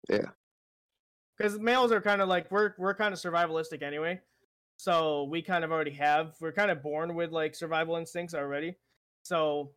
Yeah. 0.09 0.29
Because 1.37 1.59
males 1.59 1.91
are 1.91 2.01
kind 2.01 2.21
of 2.21 2.27
like 2.27 2.51
we're 2.51 2.73
we're 2.77 2.93
kind 2.93 3.13
of 3.13 3.19
survivalistic 3.19 3.81
anyway. 3.81 4.19
So 4.77 5.23
we 5.23 5.41
kind 5.41 5.63
of 5.63 5.71
already 5.71 5.91
have 5.91 6.35
we're 6.39 6.51
kind 6.51 6.71
of 6.71 6.83
born 6.83 7.15
with 7.15 7.31
like 7.31 7.55
survival 7.55 7.95
instincts 7.95 8.33
already. 8.33 8.75
So 9.23 9.71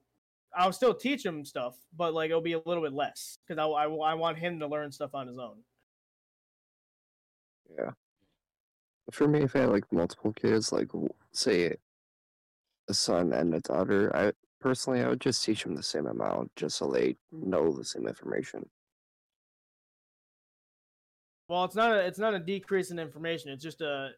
I'll 0.54 0.72
still 0.72 0.94
teach 0.94 1.24
him 1.24 1.44
stuff, 1.44 1.76
but 1.96 2.14
like 2.14 2.30
it'll 2.30 2.40
be 2.40 2.54
a 2.54 2.62
little 2.64 2.82
bit 2.82 2.92
less 2.92 3.38
because 3.46 3.60
I, 3.60 3.66
I 3.66 3.84
I 3.84 4.14
want 4.14 4.38
him 4.38 4.58
to 4.60 4.66
learn 4.66 4.90
stuff 4.90 5.14
on 5.14 5.28
his 5.28 5.38
own. 5.38 5.58
Yeah. 7.78 7.90
For 9.12 9.28
me, 9.28 9.42
if 9.42 9.54
I 9.54 9.60
had 9.60 9.70
like 9.70 9.90
multiple 9.92 10.32
kids, 10.32 10.72
like 10.72 10.88
say 11.32 11.76
a 12.88 12.94
son 12.94 13.32
and 13.32 13.54
a 13.54 13.60
daughter, 13.60 14.14
I 14.14 14.32
personally 14.60 15.02
I 15.02 15.08
would 15.08 15.20
just 15.20 15.44
teach 15.44 15.62
them 15.62 15.74
the 15.74 15.82
same 15.82 16.06
amount, 16.06 16.54
just 16.56 16.76
so 16.76 16.90
they 16.90 17.16
know 17.30 17.72
the 17.72 17.84
same 17.84 18.06
information. 18.06 18.68
Well, 21.48 21.64
it's 21.64 21.76
not 21.76 21.92
a 21.92 22.00
it's 22.00 22.18
not 22.18 22.34
a 22.34 22.40
decrease 22.40 22.90
in 22.90 22.98
information. 22.98 23.52
It's 23.52 23.62
just 23.62 23.80
a 23.80 24.10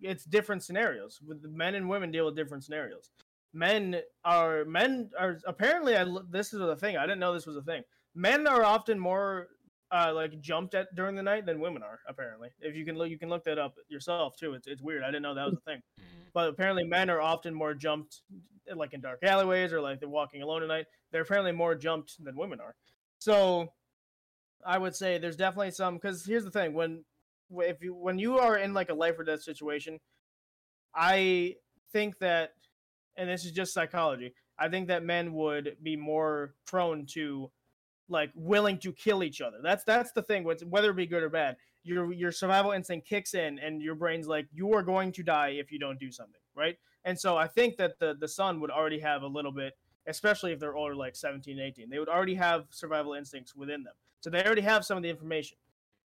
it's 0.00 0.24
different 0.24 0.62
scenarios. 0.62 1.20
Men 1.42 1.74
and 1.74 1.88
women 1.88 2.10
deal 2.10 2.24
with 2.24 2.36
different 2.36 2.64
scenarios. 2.64 3.10
Men 3.52 4.00
are 4.24 4.64
men 4.64 5.10
are 5.18 5.38
apparently 5.46 5.96
I, 5.96 6.06
this 6.30 6.52
is 6.52 6.60
the 6.60 6.76
thing. 6.76 6.96
I 6.96 7.02
didn't 7.02 7.20
know 7.20 7.34
this 7.34 7.46
was 7.46 7.56
a 7.56 7.62
thing. 7.62 7.82
Men 8.14 8.46
are 8.46 8.64
often 8.64 8.98
more 8.98 9.48
uh, 9.92 10.12
like 10.14 10.40
jumped 10.40 10.74
at 10.74 10.94
during 10.94 11.16
the 11.16 11.22
night 11.22 11.46
than 11.46 11.60
women 11.60 11.82
are. 11.82 12.00
Apparently, 12.08 12.50
if 12.60 12.76
you 12.76 12.84
can 12.84 12.96
look, 12.96 13.10
you 13.10 13.18
can 13.18 13.28
look 13.28 13.44
that 13.44 13.58
up 13.58 13.74
yourself 13.88 14.36
too. 14.36 14.54
It's 14.54 14.66
it's 14.66 14.82
weird. 14.82 15.02
I 15.02 15.06
didn't 15.06 15.22
know 15.22 15.34
that 15.34 15.46
was 15.46 15.54
a 15.54 15.70
thing. 15.70 15.82
Mm. 15.98 16.04
But 16.32 16.48
apparently, 16.48 16.84
men 16.84 17.10
are 17.10 17.20
often 17.20 17.54
more 17.54 17.74
jumped, 17.74 18.22
like 18.74 18.92
in 18.92 19.00
dark 19.00 19.20
alleyways 19.22 19.72
or 19.72 19.80
like 19.80 20.00
they're 20.00 20.08
walking 20.08 20.42
alone 20.42 20.62
at 20.62 20.68
night. 20.68 20.86
They're 21.10 21.22
apparently 21.22 21.52
more 21.52 21.74
jumped 21.74 22.22
than 22.22 22.36
women 22.36 22.60
are. 22.60 22.74
So, 23.18 23.72
I 24.64 24.78
would 24.78 24.94
say 24.94 25.18
there's 25.18 25.36
definitely 25.36 25.72
some. 25.72 25.94
Because 25.94 26.24
here's 26.24 26.44
the 26.44 26.50
thing: 26.50 26.72
when 26.74 27.04
if 27.58 27.82
you 27.82 27.94
when 27.94 28.18
you 28.18 28.38
are 28.38 28.56
in 28.58 28.72
like 28.72 28.90
a 28.90 28.94
life 28.94 29.18
or 29.18 29.24
death 29.24 29.42
situation, 29.42 29.98
I 30.94 31.56
think 31.92 32.18
that, 32.18 32.52
and 33.16 33.28
this 33.28 33.44
is 33.44 33.52
just 33.52 33.74
psychology. 33.74 34.34
I 34.58 34.68
think 34.68 34.88
that 34.88 35.02
men 35.02 35.32
would 35.32 35.76
be 35.82 35.96
more 35.96 36.54
prone 36.66 37.06
to, 37.14 37.50
like, 38.10 38.30
willing 38.34 38.78
to 38.80 38.92
kill 38.92 39.22
each 39.22 39.40
other. 39.40 39.58
That's 39.62 39.84
that's 39.84 40.12
the 40.12 40.22
thing. 40.22 40.44
Whether 40.44 40.90
it 40.90 40.96
be 40.96 41.06
good 41.06 41.22
or 41.22 41.30
bad, 41.30 41.56
your 41.82 42.12
your 42.12 42.32
survival 42.32 42.72
instinct 42.72 43.06
kicks 43.06 43.34
in 43.34 43.58
and 43.58 43.80
your 43.80 43.94
brain's 43.94 44.26
like 44.26 44.46
you 44.52 44.72
are 44.74 44.82
going 44.82 45.12
to 45.12 45.22
die 45.22 45.50
if 45.50 45.72
you 45.72 45.78
don't 45.78 45.98
do 45.98 46.10
something 46.10 46.40
right 46.54 46.76
and 47.04 47.18
so 47.18 47.36
i 47.36 47.46
think 47.46 47.76
that 47.76 47.98
the 47.98 48.14
the 48.20 48.28
son 48.28 48.60
would 48.60 48.70
already 48.70 49.00
have 49.00 49.22
a 49.22 49.26
little 49.26 49.52
bit 49.52 49.74
especially 50.06 50.52
if 50.52 50.58
they're 50.58 50.76
older 50.76 50.94
like 50.94 51.16
17 51.16 51.58
18 51.58 51.88
they 51.88 51.98
would 51.98 52.08
already 52.08 52.34
have 52.34 52.66
survival 52.70 53.14
instincts 53.14 53.54
within 53.54 53.82
them 53.82 53.94
so 54.20 54.28
they 54.28 54.44
already 54.44 54.62
have 54.62 54.84
some 54.84 54.96
of 54.96 55.02
the 55.02 55.08
information 55.08 55.56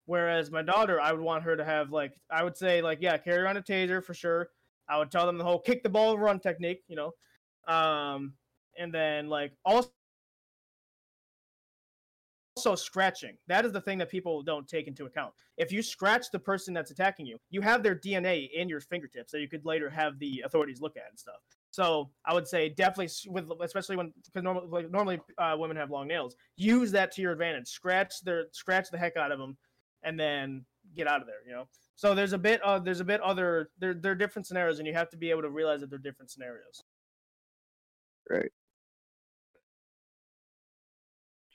whereas 0.05 0.49
my 0.49 0.61
daughter 0.61 1.01
i 1.01 1.11
would 1.11 1.21
want 1.21 1.43
her 1.43 1.57
to 1.57 1.65
have 1.65 1.91
like 1.91 2.13
i 2.29 2.43
would 2.43 2.55
say 2.55 2.81
like 2.81 2.99
yeah 3.01 3.17
carry 3.17 3.41
around 3.41 3.57
a 3.57 3.61
taser 3.61 4.03
for 4.03 4.13
sure 4.13 4.49
i 4.87 4.97
would 4.97 5.11
tell 5.11 5.25
them 5.25 5.37
the 5.37 5.43
whole 5.43 5.59
kick 5.59 5.83
the 5.83 5.89
ball 5.89 6.17
run 6.17 6.39
technique 6.39 6.83
you 6.87 6.95
know 6.95 7.11
um 7.67 8.33
and 8.77 8.93
then 8.93 9.27
like 9.27 9.51
also 9.65 9.89
also 12.65 12.81
scratching. 12.81 13.37
That 13.47 13.65
is 13.65 13.71
the 13.71 13.81
thing 13.81 13.97
that 13.99 14.09
people 14.09 14.41
don't 14.41 14.67
take 14.67 14.87
into 14.87 15.05
account. 15.05 15.33
If 15.57 15.71
you 15.71 15.81
scratch 15.81 16.31
the 16.31 16.39
person 16.39 16.73
that's 16.73 16.91
attacking 16.91 17.25
you 17.25 17.37
you 17.49 17.61
have 17.61 17.83
their 17.83 17.95
dna 17.95 18.49
in 18.53 18.67
your 18.69 18.81
fingertips 18.81 19.31
that 19.31 19.39
you 19.39 19.47
could 19.47 19.65
later 19.65 19.89
have 19.89 20.19
the 20.19 20.43
authorities 20.45 20.81
look 20.81 20.97
at 20.97 21.05
and 21.09 21.19
stuff. 21.19 21.35
So 21.71 22.09
i 22.25 22.33
would 22.33 22.47
say 22.47 22.69
definitely 22.69 23.09
with 23.27 23.49
especially 23.61 23.95
when 23.95 24.13
because 24.25 24.43
normally 24.43 24.67
like, 24.69 24.91
normally 24.91 25.19
uh, 25.37 25.55
women 25.57 25.77
have 25.77 25.91
long 25.91 26.07
nails 26.07 26.35
use 26.57 26.91
that 26.91 27.11
to 27.13 27.21
your 27.21 27.31
advantage. 27.31 27.67
Scratch 27.67 28.21
their 28.23 28.45
scratch 28.51 28.89
the 28.91 28.97
heck 28.97 29.17
out 29.17 29.31
of 29.31 29.39
them 29.39 29.57
and 30.03 30.19
then 30.19 30.65
get 30.95 31.07
out 31.07 31.21
of 31.21 31.27
there 31.27 31.41
you 31.45 31.53
know? 31.53 31.67
So 31.95 32.13
there's 32.13 32.33
a 32.33 32.37
bit 32.37 32.61
uh, 32.63 32.79
there's 32.79 32.99
a 32.99 33.05
bit 33.05 33.21
other 33.21 33.69
there, 33.79 33.93
there 33.93 34.11
are 34.11 34.15
different 34.15 34.47
scenarios 34.47 34.79
and 34.79 34.87
you 34.87 34.93
have 34.93 35.09
to 35.09 35.17
be 35.17 35.29
able 35.29 35.43
to 35.43 35.49
realize 35.49 35.81
that 35.81 35.89
they're 35.89 35.99
different 35.99 36.31
scenarios. 36.31 36.83
Right. 38.29 38.51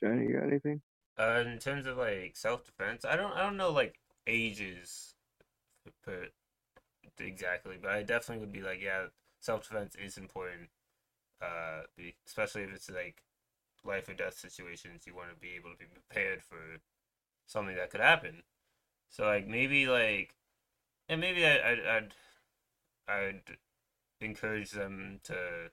Johnny, 0.01 0.25
you 0.25 0.33
got 0.33 0.47
anything? 0.47 0.81
Uh, 1.21 1.43
in 1.45 1.59
terms 1.59 1.85
of 1.85 1.97
like 1.97 2.35
self 2.35 2.65
defense, 2.65 3.05
I 3.05 3.15
don't 3.15 3.33
I 3.33 3.43
don't 3.43 3.57
know 3.57 3.69
like 3.69 3.99
ages, 4.25 5.13
per 6.03 6.29
exactly, 7.19 7.77
but 7.81 7.91
I 7.91 8.03
definitely 8.03 8.41
would 8.43 8.53
be 8.53 8.61
like, 8.63 8.81
yeah, 8.81 9.07
self 9.39 9.63
defense 9.69 9.95
is 9.95 10.17
important. 10.17 10.69
Uh, 11.41 11.83
especially 12.25 12.63
if 12.63 12.73
it's 12.73 12.89
like 12.89 13.23
life 13.83 14.09
or 14.09 14.13
death 14.13 14.35
situations, 14.35 15.03
you 15.07 15.15
want 15.15 15.29
to 15.29 15.35
be 15.35 15.55
able 15.55 15.71
to 15.71 15.77
be 15.77 15.85
prepared 15.85 16.43
for 16.43 16.79
something 17.47 17.75
that 17.75 17.91
could 17.91 18.01
happen. 18.01 18.43
So 19.09 19.25
like 19.25 19.47
maybe 19.47 19.87
like, 19.87 20.35
and 21.09 21.21
maybe 21.21 21.45
I 21.45 21.55
I'd 21.71 21.79
I'd, 21.87 22.13
I'd 23.07 23.57
encourage 24.21 24.71
them 24.71 25.19
to 25.25 25.71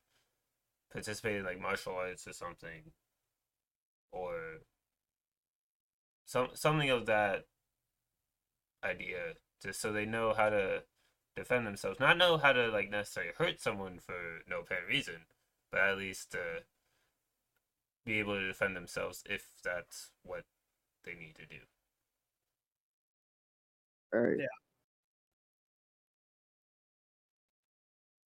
participate 0.93 1.37
in 1.37 1.45
like 1.45 1.61
martial 1.61 1.95
arts 1.95 2.27
or 2.29 2.35
something, 2.35 2.93
or 4.13 4.61
some 6.29 6.51
something 6.55 6.91
of 6.91 7.07
that 7.07 7.47
idea, 8.85 9.35
just 9.63 9.81
so 9.81 9.93
they 9.93 10.05
know 10.05 10.35
how 10.35 10.51
to 10.51 10.85
defend 11.35 11.67
themselves. 11.67 11.99
Not 12.01 12.19
know 12.19 12.37
how 12.37 12.53
to 12.53 12.69
like 12.69 12.91
necessarily 12.91 13.33
hurt 13.37 13.61
someone 13.61 13.99
for 13.99 14.41
no 14.47 14.61
apparent 14.61 14.89
reason, 14.89 15.27
but 15.73 15.81
at 15.81 15.97
least 15.97 16.35
uh, 16.35 16.61
be 18.05 18.19
able 18.19 18.35
to 18.35 18.47
defend 18.47 18.77
themselves 18.77 19.23
if 19.29 19.53
that's 19.65 20.11
what 20.23 20.45
they 21.05 21.15
need 21.15 21.37
to 21.37 21.47
do. 21.47 21.63
All 24.15 24.21
right. 24.21 24.39
Yeah. 24.39 24.47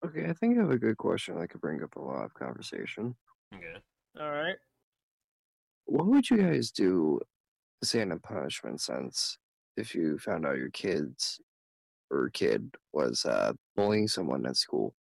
Okay, 0.05 0.29
I 0.29 0.33
think 0.33 0.59
I 0.59 0.63
have 0.63 0.71
a 0.71 0.79
good 0.79 0.97
question 0.97 1.39
that 1.39 1.49
could 1.49 1.61
bring 1.61 1.83
up 1.83 1.95
a 1.97 2.01
lot 2.01 2.25
of 2.25 2.35
conversation. 2.35 3.15
Okay. 3.55 3.77
all 4.21 4.31
right 4.31 4.57
What 5.85 6.07
would 6.07 6.29
you 6.31 6.39
guys 6.39 6.71
do, 6.71 7.21
say 7.83 8.01
in 8.01 8.13
a 8.13 8.19
punishment 8.19 8.81
sense, 8.81 9.39
if 9.77 9.95
you 9.95 10.19
found 10.19 10.47
out 10.47 10.57
your 10.57 10.71
kids 10.71 11.41
or 12.11 12.31
kid 12.31 12.75
was 12.93 13.25
uh, 13.25 13.53
bullying 13.77 14.09
someone 14.09 14.47
at 14.47 14.57
school? 14.57 14.95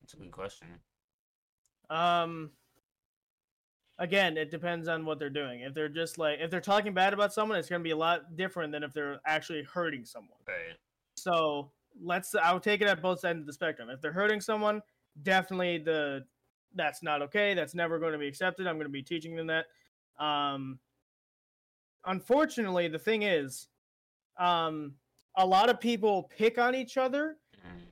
That's 0.00 0.14
a 0.14 0.16
good 0.18 0.32
question. 0.32 0.68
Um 1.90 2.50
again, 3.98 4.36
it 4.36 4.50
depends 4.50 4.88
on 4.88 5.04
what 5.04 5.18
they're 5.18 5.30
doing. 5.30 5.60
If 5.60 5.74
they're 5.74 5.88
just 5.88 6.18
like 6.18 6.38
if 6.40 6.50
they're 6.50 6.60
talking 6.60 6.94
bad 6.94 7.14
about 7.14 7.32
someone, 7.32 7.58
it's 7.58 7.68
going 7.68 7.80
to 7.80 7.84
be 7.84 7.92
a 7.92 7.96
lot 7.96 8.36
different 8.36 8.72
than 8.72 8.82
if 8.82 8.92
they're 8.92 9.20
actually 9.26 9.62
hurting 9.62 10.04
someone. 10.04 10.38
Right. 10.46 10.76
So, 11.16 11.70
let's 12.02 12.34
I'll 12.34 12.60
take 12.60 12.80
it 12.80 12.88
at 12.88 13.02
both 13.02 13.24
ends 13.24 13.42
of 13.42 13.46
the 13.46 13.52
spectrum. 13.52 13.88
If 13.90 14.00
they're 14.00 14.12
hurting 14.12 14.40
someone, 14.40 14.82
definitely 15.22 15.78
the 15.78 16.24
that's 16.74 17.02
not 17.02 17.22
okay. 17.22 17.54
That's 17.54 17.74
never 17.74 17.98
going 17.98 18.12
to 18.12 18.18
be 18.18 18.26
accepted. 18.26 18.66
I'm 18.66 18.76
going 18.76 18.86
to 18.86 18.92
be 18.92 19.02
teaching 19.02 19.36
them 19.36 19.46
that. 19.46 19.66
Um 20.18 20.78
unfortunately, 22.04 22.88
the 22.88 22.98
thing 22.98 23.22
is 23.22 23.68
um 24.38 24.94
a 25.36 25.46
lot 25.46 25.68
of 25.68 25.80
people 25.80 26.30
pick 26.36 26.58
on 26.58 26.74
each 26.74 26.96
other 26.96 27.36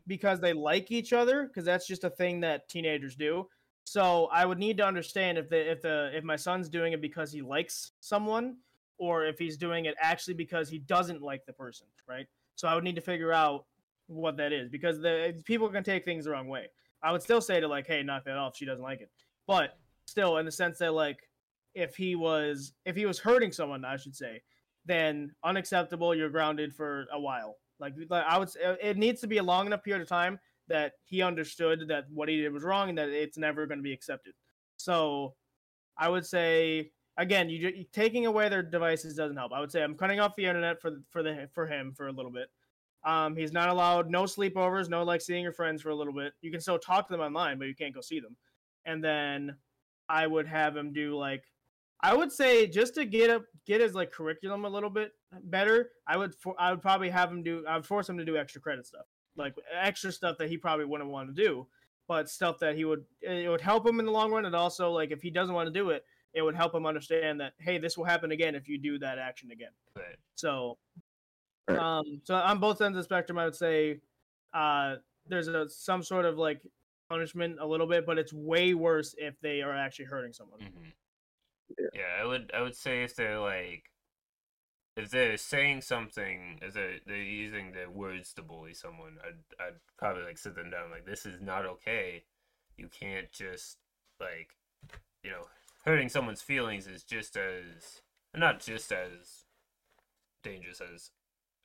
because 0.06 0.40
they 0.40 0.52
like 0.52 0.90
each 0.90 1.12
other 1.12 1.46
because 1.46 1.64
that's 1.64 1.86
just 1.86 2.04
a 2.04 2.10
thing 2.10 2.40
that 2.40 2.68
teenagers 2.68 3.14
do 3.16 3.48
So 3.84 4.28
I 4.32 4.46
would 4.46 4.58
need 4.58 4.76
to 4.78 4.86
understand 4.86 5.38
if 5.38 5.48
the 5.48 5.70
if 5.70 5.82
the 5.82 6.10
if 6.14 6.24
my 6.24 6.36
son's 6.36 6.68
doing 6.68 6.92
it 6.92 7.00
because 7.00 7.32
he 7.32 7.42
likes 7.42 7.92
someone 8.00 8.56
or 8.98 9.26
if 9.26 9.38
he's 9.38 9.56
doing 9.56 9.86
it 9.86 9.94
actually 10.00 10.34
because 10.34 10.68
he 10.68 10.78
doesn't 10.78 11.22
like 11.22 11.44
the 11.46 11.52
person, 11.52 11.86
right? 12.08 12.26
So 12.54 12.68
I 12.68 12.74
would 12.74 12.84
need 12.84 12.94
to 12.96 13.00
figure 13.00 13.32
out 13.32 13.66
what 14.06 14.36
that 14.36 14.52
is 14.52 14.68
because 14.68 15.00
the 15.00 15.40
people 15.44 15.68
can 15.68 15.82
take 15.82 16.04
things 16.04 16.24
the 16.24 16.30
wrong 16.30 16.48
way. 16.48 16.66
I 17.02 17.10
would 17.10 17.22
still 17.22 17.40
say 17.40 17.58
to 17.60 17.66
like, 17.66 17.86
hey, 17.86 18.02
knock 18.02 18.24
that 18.24 18.36
off. 18.36 18.56
She 18.56 18.64
doesn't 18.64 18.84
like 18.84 19.00
it, 19.00 19.10
but 19.46 19.78
still, 20.06 20.36
in 20.38 20.46
the 20.46 20.52
sense 20.52 20.78
that 20.78 20.94
like, 20.94 21.18
if 21.74 21.96
he 21.96 22.14
was 22.14 22.72
if 22.84 22.96
he 22.96 23.06
was 23.06 23.18
hurting 23.18 23.52
someone, 23.52 23.84
I 23.84 23.96
should 23.96 24.16
say, 24.16 24.42
then 24.84 25.34
unacceptable. 25.44 26.14
You're 26.14 26.30
grounded 26.30 26.74
for 26.74 27.06
a 27.12 27.20
while. 27.20 27.56
Like, 27.78 27.94
like 28.08 28.24
I 28.26 28.38
would 28.38 28.50
say, 28.50 28.60
it 28.80 28.96
needs 28.96 29.20
to 29.22 29.26
be 29.26 29.38
a 29.38 29.42
long 29.42 29.66
enough 29.66 29.82
period 29.82 30.02
of 30.02 30.08
time 30.08 30.38
that 30.68 30.92
he 31.04 31.22
understood 31.22 31.88
that 31.88 32.04
what 32.10 32.28
he 32.28 32.40
did 32.40 32.52
was 32.52 32.62
wrong 32.62 32.88
and 32.88 32.98
that 32.98 33.08
it's 33.08 33.36
never 33.36 33.66
going 33.66 33.78
to 33.78 33.82
be 33.82 33.92
accepted. 33.92 34.34
So, 34.76 35.34
I 35.98 36.08
would 36.08 36.24
say 36.24 36.92
again, 37.16 37.48
you 37.50 37.84
taking 37.92 38.26
away 38.26 38.48
their 38.48 38.62
devices 38.62 39.14
doesn't 39.14 39.36
help. 39.36 39.52
I 39.52 39.60
would 39.60 39.72
say 39.72 39.82
I'm 39.82 39.94
cutting 39.94 40.20
off 40.20 40.36
the 40.36 40.46
internet 40.46 40.80
for 40.80 40.92
for 41.10 41.22
the 41.22 41.48
for 41.52 41.66
him 41.66 41.92
for 41.92 42.08
a 42.08 42.12
little 42.12 42.30
bit. 42.30 42.48
Um, 43.04 43.36
he's 43.36 43.52
not 43.52 43.68
allowed 43.68 44.10
no 44.10 44.24
sleepovers, 44.24 44.88
no 44.88 45.02
like 45.02 45.20
seeing 45.20 45.42
your 45.42 45.52
friends 45.52 45.82
for 45.82 45.90
a 45.90 45.94
little 45.94 46.12
bit. 46.12 46.34
You 46.40 46.50
can 46.50 46.60
still 46.60 46.78
talk 46.78 47.08
to 47.08 47.12
them 47.12 47.20
online, 47.20 47.58
but 47.58 47.66
you 47.66 47.74
can't 47.74 47.94
go 47.94 48.00
see 48.00 48.20
them. 48.20 48.36
And 48.84 49.02
then 49.02 49.56
I 50.08 50.26
would 50.26 50.46
have 50.46 50.76
him 50.76 50.92
do 50.92 51.16
like 51.16 51.44
I 52.02 52.14
would 52.14 52.32
say 52.32 52.66
just 52.66 52.94
to 52.96 53.04
get 53.04 53.30
up 53.30 53.44
get 53.66 53.80
his 53.80 53.94
like 53.94 54.10
curriculum 54.10 54.64
a 54.64 54.68
little 54.68 54.90
bit 54.90 55.12
better. 55.44 55.90
I 56.06 56.16
would 56.16 56.34
for, 56.34 56.54
I 56.58 56.70
would 56.70 56.82
probably 56.82 57.10
have 57.10 57.30
him 57.30 57.42
do 57.42 57.64
I 57.68 57.76
would 57.76 57.86
force 57.86 58.08
him 58.08 58.18
to 58.18 58.24
do 58.24 58.36
extra 58.36 58.60
credit 58.60 58.86
stuff, 58.86 59.06
like 59.36 59.54
extra 59.72 60.10
stuff 60.10 60.36
that 60.38 60.48
he 60.48 60.56
probably 60.56 60.84
wouldn't 60.84 61.10
want 61.10 61.34
to 61.34 61.42
do, 61.42 61.66
but 62.08 62.28
stuff 62.28 62.58
that 62.60 62.74
he 62.74 62.84
would 62.84 63.04
it 63.20 63.48
would 63.48 63.60
help 63.60 63.86
him 63.86 64.00
in 64.00 64.06
the 64.06 64.12
long 64.12 64.32
run. 64.32 64.44
And 64.44 64.56
also 64.56 64.90
like 64.90 65.12
if 65.12 65.22
he 65.22 65.30
doesn't 65.30 65.54
want 65.54 65.68
to 65.68 65.72
do 65.72 65.90
it, 65.90 66.04
it 66.34 66.42
would 66.42 66.56
help 66.56 66.74
him 66.74 66.86
understand 66.86 67.40
that 67.40 67.52
hey, 67.58 67.78
this 67.78 67.96
will 67.96 68.04
happen 68.04 68.32
again 68.32 68.54
if 68.54 68.68
you 68.68 68.78
do 68.78 68.98
that 68.98 69.18
action 69.18 69.50
again. 69.52 69.72
Right. 69.96 70.16
So, 70.34 70.78
um, 71.68 72.20
so 72.24 72.34
on 72.34 72.58
both 72.58 72.80
ends 72.80 72.96
of 72.96 73.02
the 73.02 73.04
spectrum, 73.04 73.38
I 73.38 73.44
would 73.44 73.54
say, 73.54 74.00
uh, 74.52 74.96
there's 75.28 75.46
a 75.46 75.68
some 75.68 76.02
sort 76.02 76.24
of 76.24 76.36
like 76.36 76.60
punishment 77.08 77.58
a 77.60 77.66
little 77.66 77.86
bit, 77.86 78.06
but 78.06 78.18
it's 78.18 78.32
way 78.32 78.74
worse 78.74 79.14
if 79.18 79.40
they 79.40 79.62
are 79.62 79.76
actually 79.76 80.06
hurting 80.06 80.32
someone. 80.32 80.60
Mm-hmm. 80.60 80.88
Yeah. 81.78 81.86
yeah, 81.94 82.22
I 82.22 82.24
would 82.24 82.50
I 82.54 82.62
would 82.62 82.76
say 82.76 83.02
if 83.02 83.16
they're 83.16 83.40
like 83.40 83.90
if 84.96 85.10
they're 85.10 85.36
saying 85.38 85.80
something, 85.80 86.58
if 86.60 86.74
they're, 86.74 86.98
they're 87.06 87.16
using 87.16 87.72
their 87.72 87.88
words 87.88 88.34
to 88.34 88.42
bully 88.42 88.74
someone, 88.74 89.16
I'd, 89.26 89.38
I'd 89.58 89.76
probably 89.98 90.24
like 90.24 90.36
sit 90.36 90.54
them 90.54 90.70
down 90.70 90.90
like 90.90 91.06
this 91.06 91.24
is 91.24 91.40
not 91.40 91.64
okay. 91.64 92.24
You 92.76 92.88
can't 92.88 93.30
just 93.32 93.78
like 94.20 94.50
you 95.24 95.30
know 95.30 95.44
hurting 95.84 96.08
someone's 96.08 96.42
feelings 96.42 96.86
is 96.86 97.04
just 97.04 97.36
as 97.36 98.02
not 98.34 98.60
just 98.60 98.92
as 98.92 99.44
dangerous 100.42 100.80
as 100.80 101.10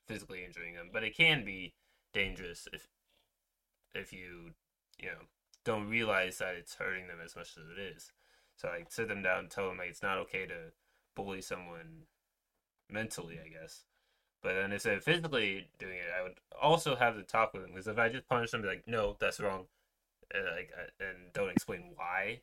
physically 0.06 0.44
injuring 0.44 0.74
them, 0.74 0.90
but 0.92 1.04
it 1.04 1.16
can 1.16 1.44
be 1.44 1.74
dangerous 2.14 2.66
if 2.72 2.88
if 3.94 4.12
you 4.12 4.52
you 4.98 5.06
know 5.06 5.26
don't 5.64 5.88
realize 5.88 6.38
that 6.38 6.54
it's 6.54 6.76
hurting 6.76 7.08
them 7.08 7.18
as 7.22 7.36
much 7.36 7.56
as 7.58 7.64
it 7.76 7.78
is. 7.78 8.12
So 8.58 8.68
like 8.68 8.90
sit 8.90 9.08
them 9.08 9.22
down, 9.22 9.38
and 9.40 9.50
tell 9.50 9.68
them 9.68 9.78
like 9.78 9.88
it's 9.88 10.02
not 10.02 10.18
okay 10.18 10.44
to 10.46 10.72
bully 11.16 11.40
someone 11.40 12.06
mentally, 12.90 13.38
I 13.44 13.48
guess. 13.48 13.84
But 14.42 14.54
then 14.54 14.72
if 14.72 14.82
they're 14.82 15.00
physically 15.00 15.68
doing 15.78 15.96
it, 15.96 16.10
I 16.16 16.22
would 16.22 16.38
also 16.60 16.94
have 16.96 17.16
to 17.16 17.22
talk 17.22 17.52
with 17.52 17.62
them 17.62 17.72
because 17.72 17.88
if 17.88 17.98
I 17.98 18.08
just 18.08 18.28
punish 18.28 18.50
them, 18.50 18.62
be 18.62 18.68
like, 18.68 18.84
no, 18.86 19.16
that's 19.18 19.40
wrong, 19.40 19.66
and 20.34 20.44
like 20.44 20.70
and 21.00 21.32
don't 21.32 21.50
explain 21.50 21.92
why, 21.94 22.40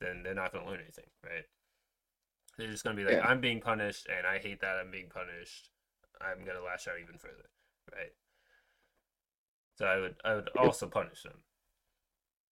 then 0.00 0.22
they're 0.22 0.34
not 0.34 0.52
going 0.52 0.64
to 0.64 0.70
learn 0.70 0.80
anything, 0.80 1.06
right? 1.24 1.44
They're 2.56 2.70
just 2.70 2.82
going 2.82 2.96
to 2.96 3.02
be 3.02 3.08
like, 3.08 3.22
yeah. 3.22 3.28
I'm 3.28 3.40
being 3.40 3.60
punished, 3.60 4.06
and 4.08 4.26
I 4.26 4.38
hate 4.38 4.60
that 4.60 4.76
I'm 4.76 4.90
being 4.90 5.08
punished. 5.08 5.70
I'm 6.20 6.44
going 6.44 6.56
to 6.56 6.64
lash 6.64 6.88
out 6.88 7.00
even 7.00 7.16
further, 7.16 7.48
right? 7.94 8.12
So 9.78 9.86
I 9.86 9.98
would 9.98 10.16
I 10.24 10.34
would 10.34 10.48
also 10.58 10.86
punish 10.88 11.22
them. 11.22 11.34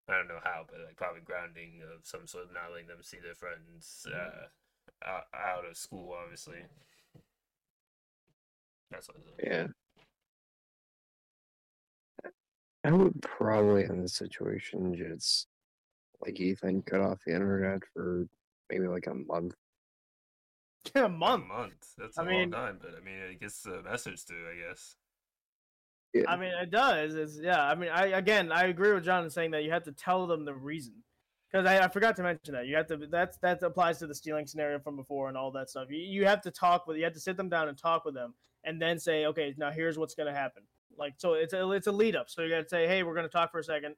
I 0.08 0.12
don't 0.12 0.28
know 0.28 0.40
how, 0.42 0.64
but 0.68 0.80
like 0.86 0.96
probably 0.96 1.20
grounding 1.22 1.82
of 1.82 2.06
some 2.06 2.26
sort, 2.26 2.46
not 2.54 2.70
letting 2.72 2.86
them 2.86 3.02
see 3.02 3.18
their 3.22 3.34
friends 3.34 4.06
uh, 4.12 4.46
out, 5.04 5.24
out 5.34 5.64
of 5.68 5.76
school, 5.76 6.14
obviously. 6.22 6.58
That's 8.90 9.08
what 9.08 9.16
Yeah. 9.42 9.66
I 12.84 12.92
would 12.92 13.20
probably 13.20 13.82
in 13.82 14.00
this 14.00 14.14
situation 14.14 14.94
just 14.94 15.48
like 16.24 16.38
Ethan 16.38 16.82
cut 16.82 17.00
off 17.00 17.18
the 17.26 17.34
internet 17.34 17.82
for 17.92 18.28
maybe 18.70 18.86
like 18.86 19.08
a 19.08 19.14
month. 19.14 19.54
Yeah, 20.94 21.06
a 21.06 21.08
month. 21.08 21.44
A 21.44 21.48
month. 21.48 21.94
That's 21.98 22.16
a 22.16 22.20
I 22.20 22.24
long 22.24 22.32
mean, 22.32 22.50
time, 22.52 22.78
but 22.80 22.92
I 22.96 23.04
mean, 23.04 23.18
it 23.18 23.40
gets 23.40 23.62
the 23.62 23.82
message 23.82 24.22
through, 24.22 24.48
I 24.48 24.68
guess. 24.68 24.94
Yeah. 26.22 26.30
I 26.30 26.36
mean, 26.36 26.52
it 26.60 26.70
does. 26.70 27.14
It's 27.14 27.38
yeah. 27.40 27.62
I 27.62 27.74
mean, 27.74 27.90
I 27.90 28.06
again, 28.06 28.52
I 28.52 28.64
agree 28.64 28.92
with 28.92 29.04
John 29.04 29.24
in 29.24 29.30
saying 29.30 29.50
that 29.52 29.64
you 29.64 29.70
have 29.70 29.84
to 29.84 29.92
tell 29.92 30.26
them 30.26 30.44
the 30.44 30.54
reason. 30.54 30.94
Because 31.50 31.66
I, 31.66 31.84
I, 31.84 31.88
forgot 31.88 32.16
to 32.16 32.22
mention 32.22 32.54
that 32.54 32.66
you 32.66 32.76
have 32.76 32.88
to. 32.88 32.96
That's 32.96 33.38
that 33.38 33.62
applies 33.62 33.98
to 33.98 34.06
the 34.06 34.14
stealing 34.14 34.46
scenario 34.46 34.78
from 34.80 34.96
before 34.96 35.28
and 35.28 35.36
all 35.36 35.52
that 35.52 35.70
stuff. 35.70 35.88
You, 35.90 35.98
you 35.98 36.26
have 36.26 36.40
to 36.42 36.50
talk 36.50 36.86
with. 36.86 36.96
You 36.96 37.04
have 37.04 37.12
to 37.12 37.20
sit 37.20 37.36
them 37.36 37.48
down 37.48 37.68
and 37.68 37.78
talk 37.78 38.04
with 38.04 38.14
them, 38.14 38.34
and 38.64 38.82
then 38.82 38.98
say, 38.98 39.26
okay, 39.26 39.54
now 39.56 39.70
here's 39.70 39.96
what's 39.96 40.14
going 40.14 40.32
to 40.32 40.38
happen. 40.38 40.64
Like 40.98 41.14
so, 41.18 41.34
it's 41.34 41.52
a 41.52 41.70
it's 41.70 41.86
a 41.86 41.92
lead 41.92 42.16
up. 42.16 42.28
So 42.28 42.42
you 42.42 42.50
got 42.50 42.62
to 42.62 42.68
say, 42.68 42.86
hey, 42.86 43.04
we're 43.04 43.14
going 43.14 43.26
to 43.26 43.32
talk 43.32 43.52
for 43.52 43.60
a 43.60 43.64
second, 43.64 43.94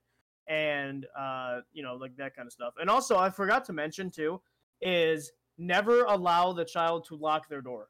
and 0.47 1.07
uh, 1.19 1.61
you 1.73 1.83
know, 1.83 1.95
like 1.95 2.16
that 2.16 2.37
kind 2.37 2.47
of 2.47 2.53
stuff. 2.53 2.75
And 2.79 2.91
also, 2.91 3.16
I 3.16 3.31
forgot 3.31 3.64
to 3.66 3.73
mention 3.73 4.11
too 4.11 4.41
is 4.81 5.33
never 5.57 6.05
allow 6.05 6.53
the 6.53 6.64
child 6.64 7.07
to 7.07 7.16
lock 7.16 7.49
their 7.49 7.62
door, 7.62 7.89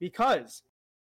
because 0.00 0.62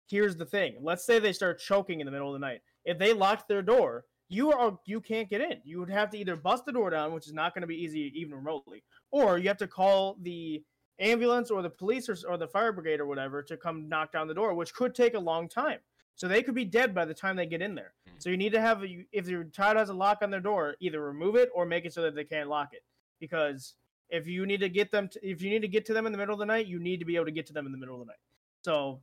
here's 0.10 0.36
the 0.36 0.46
thing. 0.46 0.76
Let's 0.82 1.06
say 1.06 1.20
they 1.20 1.34
start 1.34 1.60
choking 1.60 2.00
in 2.00 2.06
the 2.06 2.12
middle 2.12 2.28
of 2.28 2.34
the 2.34 2.46
night. 2.46 2.62
If 2.86 2.98
they 2.98 3.14
locked 3.14 3.48
their 3.48 3.62
door, 3.62 4.06
you 4.30 4.52
are 4.52 4.78
you 4.86 5.02
can't 5.02 5.30
get 5.30 5.42
in. 5.42 5.60
You 5.64 5.80
would 5.80 5.90
have 5.90 6.10
to 6.12 6.18
either 6.18 6.36
bust 6.36 6.66
the 6.66 6.72
door 6.72 6.90
down, 6.90 7.14
which 7.14 7.28
is 7.28 7.34
not 7.34 7.54
going 7.54 7.62
to 7.62 7.68
be 7.68 7.76
easy 7.76 8.12
even 8.16 8.36
remotely, 8.36 8.84
or 9.12 9.38
you 9.38 9.48
have 9.50 9.58
to 9.58 9.68
call 9.68 10.18
the 10.22 10.64
ambulance 11.00 11.52
or 11.52 11.62
the 11.62 11.70
police 11.70 12.08
or, 12.08 12.16
or 12.28 12.38
the 12.38 12.48
fire 12.48 12.72
brigade 12.72 13.00
or 13.00 13.08
whatever 13.08 13.42
to 13.44 13.58
come 13.58 13.90
knock 13.90 14.12
down 14.12 14.28
the 14.28 14.34
door, 14.34 14.54
which 14.54 14.74
could 14.74 14.96
take 14.96 15.16
a 15.16 15.20
long 15.20 15.50
time. 15.50 15.80
So 16.16 16.28
they 16.28 16.44
could 16.44 16.56
be 16.56 16.66
dead 16.66 16.94
by 16.94 17.06
the 17.06 17.14
time 17.14 17.36
they 17.36 17.46
get 17.46 17.62
in 17.62 17.76
there. 17.76 17.94
Hmm. 18.08 18.14
So 18.20 18.30
you 18.30 18.38
need 18.38 18.54
to 18.54 18.62
have, 18.62 18.84
a, 18.84 19.06
if 19.12 19.28
your 19.28 19.46
child 19.46 19.78
has 19.78 19.90
a 19.90 19.94
lock 19.94 20.20
on 20.22 20.30
their 20.30 20.40
door, 20.40 20.76
either 20.80 21.02
remove 21.02 21.36
it 21.36 21.50
or 21.54 21.66
make 21.66 21.86
it 21.86 21.94
so 21.94 22.02
that 22.04 22.16
they 22.16 22.24
can't 22.24 22.50
lock 22.50 22.70
it. 22.74 22.84
Because 23.20 23.74
if 24.10 24.28
you 24.28 24.46
need 24.46 24.60
to 24.60 24.70
get 24.70 24.92
them, 24.92 25.08
to, 25.10 25.20
if 25.28 25.42
you 25.42 25.50
need 25.50 25.62
to 25.62 25.68
get 25.68 25.86
to 25.88 25.94
them 25.94 26.06
in 26.06 26.12
the 26.12 26.18
middle 26.18 26.34
of 26.34 26.40
the 26.40 26.46
night, 26.46 26.68
you 26.68 26.80
need 26.80 27.00
to 27.00 27.06
be 27.06 27.16
able 27.16 27.26
to 27.26 27.32
get 27.32 27.48
to 27.48 27.54
them 27.54 27.66
in 27.66 27.72
the 27.72 27.78
middle 27.78 27.96
of 27.96 28.02
the 28.02 28.06
night. 28.06 28.20
So 28.64 29.02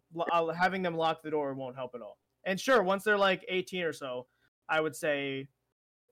having 0.56 0.82
them 0.82 0.96
lock 0.96 1.22
the 1.22 1.30
door 1.30 1.54
won't 1.54 1.76
help 1.76 1.92
at 1.94 2.02
all. 2.02 2.18
And 2.44 2.58
sure, 2.58 2.82
once 2.82 3.04
they're 3.04 3.18
like 3.18 3.44
18 3.48 3.82
or 3.82 3.92
so, 3.92 4.26
I 4.68 4.80
would 4.80 4.94
say, 4.94 5.48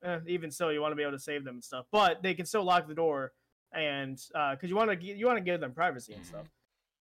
eh, 0.03 0.19
even 0.27 0.51
so, 0.51 0.71
you 0.71 0.81
want 0.81 0.93
to 0.93 0.97
be 0.97 1.03
able 1.03 1.13
to 1.13 1.19
save 1.19 1.45
them 1.45 1.57
and 1.57 1.65
stuff. 1.65 1.87
But 1.93 2.23
they 2.23 2.35
can 2.35 2.47
still 2.47 2.65
lock 2.65 2.89
the 2.89 2.95
door, 2.95 3.33
and 3.73 4.17
because 4.17 4.59
uh, 4.63 4.67
you 4.67 4.77
want 4.77 4.91
to 4.91 5.07
you 5.07 5.27
want 5.27 5.39
to 5.39 5.45
give 5.45 5.61
them 5.61 5.73
privacy 5.73 6.15
and 6.15 6.25
stuff. 6.27 6.47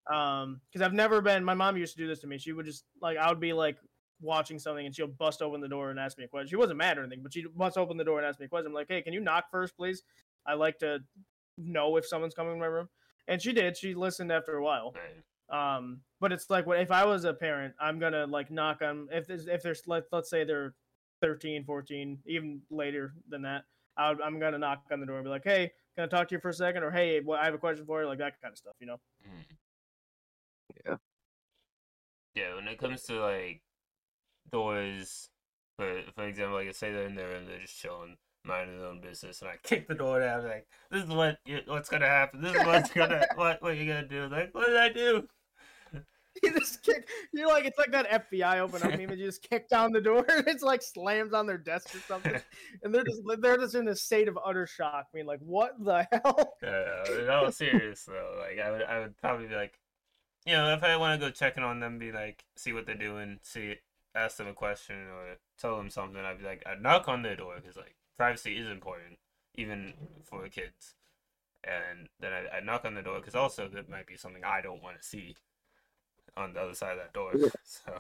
Um, 0.08 0.62
because 0.72 0.86
I've 0.86 0.94
never 0.94 1.22
been. 1.22 1.44
My 1.44 1.56
mom 1.56 1.78
used 1.78 1.96
to 1.96 2.02
do 2.02 2.08
this 2.08 2.20
to 2.20 2.28
me. 2.28 2.38
She 2.38 2.54
would 2.54 2.66
just 2.66 2.86
like 3.02 3.18
I 3.18 3.28
would 3.30 3.40
be 3.40 3.54
like 3.54 3.78
watching 4.22 4.60
something, 4.60 4.86
and 4.86 4.96
she'll 4.96 5.08
bust 5.08 5.42
open 5.42 5.62
the 5.62 5.68
door 5.68 5.90
and 5.90 6.00
ask 6.00 6.18
me 6.18 6.26
a 6.26 6.28
question. 6.28 6.48
She 6.48 6.56
wasn't 6.56 6.78
mad 6.78 6.98
or 6.98 7.02
anything, 7.02 7.24
but 7.24 7.34
she 7.34 7.46
bust 7.56 7.78
open 7.78 7.98
the 7.98 8.04
door 8.04 8.20
and 8.20 8.28
ask 8.28 8.40
me 8.40 8.46
a 8.46 8.50
question. 8.50 8.68
I'm 8.68 8.74
like, 8.74 8.88
hey, 8.88 9.02
can 9.02 9.14
you 9.14 9.20
knock 9.20 9.46
first, 9.52 9.76
please? 9.76 10.04
I 10.46 10.54
like 10.54 10.78
to 10.80 11.00
know 11.58 11.96
if 11.98 12.06
someone's 12.06 12.34
coming 12.34 12.54
in 12.54 12.60
my 12.60 12.66
room. 12.66 12.90
And 13.28 13.42
she 13.42 13.54
did. 13.54 13.76
She 13.76 13.96
listened 13.96 14.32
after 14.32 14.56
a 14.56 14.64
while. 14.64 14.94
Um, 15.50 16.02
but 16.20 16.32
it's 16.32 16.50
like 16.50 16.66
what 16.66 16.80
if 16.80 16.92
I 16.92 17.06
was 17.06 17.24
a 17.24 17.34
parent, 17.34 17.76
I'm 17.80 18.00
gonna 18.00 18.26
like 18.26 18.52
knock 18.52 18.82
on 18.82 19.08
if 19.12 19.28
there's 19.28 19.48
if 19.48 19.62
there's 19.62 19.84
let 19.88 20.04
let's 20.12 20.30
say 20.30 20.44
they're 20.44 20.74
13, 21.22 21.64
14, 21.64 22.20
even 22.26 22.62
later 22.70 23.14
than 23.30 23.42
that. 23.44 23.64
I 23.98 24.12
am 24.12 24.40
gonna 24.40 24.58
knock 24.58 24.84
on 24.92 25.00
the 25.00 25.06
door 25.06 25.18
and 25.18 25.24
be 25.24 25.30
like, 25.30 25.44
hey, 25.44 25.72
can 25.96 26.06
I 26.06 26.08
talk 26.08 26.28
to 26.30 26.36
you 26.36 26.42
for 26.42 26.50
a 26.50 26.54
second? 26.54 26.84
Or 26.84 26.92
hey, 26.92 27.22
well, 27.22 27.40
I 27.40 27.46
have 27.46 27.54
a 27.54 27.60
question 27.60 27.86
for 27.86 28.02
you, 28.02 28.08
like 28.08 28.20
that 28.20 28.42
kind 28.42 28.52
of 28.52 28.58
stuff, 28.58 28.76
you 28.80 28.88
know. 28.88 29.00
Mm. 29.26 29.56
Yeah. 30.86 30.96
Yeah, 32.36 32.56
when 32.56 32.68
it 32.68 32.78
comes 32.78 33.04
to 33.04 33.22
like 33.22 33.62
doors, 34.52 35.30
for 35.78 36.02
for 36.16 36.28
example, 36.28 36.58
like 36.58 36.68
I 36.68 36.72
say 36.72 36.92
they're 36.92 37.08
in 37.08 37.16
there 37.16 37.32
and 37.32 37.48
they're 37.48 37.60
just 37.60 37.80
chilling, 37.80 38.18
minding 38.46 38.80
their 38.80 38.88
own 38.88 39.02
business, 39.02 39.42
and 39.42 39.50
I 39.50 39.56
kick 39.64 39.88
the 39.88 39.96
door 39.96 40.20
down, 40.20 40.44
like 40.48 40.68
this 40.92 41.04
is 41.04 41.10
what 41.10 41.40
what's 41.66 41.90
gonna 41.90 42.08
happen. 42.08 42.42
This 42.42 42.56
is 42.56 42.66
what's 42.66 42.92
gonna 42.92 43.26
what 43.36 43.62
what 43.62 43.78
you 43.78 43.86
gonna 43.86 44.08
do? 44.08 44.28
Like 44.28 44.54
what 44.54 44.68
did 44.68 44.78
I 44.78 44.90
do? 44.90 45.28
you 46.44 46.52
just 46.52 46.84
kick. 46.84 47.08
You're 47.34 47.48
like 47.48 47.66
it's 47.66 47.78
like 47.78 47.92
that 47.92 48.32
FBI 48.32 48.60
open 48.60 48.84
up 48.84 48.98
meme. 48.98 49.12
You 49.12 49.26
just 49.26 49.48
kick 49.48 49.70
down 49.70 49.92
the 49.92 50.02
door, 50.02 50.26
and 50.30 50.48
it's 50.48 50.64
like 50.64 50.82
slams 50.82 51.34
on 51.34 51.46
their 51.46 51.58
desk 51.58 51.96
or 51.96 52.00
something, 52.00 52.40
and 52.84 52.94
they're 52.94 53.04
just 53.04 53.22
they're 53.40 53.58
just 53.58 53.76
in 53.76 53.88
a 53.88 53.96
state 53.96 54.28
of 54.28 54.38
utter 54.44 54.68
shock. 54.68 55.08
I 55.14 55.18
mean, 55.18 55.26
like 55.26 55.40
what 55.40 55.74
the 55.84 56.08
hell? 56.12 56.56
Yeah, 56.62 57.04
no, 57.26 57.50
serious 57.50 58.04
though. 58.04 58.38
Like 58.40 58.60
I 58.60 58.72
would 58.72 58.84
I 58.84 59.00
would 59.00 59.18
probably 59.18 59.48
be 59.48 59.56
like, 59.56 59.80
you 60.46 60.54
know, 60.54 60.74
if 60.74 60.84
I 60.84 60.98
want 60.98 61.20
to 61.20 61.26
go 61.28 61.32
checking 61.32 61.64
on 61.64 61.80
them, 61.80 62.00
be 62.00 62.12
like, 62.12 62.44
see 62.56 62.74
what 62.74 62.86
they're 62.86 62.96
doing, 62.96 63.40
see, 63.42 63.76
ask 64.14 64.38
them 64.38 64.48
a 64.48 64.54
question 64.54 64.96
or 64.96 65.38
tell 65.60 65.78
them 65.78 65.90
something. 65.90 66.22
I'd 66.22 66.40
be 66.40 66.46
like, 66.46 66.64
I'd 66.66 66.82
knock 66.82 67.08
on 67.08 67.22
their 67.22 67.36
door 67.36 67.56
because 67.56 67.78
like 67.78 67.96
privacy 68.18 68.58
is 68.58 68.68
important, 68.68 69.18
even 69.56 69.94
for 70.24 70.48
kids. 70.50 70.96
and 71.64 72.08
then 72.20 72.32
I, 72.34 72.58
I 72.58 72.60
knock 72.62 72.86
on 72.86 72.94
the 72.96 73.02
door 73.02 73.20
because 73.20 73.36
also 73.36 73.68
that 73.70 73.90
might 73.90 74.08
be 74.08 74.18
something 74.18 74.44
I 74.44 74.62
don't 74.62 74.84
want 74.84 74.98
to 75.02 75.04
see 75.08 75.36
on 76.38 76.54
the 76.54 76.62
other 76.62 76.74
side 76.74 76.94
of 76.94 76.98
that 77.00 77.14
door. 77.14 77.34
So 77.64 78.00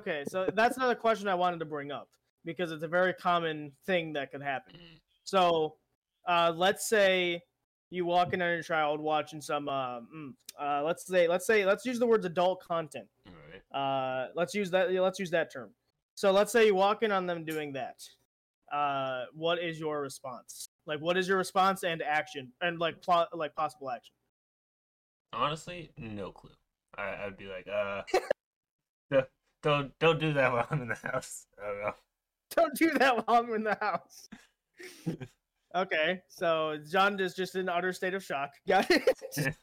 Okay, 0.00 0.24
so 0.28 0.46
that's 0.54 0.76
another 0.76 0.94
question 0.94 1.26
I 1.28 1.34
wanted 1.34 1.58
to 1.58 1.64
bring 1.64 1.90
up 1.90 2.08
because 2.44 2.70
it's 2.70 2.84
a 2.84 2.88
very 2.88 3.12
common 3.14 3.72
thing 3.84 4.12
that 4.12 4.30
could 4.30 4.42
happen. 4.42 4.74
mm, 4.74 5.00
So, 5.24 5.74
uh, 6.26 6.52
let's 6.54 6.88
say 6.88 7.42
you 7.90 8.04
walk 8.06 8.32
in 8.32 8.40
on 8.40 8.48
your 8.48 8.62
child 8.62 9.00
watching 9.00 9.40
some, 9.40 9.68
uh, 9.68 10.00
mm, 10.00 10.34
uh, 10.60 10.82
let's 10.84 11.06
say, 11.06 11.26
let's 11.26 11.46
say, 11.46 11.64
let's 11.66 11.84
use 11.84 11.98
the 11.98 12.06
words 12.06 12.24
adult 12.24 12.62
content. 12.62 13.08
all 13.26 13.32
right. 13.50 13.62
Uh, 13.76 14.28
let's 14.34 14.54
use 14.54 14.70
that. 14.70 14.92
Let's 14.92 15.18
use 15.18 15.30
that 15.30 15.52
term. 15.52 15.70
So 16.14 16.30
let's 16.30 16.52
say 16.52 16.66
you 16.66 16.74
walk 16.74 17.02
in 17.02 17.10
on 17.12 17.26
them 17.26 17.44
doing 17.44 17.72
that. 17.72 18.00
Uh, 18.72 19.24
what 19.34 19.58
is 19.58 19.78
your 19.78 20.00
response? 20.00 20.68
Like, 20.86 21.00
what 21.00 21.16
is 21.16 21.28
your 21.28 21.38
response 21.38 21.82
and 21.84 22.02
action 22.02 22.52
and 22.60 22.78
like 22.78 23.00
plot, 23.02 23.28
like 23.36 23.54
possible 23.54 23.90
action? 23.90 24.12
Honestly, 25.32 25.90
no 25.96 26.32
clue. 26.32 26.50
I, 26.96 27.26
I'd 27.26 27.36
be 27.36 27.46
like, 27.46 27.66
uh, 27.68 28.02
don't, 29.10 29.26
don't 29.62 29.98
don't 29.98 30.20
do 30.20 30.32
that 30.34 30.52
while 30.52 30.66
I'm 30.70 30.82
in 30.82 30.88
the 30.88 30.94
house. 30.94 31.46
I 31.62 31.66
don't 31.66 31.80
know. 31.82 31.94
Don't 32.56 32.74
do 32.76 32.90
that 32.98 33.14
while 33.14 33.42
I'm 33.42 33.52
in 33.52 33.62
the 33.62 33.76
house. 33.78 34.26
okay, 35.76 36.22
so 36.28 36.78
John 36.90 37.20
is 37.20 37.34
just 37.34 37.56
in 37.56 37.68
utter 37.68 37.92
state 37.92 38.14
of 38.14 38.24
shock. 38.24 38.52
Got 38.66 38.86
it. 38.90 39.54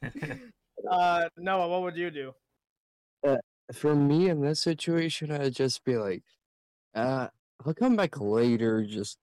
uh, 0.89 1.27
Noah, 1.35 1.67
what 1.67 1.81
would 1.81 1.97
you 1.97 2.11
do? 2.11 2.31
Uh, 3.27 3.37
For 3.73 3.95
me 3.95 4.29
in 4.29 4.41
this 4.41 4.61
situation, 4.61 5.31
I'd 5.31 5.55
just 5.55 5.83
be 5.83 5.97
like, 5.97 6.21
uh, 6.93 7.29
I'll 7.63 7.73
come 7.73 7.95
back 7.95 8.19
later. 8.19 8.83
Just 8.83 9.17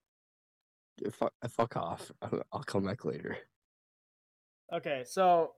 eh, 1.04 1.10
fuck, 1.10 1.32
eh, 1.42 1.48
fuck 1.48 1.76
off. 1.76 2.10
I'll, 2.22 2.42
I'll 2.52 2.62
come 2.62 2.84
back 2.84 3.04
later. 3.04 3.36
Okay, 4.72 5.04
so 5.06 5.52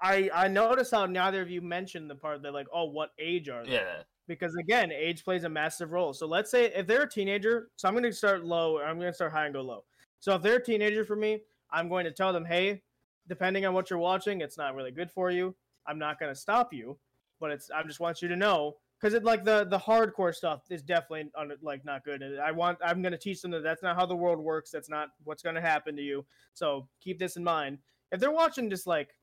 I 0.00 0.30
I 0.34 0.48
noticed 0.48 0.90
how 0.90 1.06
neither 1.06 1.40
of 1.40 1.50
you 1.50 1.60
mentioned 1.60 2.10
the 2.10 2.14
part 2.14 2.42
that 2.42 2.52
like, 2.52 2.66
oh, 2.72 2.84
what 2.84 3.10
age 3.18 3.48
are 3.48 3.64
they? 3.64 3.72
yeah. 3.72 4.02
Because 4.28 4.54
again, 4.54 4.92
age 4.92 5.24
plays 5.24 5.44
a 5.44 5.48
massive 5.48 5.90
role. 5.90 6.12
So 6.12 6.26
let's 6.26 6.50
say 6.50 6.66
if 6.66 6.86
they're 6.86 7.02
a 7.02 7.08
teenager, 7.08 7.70
so 7.76 7.88
I'm 7.88 7.94
going 7.94 8.04
to 8.04 8.12
start 8.12 8.44
low, 8.44 8.78
I'm 8.78 8.96
going 8.96 9.10
to 9.10 9.14
start 9.14 9.32
high 9.32 9.46
and 9.46 9.54
go 9.54 9.62
low. 9.62 9.84
So 10.20 10.34
if 10.36 10.42
they're 10.42 10.56
a 10.56 10.64
teenager 10.64 11.04
for 11.04 11.16
me, 11.16 11.40
I'm 11.72 11.88
going 11.88 12.04
to 12.04 12.12
tell 12.12 12.32
them, 12.32 12.44
hey, 12.44 12.82
depending 13.28 13.66
on 13.66 13.74
what 13.74 13.90
you're 13.90 13.98
watching, 13.98 14.40
it's 14.40 14.56
not 14.56 14.76
really 14.76 14.92
good 14.92 15.10
for 15.10 15.32
you. 15.32 15.56
I'm 15.86 15.98
not 15.98 16.20
going 16.20 16.32
to 16.32 16.38
stop 16.38 16.72
you, 16.72 16.96
but 17.40 17.50
it's 17.50 17.70
I 17.70 17.82
just 17.82 17.98
want 17.98 18.22
you 18.22 18.28
to 18.28 18.36
know 18.36 18.76
because 19.02 19.14
it 19.14 19.24
like 19.24 19.42
the 19.44 19.64
the 19.64 19.78
hardcore 19.78 20.32
stuff 20.32 20.62
is 20.70 20.82
definitely 20.82 21.30
like 21.60 21.84
not 21.84 22.04
good. 22.04 22.22
And 22.22 22.40
I 22.40 22.52
want 22.52 22.78
I'm 22.84 23.02
to 23.12 23.18
teach 23.18 23.42
them 23.42 23.50
that 23.50 23.64
that's 23.64 23.82
not 23.82 23.96
how 23.96 24.06
the 24.06 24.14
world 24.14 24.38
works. 24.38 24.70
That's 24.70 24.88
not 24.88 25.08
what's 25.24 25.42
to 25.56 25.60
happen 25.60 25.96
to 25.96 26.02
you. 26.02 26.24
So 26.54 26.88
keep 27.00 27.18
this 27.18 27.36
in 27.36 27.42
mind. 27.42 27.78
If 28.12 28.20
they're 28.20 28.30
watching 28.30 28.70
just 28.70 28.86
like 28.86 29.16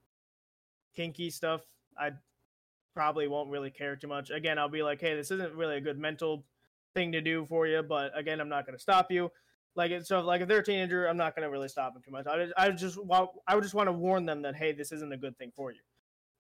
kinky 0.96 1.30
stuff, 1.30 1.62
I 1.98 2.12
probably 2.94 3.28
won't 3.28 3.52
really 3.52 3.72
care 3.72 3.96
too 3.96 4.08
much. 4.08 4.32
Again, 4.32 4.60
I'll 4.60 4.68
be 4.68 4.84
like, 4.84 5.00
hey, 5.00 5.16
this 5.16 5.32
isn't 5.32 5.56
really 5.56 5.78
a 5.78 5.82
good 5.82 5.98
mental 5.98 6.44
thing 6.94 7.14
to 7.14 7.22
do 7.22 7.46
for 7.46 7.66
you, 7.66 7.82
but 7.82 8.18
again, 8.18 8.42
I'm 8.42 8.50
not 8.50 8.66
to 8.78 8.82
stop 8.82 9.12
you. 9.12 9.32
Like 9.76 10.04
so, 10.04 10.20
like 10.22 10.42
if 10.42 10.50
they're 10.50 10.60
a 10.60 10.64
teenager, 10.64 11.06
I'm 11.06 11.16
not 11.16 11.36
to 11.46 11.52
really 11.52 11.70
stop 11.70 11.94
them 11.94 12.02
too 12.04 12.12
much. 12.12 12.26
I, 12.28 12.48
I 12.58 12.72
just, 12.72 12.98
I 13.48 13.56
would 13.56 13.64
just 13.64 13.76
want 13.76 13.88
to 13.88 13.94
warn 13.94 14.26
them 14.26 14.42
that 14.42 14.56
hey, 14.56 14.74
this 14.74 14.92
isn't 14.92 15.14
a 15.14 15.18
good 15.18 15.38
thing 15.38 15.54
for 15.56 15.72
you. 15.72 15.80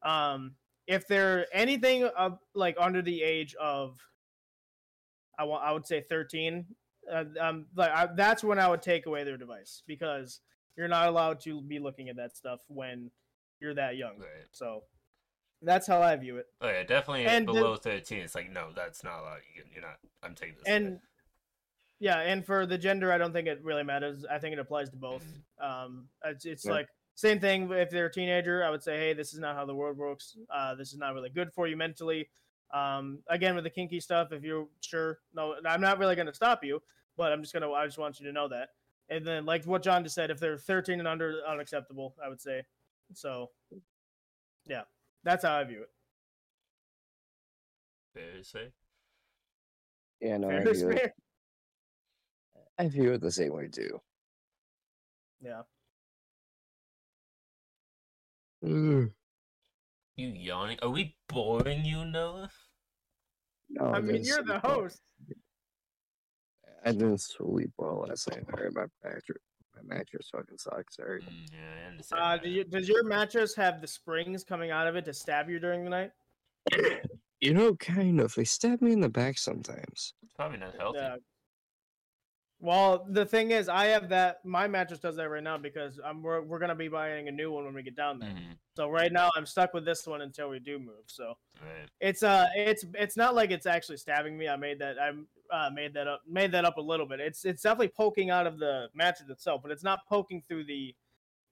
Um, 0.09 0.55
if 0.89 1.07
they're 1.07 1.45
anything 1.53 2.03
of 2.03 2.39
like 2.55 2.75
under 2.79 3.01
the 3.01 3.21
age 3.21 3.53
of, 3.61 3.97
I 5.37 5.43
want, 5.43 5.63
I 5.63 5.71
would 5.71 5.85
say 5.85 6.01
13. 6.01 6.65
Uh, 7.09 7.23
um, 7.39 7.67
like 7.75 7.91
I, 7.91 8.07
that's 8.15 8.43
when 8.43 8.59
I 8.59 8.67
would 8.67 8.81
take 8.81 9.05
away 9.05 9.23
their 9.23 9.37
device 9.37 9.83
because 9.87 10.41
you're 10.75 10.87
not 10.87 11.07
allowed 11.07 11.39
to 11.41 11.61
be 11.61 11.79
looking 11.79 12.09
at 12.09 12.15
that 12.17 12.35
stuff 12.35 12.59
when 12.67 13.11
you're 13.59 13.75
that 13.75 13.97
young. 13.97 14.17
Right. 14.19 14.47
So 14.51 14.83
that's 15.61 15.85
how 15.87 16.01
I 16.01 16.15
view 16.15 16.37
it. 16.37 16.47
Oh 16.61 16.67
yeah, 16.69 16.83
definitely 16.83 17.25
And 17.25 17.47
the- 17.47 17.53
below 17.53 17.75
thirteen. 17.75 18.19
It's 18.19 18.35
like 18.35 18.51
no, 18.51 18.69
that's 18.75 19.03
not 19.03 19.19
allowed. 19.21 19.39
You, 19.55 19.63
you're 19.71 19.81
not. 19.81 19.97
I'm 20.23 20.33
taking 20.35 20.55
this. 20.55 20.63
away. 20.67 20.75
And 20.75 20.99
yeah, 21.99 22.19
and 22.21 22.45
for 22.45 22.65
the 22.65 22.77
gender, 22.77 23.11
I 23.11 23.17
don't 23.17 23.33
think 23.33 23.47
it 23.47 23.59
really 23.63 23.83
matters. 23.83 24.25
I 24.29 24.39
think 24.39 24.53
it 24.53 24.59
applies 24.59 24.89
to 24.91 24.97
both. 24.97 25.23
Mhm. 25.61 25.65
Um, 25.85 26.07
it's, 26.25 26.45
it's 26.45 26.65
Yeah. 26.65 26.71
like 26.71 26.87
same 27.20 27.38
thing 27.41 27.70
if 27.74 27.89
they're 27.89 28.05
a 28.05 28.11
teenager. 28.11 28.63
I 28.63 28.70
would 28.70 28.82
say, 28.82 28.97
hey, 28.97 29.13
this 29.13 29.34
is 29.34 29.39
not 29.39 29.53
how 29.53 29.65
the 29.65 29.76
world 29.76 29.97
works. 29.97 30.38
Uh, 30.49 30.74
this 30.76 30.93
is 30.93 30.97
not 30.97 31.13
really 31.13 31.30
good 31.30 31.51
for 31.51 31.67
you 31.67 31.76
mentally. 31.76 32.30
Um, 32.74 33.20
again, 33.28 33.55
with 33.55 33.65
the 33.65 33.70
kinky 33.70 33.99
stuff, 33.99 34.32
if 34.32 34.41
you're 34.41 34.67
sure, 34.80 35.20
no, 35.34 35.55
I'm 35.67 35.82
not 35.82 35.99
really 35.99 36.15
going 36.15 36.28
to 36.28 36.34
stop 36.34 36.63
you, 36.63 36.82
but 37.17 37.34
I'm 37.34 37.41
just 37.41 37.53
gonna, 37.53 37.70
I 37.72 37.86
just 37.86 37.97
want 37.97 38.22
you 38.22 38.26
to 38.28 38.32
know 38.32 38.47
that. 38.47 38.70
And 39.09 39.26
then, 39.26 39.45
like 39.45 39.65
what 39.65 39.84
John 39.84 40.01
just 40.03 40.15
said, 40.15 40.32
if 40.32 40.39
they're 40.39 40.57
13 40.57 40.99
and 40.99 41.07
under, 41.09 41.41
unacceptable. 41.45 42.15
I 42.24 42.30
would 42.30 42.39
say. 42.39 42.63
So, 43.13 43.49
yeah, 44.65 44.84
that's 45.26 45.43
how 45.43 45.57
I 45.57 45.63
view 45.65 45.82
it. 45.82 45.89
fair 48.13 48.38
to 48.38 48.43
say. 48.45 48.72
Yeah, 50.22 50.38
no, 50.38 50.47
Fair 50.47 50.70
is 50.70 50.80
view, 50.80 50.89
it, 50.91 50.97
fair. 50.99 51.13
I 52.78 52.88
view 52.88 53.11
it 53.11 53.20
the 53.20 53.32
same 53.32 53.51
way 53.51 53.67
too. 53.67 53.99
Yeah. 55.41 55.63
Mm, 58.64 59.12
You 60.18 60.28
yawning? 60.28 60.78
Are 60.82 60.89
we 60.89 61.16
boring 61.28 61.86
you, 61.86 62.05
Noah? 62.05 62.49
No, 63.70 63.86
I 63.86 63.97
I 63.97 64.01
mean, 64.01 64.24
you're 64.24 64.43
the 64.43 64.60
well. 64.64 64.82
host. 64.82 65.01
I 66.86 66.91
didn't 66.91 67.20
sleep 67.22 67.72
well 67.78 68.05
last 68.07 68.30
night. 68.30 68.43
I 68.53 68.57
heard 68.60 68.74
my 68.74 68.86
mattress, 69.03 69.38
my 69.76 69.95
mattress 69.95 70.30
fucking 70.32 70.57
sucks. 70.57 70.95
Sorry. 70.95 71.22
Mm, 71.22 71.51
yeah, 71.51 71.84
I 71.86 71.89
understand. 71.89 72.22
Uh, 72.24 72.38
do 72.38 72.49
you, 72.49 72.64
does 72.64 72.88
your 72.88 73.03
mattress 73.03 73.55
have 73.55 73.82
the 73.82 73.88
springs 73.88 74.43
coming 74.43 74.72
out 74.72 74.88
of 74.88 74.95
it 74.95 75.05
to 75.05 75.14
stab 75.14 75.49
you 75.49 75.60
during 75.60 75.84
the 75.84 75.89
night? 75.89 76.12
You 77.41 77.53
know, 77.53 77.76
kind 77.76 78.20
of. 78.20 78.34
They 78.36 78.43
stab 78.43 78.82
me 78.82 78.91
in 78.93 78.99
the 79.01 79.10
back 79.10 79.38
sometimes. 79.38 80.14
It's 80.24 80.34
probably 80.36 80.57
not 80.57 80.76
healthy. 80.78 80.99
Yeah. 80.99 81.16
Well, 82.62 83.05
the 83.10 83.26
thing 83.26 83.51
is, 83.51 83.70
I 83.70 83.86
have 83.86 84.10
that. 84.10 84.43
My 84.43 84.68
mattress 84.68 84.99
does 84.99 85.16
that 85.16 85.30
right 85.30 85.43
now 85.43 85.57
because 85.57 85.99
I'm 86.03 86.22
we're, 86.22 86.41
we're 86.41 86.60
gonna 86.60 86.76
be 86.76 86.89
buying 86.89 87.28
a 87.28 87.32
new 87.32 87.51
one 87.51 87.66
when 87.66 87.74
we 87.74 87.84
get 87.84 87.95
down 87.95 88.20
there. 88.20 88.30
Mhm, 88.30 88.57
So 88.76 88.89
right 88.89 89.12
now, 89.12 89.30
I'm 89.36 89.45
stuck 89.45 89.74
with 89.74 89.86
this 89.86 90.05
one 90.05 90.22
until 90.22 90.49
we 90.49 90.60
do 90.60 90.78
move. 90.78 91.05
So 91.07 91.38
Right. 91.62 91.89
it's 92.01 92.22
uh, 92.24 92.47
it's 92.55 92.84
it's 92.95 93.16
not 93.18 93.34
like 93.34 93.51
it's 93.51 93.66
actually 93.66 93.97
stabbing 93.97 94.38
me. 94.38 94.49
I 94.49 94.57
made 94.57 94.80
that 94.80 94.97
I 94.99 95.12
uh, 95.55 95.70
made 95.72 95.93
that 95.93 96.07
up 96.07 96.22
made 96.28 96.51
that 96.51 96.66
up 96.66 96.78
a 96.78 96.82
little 96.82 97.05
bit. 97.05 97.22
It's 97.22 97.45
it's 97.45 97.62
definitely 97.64 97.89
poking 97.89 98.30
out 98.30 98.45
of 98.45 98.60
the 98.60 98.89
mattress 98.93 99.30
itself, 99.30 99.62
but 99.62 99.72
it's 99.72 99.84
not 99.84 100.05
poking 100.07 100.43
through 100.47 100.66
the 100.66 100.95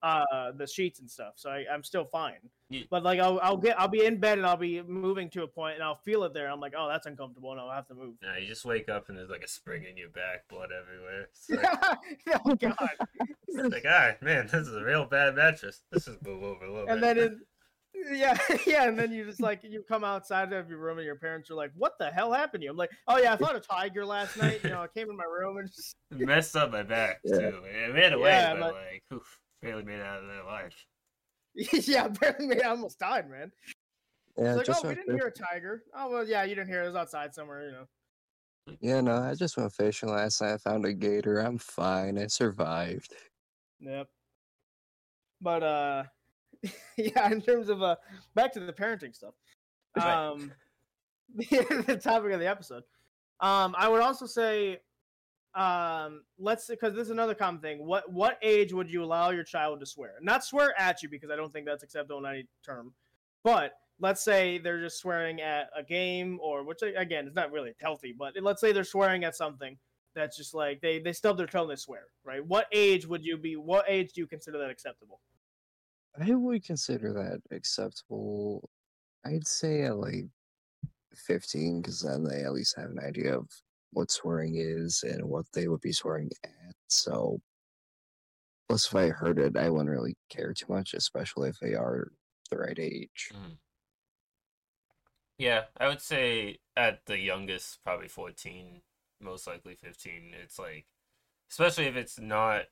uh 0.04 0.52
the 0.52 0.68
sheets 0.68 1.00
and 1.00 1.10
stuff. 1.10 1.34
So 1.38 1.50
I, 1.50 1.66
I'm 1.72 1.84
still 1.84 2.06
fine. 2.06 2.50
Ye- 2.70 2.86
But 2.90 3.04
like 3.04 3.20
I'll 3.20 3.40
I'll 3.42 3.58
get 3.58 3.80
I'll 3.80 3.88
be 3.88 4.06
in 4.06 4.20
bed 4.20 4.38
and 4.38 4.46
I'll 4.46 4.58
be 4.58 4.82
moving 4.82 5.30
to 5.32 5.44
a 5.44 5.48
point 5.48 5.76
and 5.76 5.84
I'll 5.84 5.96
feel 6.04 6.24
it 6.24 6.34
there. 6.34 6.50
I'm 6.50 6.60
like, 6.60 6.74
oh, 6.78 6.90
that's 6.90 7.06
uncomfortable, 7.06 7.52
and 7.52 7.62
I'll 7.62 7.72
have 7.72 7.88
to 7.88 7.94
move. 7.94 8.16
Nah, 8.22 8.36
you 8.36 8.48
just 8.48 8.66
wake 8.66 8.90
up 8.90 9.08
and 9.08 9.18
there's 9.18 9.30
like 9.30 9.44
a 9.44 9.48
spring 9.48 9.86
in 9.90 9.96
your 9.96 10.10
back, 10.10 10.48
blood 10.50 10.70
everywhere. 10.78 11.30
It's 11.32 11.50
like, 11.50 12.42
oh 12.46 12.56
god. 12.56 12.88
it's 13.48 13.74
like, 13.74 13.86
ah, 13.88 14.12
man, 14.22 14.48
this 14.52 14.68
is 14.68 14.76
a 14.76 14.84
real 14.84 15.06
bad 15.06 15.36
mattress. 15.36 15.82
This 15.92 16.08
is 16.08 16.18
move 16.26 16.44
over 16.44 16.66
a 16.66 16.72
little 16.74 16.90
and 16.90 17.00
bit. 17.00 17.16
then 17.16 17.18
it, 17.26 17.38
yeah, 18.18 18.38
yeah, 18.68 18.88
and 18.90 19.00
then 19.00 19.12
you 19.14 19.24
just 19.26 19.42
like 19.42 19.62
you 19.64 19.82
come 19.88 20.04
outside 20.04 20.52
of 20.52 20.70
your 20.70 20.80
room 20.80 20.98
and 20.98 21.06
your 21.06 21.16
parents 21.16 21.50
are 21.50 21.56
like, 21.56 21.72
"What 21.76 21.94
the 21.98 22.12
hell 22.12 22.34
happened 22.34 22.62
to 22.62 22.66
you?" 22.66 22.72
I'm 22.72 22.78
like, 22.78 22.92
"Oh 23.08 23.18
yeah, 23.18 23.34
I 23.34 23.38
fought 23.38 23.56
a 23.56 23.60
tiger 23.62 24.06
last 24.06 24.36
night. 24.38 24.60
You 24.64 24.72
know, 24.72 24.82
I 24.82 24.88
came 24.88 25.10
in 25.10 25.16
my 25.16 25.24
room 25.24 25.58
and 25.58 25.68
just 25.68 25.96
messed 26.12 26.56
up 26.58 26.72
my 26.72 26.84
back 26.84 27.22
Yeah. 27.24 27.38
too. 27.52 27.62
It 27.66 27.94
ran 27.94 28.12
away, 28.14 28.30
Yeah, 28.32 28.54
but 28.56 28.60
but- 28.60 28.74
like, 28.74 29.04
oof, 29.14 29.40
barely 29.62 29.84
made 29.84 30.00
it 30.00 30.06
out 30.06 30.22
of 30.22 30.28
that 30.28 30.46
life. 30.46 30.86
yeah, 31.74 32.08
barely, 32.08 32.48
made. 32.48 32.64
I 32.64 32.70
almost 32.70 33.00
died, 33.00 33.30
man." 33.30 33.52
Yeah, 34.38 34.54
like, 34.54 34.70
"Oh, 34.70 34.88
we 34.88 34.96
didn't 34.96 35.16
hear 35.16 35.28
a 35.28 35.32
tiger." 35.32 35.84
Oh 35.96 36.10
well, 36.10 36.28
yeah, 36.28 36.44
you 36.44 36.56
didn't 36.56 36.70
hear 36.70 36.82
it. 36.82 36.86
It 36.86 36.88
was 36.88 36.96
outside 36.96 37.34
somewhere, 37.34 37.66
you 37.66 37.72
know. 37.72 37.86
Yeah, 38.80 39.02
no, 39.02 39.18
I 39.18 39.34
just 39.34 39.58
went 39.58 39.74
fishing 39.74 40.10
last 40.10 40.42
night. 40.42 40.54
I 40.54 40.58
found 40.58 40.86
a 40.86 40.94
gator. 40.94 41.40
I'm 41.40 41.58
fine. 41.58 42.18
I 42.20 42.28
survived. 42.28 43.14
Yep. 43.80 44.08
But 45.42 45.64
uh, 45.64 46.04
yeah, 46.98 47.32
in 47.32 47.42
terms 47.42 47.70
of 47.70 47.82
uh, 47.82 47.96
back 48.36 48.52
to 48.54 48.60
the 48.60 48.74
parenting 48.74 49.16
stuff. 49.16 49.34
Um, 50.02 50.52
the 51.36 52.00
topic 52.02 52.32
of 52.32 52.40
the 52.40 52.48
episode. 52.48 52.84
Um, 53.40 53.76
I 53.78 53.88
would 53.88 54.02
also 54.02 54.26
say, 54.26 54.80
um, 55.58 56.22
let's 56.38 56.68
because 56.68 56.94
this 56.94 57.06
is 57.06 57.10
another 57.10 57.34
common 57.34 57.60
thing. 57.60 57.84
What 57.84 58.12
what 58.12 58.38
age 58.44 58.74
would 58.74 58.92
you 58.92 59.04
allow 59.04 59.32
your 59.32 59.44
child 59.44 59.80
to 59.80 59.88
swear? 59.88 60.14
Not 60.22 60.46
swear 60.46 60.74
at 60.80 61.02
you 61.02 61.10
because 61.10 61.32
I 61.32 61.36
don't 61.36 61.52
think 61.52 61.66
that's 61.66 61.84
acceptable 61.84 62.20
in 62.20 62.32
any 62.32 62.48
term. 62.64 62.94
But 63.44 63.74
let's 64.00 64.24
say 64.24 64.60
they're 64.60 64.80
just 64.80 65.00
swearing 65.00 65.42
at 65.42 65.70
a 65.76 65.82
game 65.82 66.38
or 66.44 66.64
which 66.64 66.84
again 66.84 67.28
is 67.28 67.34
not 67.34 67.52
really 67.52 67.74
healthy. 67.82 68.14
But 68.18 68.36
let's 68.40 68.62
say 68.62 68.72
they're 68.72 68.84
swearing 68.84 69.24
at 69.24 69.36
something 69.36 69.76
that's 70.14 70.38
just 70.38 70.54
like 70.54 70.80
they 70.82 71.00
they 71.00 71.14
stub 71.14 71.38
their 71.38 71.48
toe 71.48 71.64
and 71.64 71.72
they 71.72 71.76
swear. 71.76 72.04
Right? 72.24 72.46
What 72.46 72.68
age 72.72 73.08
would 73.08 73.26
you 73.26 73.36
be? 73.36 73.56
What 73.56 73.86
age 73.88 74.14
do 74.14 74.22
you 74.22 74.28
consider 74.28 74.60
that 74.60 74.70
acceptable? 74.70 75.22
I 76.22 76.36
would 76.36 76.64
consider 76.64 77.14
that 77.14 77.56
acceptable. 77.56 78.70
I'd 79.26 79.48
say 79.48 79.82
at 79.82 79.98
like 79.98 80.26
15, 81.16 81.82
because 81.82 82.02
then 82.02 82.24
they 82.24 82.44
at 82.44 82.54
least 82.54 82.76
have 82.78 82.92
an 82.92 83.00
idea 83.00 83.36
of 83.36 83.50
what 83.92 84.12
swearing 84.12 84.56
is 84.58 85.04
and 85.04 85.24
what 85.26 85.46
they 85.54 85.68
would 85.68 85.82
be 85.82 85.92
swearing 85.92 86.30
at. 86.44 86.76
So 86.88 87.40
Plus, 88.68 88.88
if 88.88 88.96
I 88.96 89.10
heard 89.10 89.40
it, 89.40 89.56
I 89.56 89.70
wouldn't 89.70 89.90
really 89.90 90.16
care 90.30 90.54
too 90.54 90.66
much, 90.68 90.94
especially 90.94 91.50
if 91.50 91.60
they 91.60 91.74
are 91.74 92.12
the 92.50 92.58
right 92.58 92.78
age. 92.78 93.32
Mm. 93.34 93.58
Yeah, 95.38 95.66
I 95.78 95.88
would 95.88 96.02
say 96.02 96.60
at 96.76 97.06
the 97.06 97.18
youngest, 97.20 97.84
probably 97.84 98.08
14, 98.08 98.82
most 99.22 99.48
likely 99.48 99.76
15. 99.76 100.34
It's 100.44 100.58
like, 100.60 100.86
especially 101.52 101.86
if 101.86 101.96
it's 101.96 102.20
not, 102.20 102.66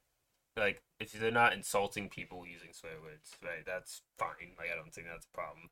like, 0.57 0.84
if 0.99 1.13
they're 1.13 1.32
not 1.32 1.53
insulting 1.53 2.09
people 2.09 2.45
using 2.47 2.74
swear 2.74 3.01
words, 3.01 3.32
right? 3.43 3.66
That's 3.66 4.01
fine. 4.18 4.55
Like, 4.57 4.70
I 4.72 4.76
don't 4.76 4.93
think 4.93 5.07
that's 5.07 5.28
a 5.28 5.38
problem. 5.38 5.70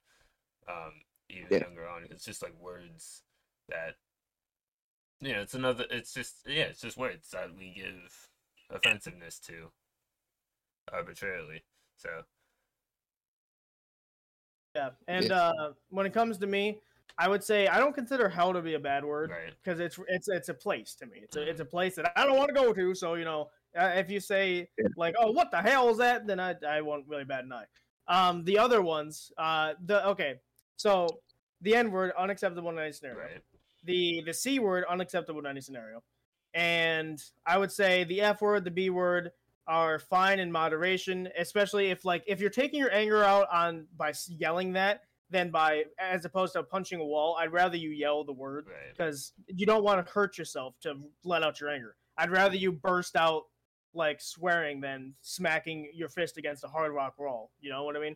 Um, 0.67 0.93
even 1.29 1.51
Yeah. 1.51 1.59
younger 1.59 1.87
on, 1.87 2.03
it's 2.09 2.25
just 2.25 2.43
like 2.43 2.53
words 2.59 3.23
that, 3.69 3.95
you 5.25 5.33
know, 5.33 5.41
it's 5.41 5.53
another, 5.53 5.85
it's 5.89 6.13
just, 6.13 6.37
yeah, 6.45 6.63
it's 6.63 6.81
just 6.81 6.97
words 6.97 7.29
that 7.31 7.55
we 7.55 7.73
give 7.75 8.29
offensiveness 8.69 9.39
to 9.39 9.71
arbitrarily. 10.91 11.63
So, 11.97 12.23
Yeah, 14.75 14.89
and 15.07 15.25
Yeah. 15.25 15.35
uh, 15.37 15.73
when 15.89 16.07
it 16.07 16.13
comes 16.13 16.39
to 16.39 16.47
me, 16.47 16.81
I 17.19 17.27
would 17.27 17.43
say 17.43 17.67
I 17.67 17.77
don't 17.77 17.93
consider 17.93 18.27
hell 18.27 18.53
to 18.53 18.61
be 18.61 18.73
a 18.73 18.79
bad 18.79 19.05
word 19.05 19.29
right. 19.29 19.53
because 19.63 19.79
it's 19.79 19.99
it's 20.07 20.27
it's 20.27 20.49
a 20.49 20.53
place 20.53 20.95
to 20.95 21.05
me. 21.05 21.19
It's 21.21 21.35
a 21.35 21.47
it's 21.47 21.59
a 21.59 21.65
place 21.65 21.95
that 21.95 22.11
I 22.15 22.25
don't 22.25 22.37
want 22.37 22.49
to 22.49 22.55
go 22.55 22.73
to. 22.73 22.95
So 22.95 23.13
you 23.13 23.23
know, 23.23 23.51
uh, 23.79 23.91
if 23.95 24.09
you 24.09 24.19
say 24.19 24.67
Yeah. 24.79 24.87
like, 24.97 25.13
"Oh, 25.19 25.31
what 25.31 25.51
the 25.51 25.61
hell 25.61 25.89
is 25.89 25.97
that?" 25.99 26.25
then 26.25 26.39
I 26.39 26.55
I 26.67 26.81
won't 26.81 27.07
really 27.07 27.23
bat 27.23 27.43
an 27.43 27.53
eye. 27.53 27.67
Um, 28.07 28.43
the 28.45 28.57
other 28.57 28.81
ones, 28.81 29.31
uh, 29.37 29.75
the 29.85 30.05
okay, 30.07 30.39
so 30.75 31.07
the 31.61 31.75
N 31.75 31.91
word 31.91 32.11
unacceptable 32.17 32.71
in 32.71 32.79
any 32.79 32.91
scenario. 32.91 33.19
Right. 33.19 33.43
The 33.85 34.21
the 34.25 34.33
C 34.33 34.59
word 34.59 34.85
unacceptable 34.89 35.39
in 35.41 35.45
any 35.47 35.61
scenario, 35.61 36.03
and 36.53 37.21
I 37.45 37.57
would 37.57 37.71
say 37.71 38.03
the 38.03 38.21
F 38.21 38.41
word, 38.41 38.63
the 38.63 38.71
B 38.71 38.89
word 38.89 39.31
are 39.67 39.97
fine 39.99 40.39
in 40.39 40.51
moderation, 40.51 41.29
especially 41.37 41.89
if 41.89 42.05
like 42.05 42.23
if 42.27 42.39
you're 42.41 42.49
taking 42.49 42.79
your 42.79 42.93
anger 42.93 43.23
out 43.23 43.47
on 43.51 43.87
by 43.97 44.13
yelling 44.27 44.73
that 44.73 45.01
than 45.29 45.49
by 45.49 45.83
as 45.97 46.25
opposed 46.25 46.53
to 46.53 46.63
punching 46.63 46.99
a 46.99 47.05
wall. 47.05 47.35
I'd 47.39 47.51
rather 47.51 47.77
you 47.77 47.89
yell 47.89 48.23
the 48.23 48.33
word 48.33 48.67
Right. 48.67 48.91
because 48.95 49.33
you 49.47 49.65
don't 49.65 49.83
want 49.83 50.05
to 50.05 50.11
hurt 50.13 50.37
yourself 50.37 50.75
to 50.81 50.95
let 51.23 51.41
out 51.43 51.59
your 51.59 51.69
anger. 51.69 51.95
I'd 52.17 52.29
rather 52.29 52.55
you 52.55 52.71
burst 52.71 53.15
out 53.15 53.43
like 53.95 54.21
swearing 54.21 54.81
than 54.81 55.13
smacking 55.21 55.89
your 55.93 56.09
fist 56.09 56.37
against 56.37 56.63
a 56.63 56.67
hard 56.67 56.91
rock 56.91 57.17
wall. 57.17 57.51
You 57.61 57.71
know 57.71 57.83
what 57.83 57.95
I 57.95 57.99
mean? 57.99 58.15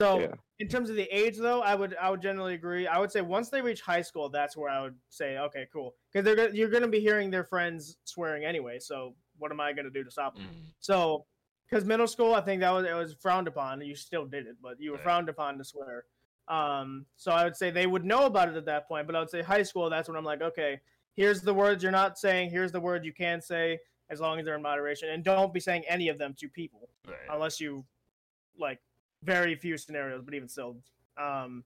So 0.00 0.20
Yeah. 0.20 0.34
in 0.58 0.68
terms 0.68 0.90
of 0.90 0.96
the 0.96 1.04
age 1.04 1.36
though, 1.38 1.62
I 1.62 1.74
would 1.74 1.94
I 1.96 2.10
would 2.10 2.20
generally 2.20 2.54
agree. 2.54 2.86
I 2.86 2.98
would 2.98 3.10
say 3.10 3.20
once 3.22 3.48
they 3.48 3.62
reach 3.62 3.80
high 3.80 4.02
school, 4.02 4.28
that's 4.28 4.56
where 4.56 4.70
I 4.70 4.82
would 4.82 4.98
say 5.08 5.38
okay, 5.38 5.66
cool, 5.72 5.94
because 6.12 6.24
they're 6.24 6.36
gonna- 6.36 6.54
you're 6.54 6.68
going 6.68 6.82
to 6.82 6.88
be 6.88 7.00
hearing 7.00 7.30
their 7.30 7.44
friends 7.44 7.96
swearing 8.04 8.44
anyway. 8.44 8.78
So 8.78 9.14
what 9.38 9.50
am 9.50 9.60
I 9.60 9.72
going 9.72 9.84
to 9.84 9.90
do 9.90 10.04
to 10.04 10.10
stop 10.10 10.34
them? 10.34 10.44
Mm. 10.46 10.74
So, 10.80 11.26
because 11.68 11.84
middle 11.84 12.06
school, 12.06 12.34
I 12.34 12.40
think 12.40 12.60
that 12.60 12.70
was 12.70 12.86
it 12.86 12.94
was 12.94 13.14
frowned 13.14 13.48
upon. 13.48 13.80
You 13.80 13.94
still 13.94 14.26
did 14.26 14.46
it, 14.46 14.56
but 14.62 14.80
you 14.80 14.90
were 14.92 14.96
Right. 14.98 15.04
frowned 15.04 15.28
upon 15.28 15.58
to 15.58 15.64
swear. 15.64 16.04
Um, 16.48 17.06
so 17.16 17.32
I 17.32 17.42
would 17.44 17.56
say 17.56 17.70
they 17.70 17.86
would 17.86 18.04
know 18.04 18.26
about 18.26 18.48
it 18.48 18.54
at 18.54 18.66
that 18.66 18.86
point. 18.86 19.06
But 19.06 19.16
I 19.16 19.20
would 19.20 19.30
say 19.30 19.42
high 19.42 19.62
school, 19.64 19.90
that's 19.90 20.08
when 20.08 20.16
I'm 20.16 20.24
like, 20.24 20.42
okay, 20.42 20.80
here's 21.14 21.40
the 21.42 21.52
words 21.52 21.82
you're 21.82 21.90
not 21.90 22.18
saying. 22.18 22.50
Here's 22.50 22.70
the 22.70 22.80
word 22.80 23.04
you 23.04 23.12
can 23.12 23.40
say, 23.40 23.80
as 24.10 24.20
long 24.20 24.38
as 24.38 24.44
they're 24.44 24.54
in 24.54 24.62
moderation, 24.62 25.08
and 25.08 25.24
don't 25.24 25.52
be 25.52 25.58
saying 25.60 25.84
any 25.88 26.08
of 26.08 26.18
them 26.18 26.34
to 26.34 26.48
people 26.48 26.88
Right. 27.06 27.16
unless 27.30 27.60
you 27.60 27.84
like 28.58 28.80
very 29.26 29.54
few 29.56 29.76
scenarios. 29.76 30.22
But 30.24 30.34
even 30.34 30.48
still, 30.48 30.76
um, 31.20 31.64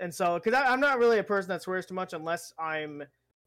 and 0.00 0.14
so 0.14 0.38
because 0.42 0.54
I'm 0.54 0.80
not 0.80 0.98
really 0.98 1.18
a 1.18 1.24
person 1.24 1.48
that 1.48 1.62
swears 1.62 1.86
too 1.86 1.94
much 1.94 2.12
unless 2.12 2.52
I'm 2.58 3.02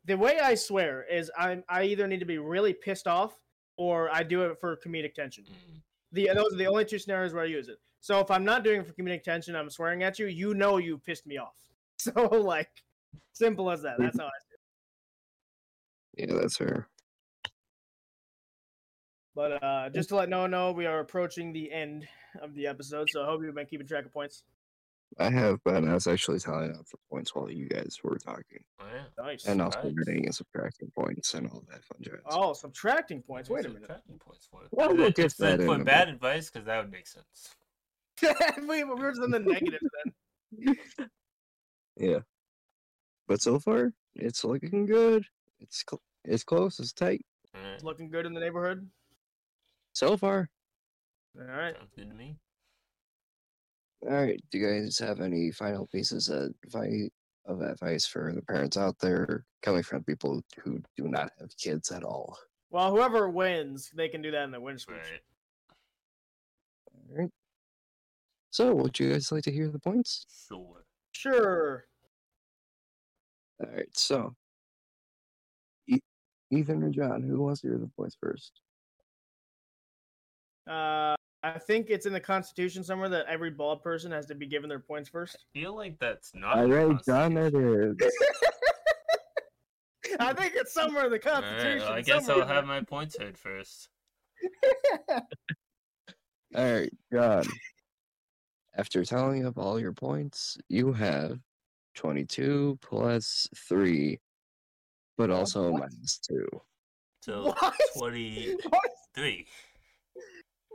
the 0.06 0.18
way 0.18 0.40
I 0.40 0.56
swear 0.56 1.06
is 1.10 1.32
I'm 1.38 1.64
I 1.70 1.84
either 1.84 2.08
need 2.08 2.20
to 2.20 2.26
be 2.26 2.40
really 2.40 2.74
pissed 2.74 3.08
off 3.08 3.40
or 3.78 4.10
I 4.12 4.24
do 4.24 4.42
it 4.44 4.58
for 4.60 4.78
comedic 4.86 5.14
tension. 5.14 5.44
Mm. 5.46 5.82
The 6.14 6.32
those 6.34 6.54
are 6.54 6.58
the 6.58 6.68
only 6.68 6.86
two 6.86 7.00
scenarios 7.00 7.34
where 7.34 7.44
I 7.44 7.48
use 7.48 7.70
it. 7.70 7.78
So 8.00 8.20
if 8.20 8.32
I'm 8.32 8.46
not 8.46 8.64
doing 8.64 8.82
it 8.82 8.88
for 8.88 8.94
comedic 8.94 9.24
tension, 9.24 9.56
I'm 9.56 9.70
swearing 9.70 10.04
at 10.04 10.18
you. 10.18 10.28
You 10.28 10.54
know 10.54 10.78
you 10.78 10.98
pissed 10.98 11.28
me 11.28 11.38
off. 11.38 11.56
So 12.00 12.12
like 12.14 12.70
simple 13.34 13.72
as 13.72 13.82
that. 13.82 13.96
That's 13.98 14.20
how 14.20 14.26
I. 14.26 14.30
Do. 16.16 16.24
It. 16.24 16.30
Yeah, 16.30 16.40
that's 16.40 16.56
fair. 16.56 16.88
But 19.38 19.64
uh, 19.64 19.90
just 19.90 20.10
to 20.10 20.16
let 20.16 20.30
no 20.30 20.42
one 20.42 20.52
know, 20.52 20.72
we 20.72 20.86
are 20.86 21.00
approaching 21.00 21.54
the 21.54 21.72
end 21.72 22.08
of 22.42 22.54
the 22.56 22.68
episode. 22.68 23.10
So 23.10 23.24
I 23.24 23.26
hope 23.26 23.42
you've 23.44 23.56
been 23.56 23.66
keeping 23.66 23.88
track 23.88 24.06
of 24.06 24.14
points. 24.14 24.44
I 25.18 25.30
have, 25.30 25.60
but 25.64 25.76
I 25.86 25.94
was 25.94 26.06
actually 26.06 26.40
tallying 26.40 26.72
up 26.76 26.86
the 26.92 26.98
points 27.10 27.34
while 27.34 27.50
you 27.50 27.70
guys 27.70 27.98
were 28.04 28.18
talking, 28.18 28.60
Oh, 28.80 28.86
yeah. 28.94 29.24
Nice. 29.24 29.46
and 29.46 29.62
also 29.62 29.82
Nice. 29.84 29.94
adding 30.06 30.26
and 30.26 30.36
subtracting 30.36 30.92
points 30.94 31.34
and 31.34 31.48
all 31.50 31.64
that 31.72 31.82
fun 31.86 31.98
jazz. 32.02 32.20
Oh, 32.26 32.52
subtracting 32.52 33.22
points. 33.22 33.50
Wait 33.50 33.64
a 33.66 33.70
minute. 33.70 33.84
subtracting 33.84 34.20
Points 34.20 34.48
for 34.52 34.64
it. 34.64 34.68
Well, 34.72 34.92
Is 34.92 34.98
we'll 34.98 35.08
it- 35.08 35.16
get 35.16 35.38
that 35.38 35.62
for 35.62 35.78
bad 35.82 36.06
bit. 36.08 36.16
advice 36.16 36.50
because 36.50 36.66
that 36.66 36.78
would 36.84 36.92
make 36.92 37.08
sense. 37.08 37.56
we, 38.68 38.84
we 38.84 38.94
were 38.96 39.12
just 39.12 39.24
in 39.24 39.32
the 39.32 39.40
negative 39.40 39.80
then. 40.04 40.76
Yeah, 42.00 42.20
but 43.28 43.42
so 43.42 43.60
far 43.60 43.94
it's 44.16 44.44
looking 44.44 44.86
good. 44.86 45.24
It's 45.60 45.84
cl- 45.90 46.02
it's 46.26 46.44
close. 46.44 46.80
It's 46.80 46.92
tight 46.94 47.26
Alright, 47.56 47.74
It's 47.76 47.84
looking 47.84 48.10
good 48.10 48.26
in 48.28 48.34
the 48.34 48.40
neighborhood. 48.40 48.88
so 49.94 50.16
far. 50.18 50.50
All 51.40 51.46
right. 51.46 51.76
Sounds 51.76 51.92
good 51.96 52.10
to 52.10 52.16
me. 52.16 52.36
All 54.04 54.10
right. 54.10 54.42
Do 54.52 54.58
you 54.58 54.68
guys 54.68 54.98
have 55.00 55.22
any 55.22 55.52
final 55.52 55.88
pieces 55.88 56.30
of 56.30 56.54
advice, 56.64 57.10
of 57.46 57.62
advice 57.62 58.06
for 58.06 58.32
the 58.34 58.42
parents 58.42 58.78
out 58.78 58.98
there 59.00 59.46
coming 59.62 59.84
from 59.84 60.04
people 60.04 60.42
who 60.64 60.82
do 60.96 61.08
not 61.08 61.32
have 61.40 61.50
kids 61.58 61.92
at 61.92 62.04
all? 62.04 62.38
Well, 62.70 62.92
whoever 62.92 63.30
wins, 63.30 63.92
they 63.96 64.10
can 64.10 64.22
do 64.22 64.32
that 64.32 64.44
in 64.44 64.52
the 64.52 64.60
win 64.60 64.78
speech. 64.78 64.98
Right. 64.98 65.22
All 67.10 67.18
right. 67.18 67.30
So, 68.50 68.74
would 68.76 69.00
you 69.00 69.12
guys 69.12 69.32
like 69.32 69.44
to 69.44 69.52
hear 69.52 69.70
the 69.70 69.80
points? 69.80 70.26
Sure. 70.48 70.84
Sure. 71.12 71.86
All 73.64 73.70
right. 73.72 73.90
So, 73.94 74.36
E- 75.88 76.00
Ethan 76.52 76.84
or 76.84 76.90
John, 76.90 77.22
who 77.22 77.42
wants 77.42 77.62
to 77.62 77.68
hear 77.68 77.78
the 77.78 77.90
points 77.96 78.18
first? 78.20 78.62
Uh, 80.70 81.16
I 81.56 81.60
think 81.60 81.90
it's 81.90 82.06
in 82.06 82.14
the 82.14 82.20
Constitution 82.20 82.84
somewhere 82.84 83.10
that 83.10 83.26
every 83.28 83.52
bald 83.52 83.82
person 83.82 84.12
has 84.12 84.26
to 84.28 84.36
be 84.36 84.46
given 84.48 84.70
their 84.70 84.80
points 84.80 85.10
first. 85.10 85.36
I 85.36 85.60
feel 85.60 85.76
like 85.76 85.98
that's 86.00 86.34
not. 86.36 86.58
All 86.58 86.64
in 86.72 86.98
the 86.98 87.04
John, 87.06 87.38
it 87.38 87.54
I 90.20 90.34
think 90.34 90.54
it's 90.56 90.74
somewhere 90.74 91.06
in 91.06 91.12
the 91.12 91.28
Alright, 91.28 91.44
Constitution. 91.44 91.80
well, 91.80 91.94
I 91.94 92.02
guess 92.02 92.26
somewhere 92.26 92.46
I'll 92.48 92.54
have 92.54 92.66
my 92.66 92.82
points 92.82 93.18
heard 93.20 93.38
first. 93.38 93.90
All 95.10 95.22
right, 96.56 96.90
John. 97.12 97.44
After 98.76 99.04
tallying 99.04 99.46
up 99.46 99.58
all 99.58 99.80
your 99.80 99.92
points, 99.92 100.58
you 100.70 100.94
have 100.94 101.40
22 101.96 102.78
plus 102.82 103.48
3, 103.56 104.20
but 105.18 105.30
uh, 105.30 105.36
also 105.36 105.72
what? 105.72 105.82
minus 105.82 106.20
2. 106.30 106.48
So 107.22 107.54
What? 107.60 107.74
twenty-three. 107.98 108.58
What, 108.70 108.92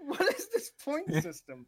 what 0.07 0.35
is 0.35 0.49
this 0.53 0.71
point 0.85 1.13
system? 1.23 1.67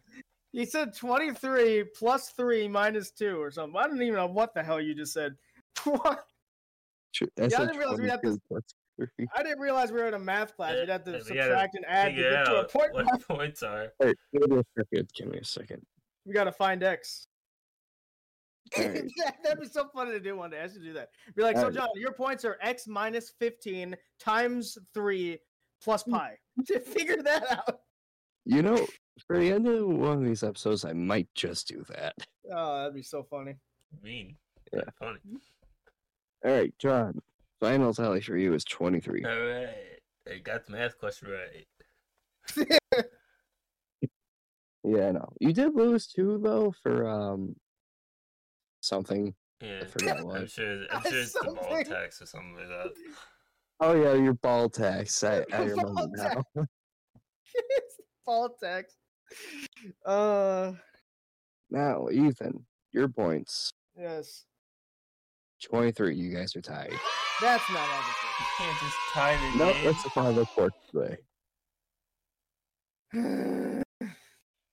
You 0.52 0.66
said 0.66 0.96
23 0.96 1.84
plus 1.96 2.30
3 2.30 2.68
minus 2.68 3.10
2 3.10 3.40
or 3.40 3.50
something. 3.50 3.78
I 3.78 3.88
don't 3.88 4.00
even 4.00 4.14
know 4.14 4.26
what 4.26 4.54
the 4.54 4.62
hell 4.62 4.80
you 4.80 4.94
just 4.94 5.12
said. 5.12 5.34
What? 5.84 6.24
Tr- 7.12 7.24
I 7.38 7.42
Yeah, 7.42 7.44
I 7.44 7.48
said 7.48 7.58
didn't 7.66 7.78
realize 7.78 8.00
we 8.00 8.08
had 8.08 8.20
22 8.22 8.40
plus 8.48 8.62
3. 9.18 9.26
I 9.34 9.42
didn't 9.42 9.58
realize 9.58 9.90
we 9.90 10.00
were 10.00 10.08
in 10.08 10.14
a 10.14 10.18
math 10.18 10.54
class. 10.56 10.76
You'd 10.78 10.88
have 10.88 11.04
to 11.04 11.12
Yeah, 11.12 11.18
subtract 11.22 11.74
and 11.74 11.84
add 11.86 12.14
to 12.14 12.22
get 12.22 12.44
to 12.46 12.60
a 12.60 12.68
point. 12.68 12.94
what 12.94 13.06
points 13.28 13.62
are. 13.62 13.88
All 14.00 14.06
right, 14.06 14.16
give 14.32 14.48
me 14.48 14.58
a 14.58 14.64
second. 14.78 15.10
Give 15.16 15.28
me 15.28 15.38
a 15.38 15.44
second. 15.44 15.82
We 16.24 16.32
gotta 16.32 16.52
find 16.52 16.82
X. 16.82 17.26
Alright. 18.78 19.10
That'd 19.42 19.60
be 19.60 19.66
so 19.66 19.88
funny 19.92 20.12
to 20.12 20.20
do 20.20 20.36
one 20.36 20.50
day. 20.50 20.60
I 20.60 20.68
should 20.68 20.82
do 20.82 20.92
that. 20.94 21.08
Be 21.34 21.42
like, 21.42 21.56
so 21.56 21.64
Alright. 21.64 21.74
John, 21.74 21.88
your 21.96 22.12
points 22.12 22.44
are 22.44 22.58
X 22.62 22.86
minus 22.86 23.32
15 23.38 23.96
times 24.18 24.78
3 24.94 25.38
plus 25.82 26.04
mm. 26.04 26.12
pi. 26.12 26.38
to 26.66 26.80
figure 26.80 27.22
that 27.22 27.50
out. 27.50 27.80
You 28.44 28.62
know, 28.62 28.86
for 29.26 29.38
the 29.38 29.50
end 29.50 29.66
of 29.66 29.86
one 29.86 30.18
of 30.18 30.24
these 30.24 30.42
episodes, 30.42 30.84
I 30.84 30.92
might 30.92 31.28
just 31.34 31.68
do 31.68 31.84
that. 31.88 32.14
Oh, 32.52 32.78
that'd 32.78 32.94
be 32.94 33.02
so 33.02 33.22
funny. 33.22 33.56
Mean. 34.02 34.36
Yeah. 34.72 34.82
Funny. 34.98 35.18
All 36.44 36.50
right, 36.50 36.74
John. 36.78 37.20
Final 37.60 37.94
tally 37.94 38.20
for 38.20 38.36
you 38.36 38.52
is 38.54 38.64
23. 38.64 39.24
All 39.24 39.30
right. 39.30 39.68
I 40.30 40.38
got 40.38 40.66
the 40.66 40.72
math 40.72 40.98
question 40.98 41.28
right. 41.30 41.66
Yeah, 44.86 45.08
I 45.08 45.12
know. 45.12 45.32
You 45.40 45.54
did 45.54 45.74
lose 45.74 46.06
two 46.06 46.38
though 46.42 46.70
for 46.82 47.08
um 47.08 47.56
something. 48.82 49.34
Yeah. 49.62 49.86
forgot 49.86 50.18
I'm 50.18 50.24
what. 50.26 50.50
sure. 50.50 50.84
I'm 50.92 51.02
sure 51.10 51.20
it's 51.20 51.32
the 51.32 51.44
ball 51.58 51.82
tax 51.84 52.20
or 52.20 52.26
something 52.26 52.54
like 52.54 52.68
that. 52.68 52.90
Oh 53.80 53.94
yeah, 53.94 54.12
your 54.12 54.34
ball 54.34 54.68
tax. 54.68 55.24
I, 55.24 55.42
I 55.52 55.56
remember 55.64 55.94
Ball 55.94 56.10
tax. 56.16 56.42
now. 56.54 56.66
It's 58.24 58.26
ball 58.26 58.56
text. 58.62 58.96
Uh, 60.04 60.72
Now, 61.70 62.08
Ethan, 62.10 62.64
your 62.92 63.08
points. 63.08 63.72
yes. 63.96 64.44
23. 65.62 66.14
You 66.14 66.34
guys 66.34 66.54
are 66.56 66.60
tied. 66.60 66.92
That's 67.40 67.68
not 67.70 67.78
how 67.78 68.08
You 68.08 68.46
can't 68.58 68.78
just 68.80 68.96
tie 69.12 69.36
the 69.36 69.58
No, 69.58 69.72
game. 69.72 69.84
that's 69.84 70.02
the 70.02 70.10
final 70.10 70.34
report 70.34 70.72
today. 70.90 71.16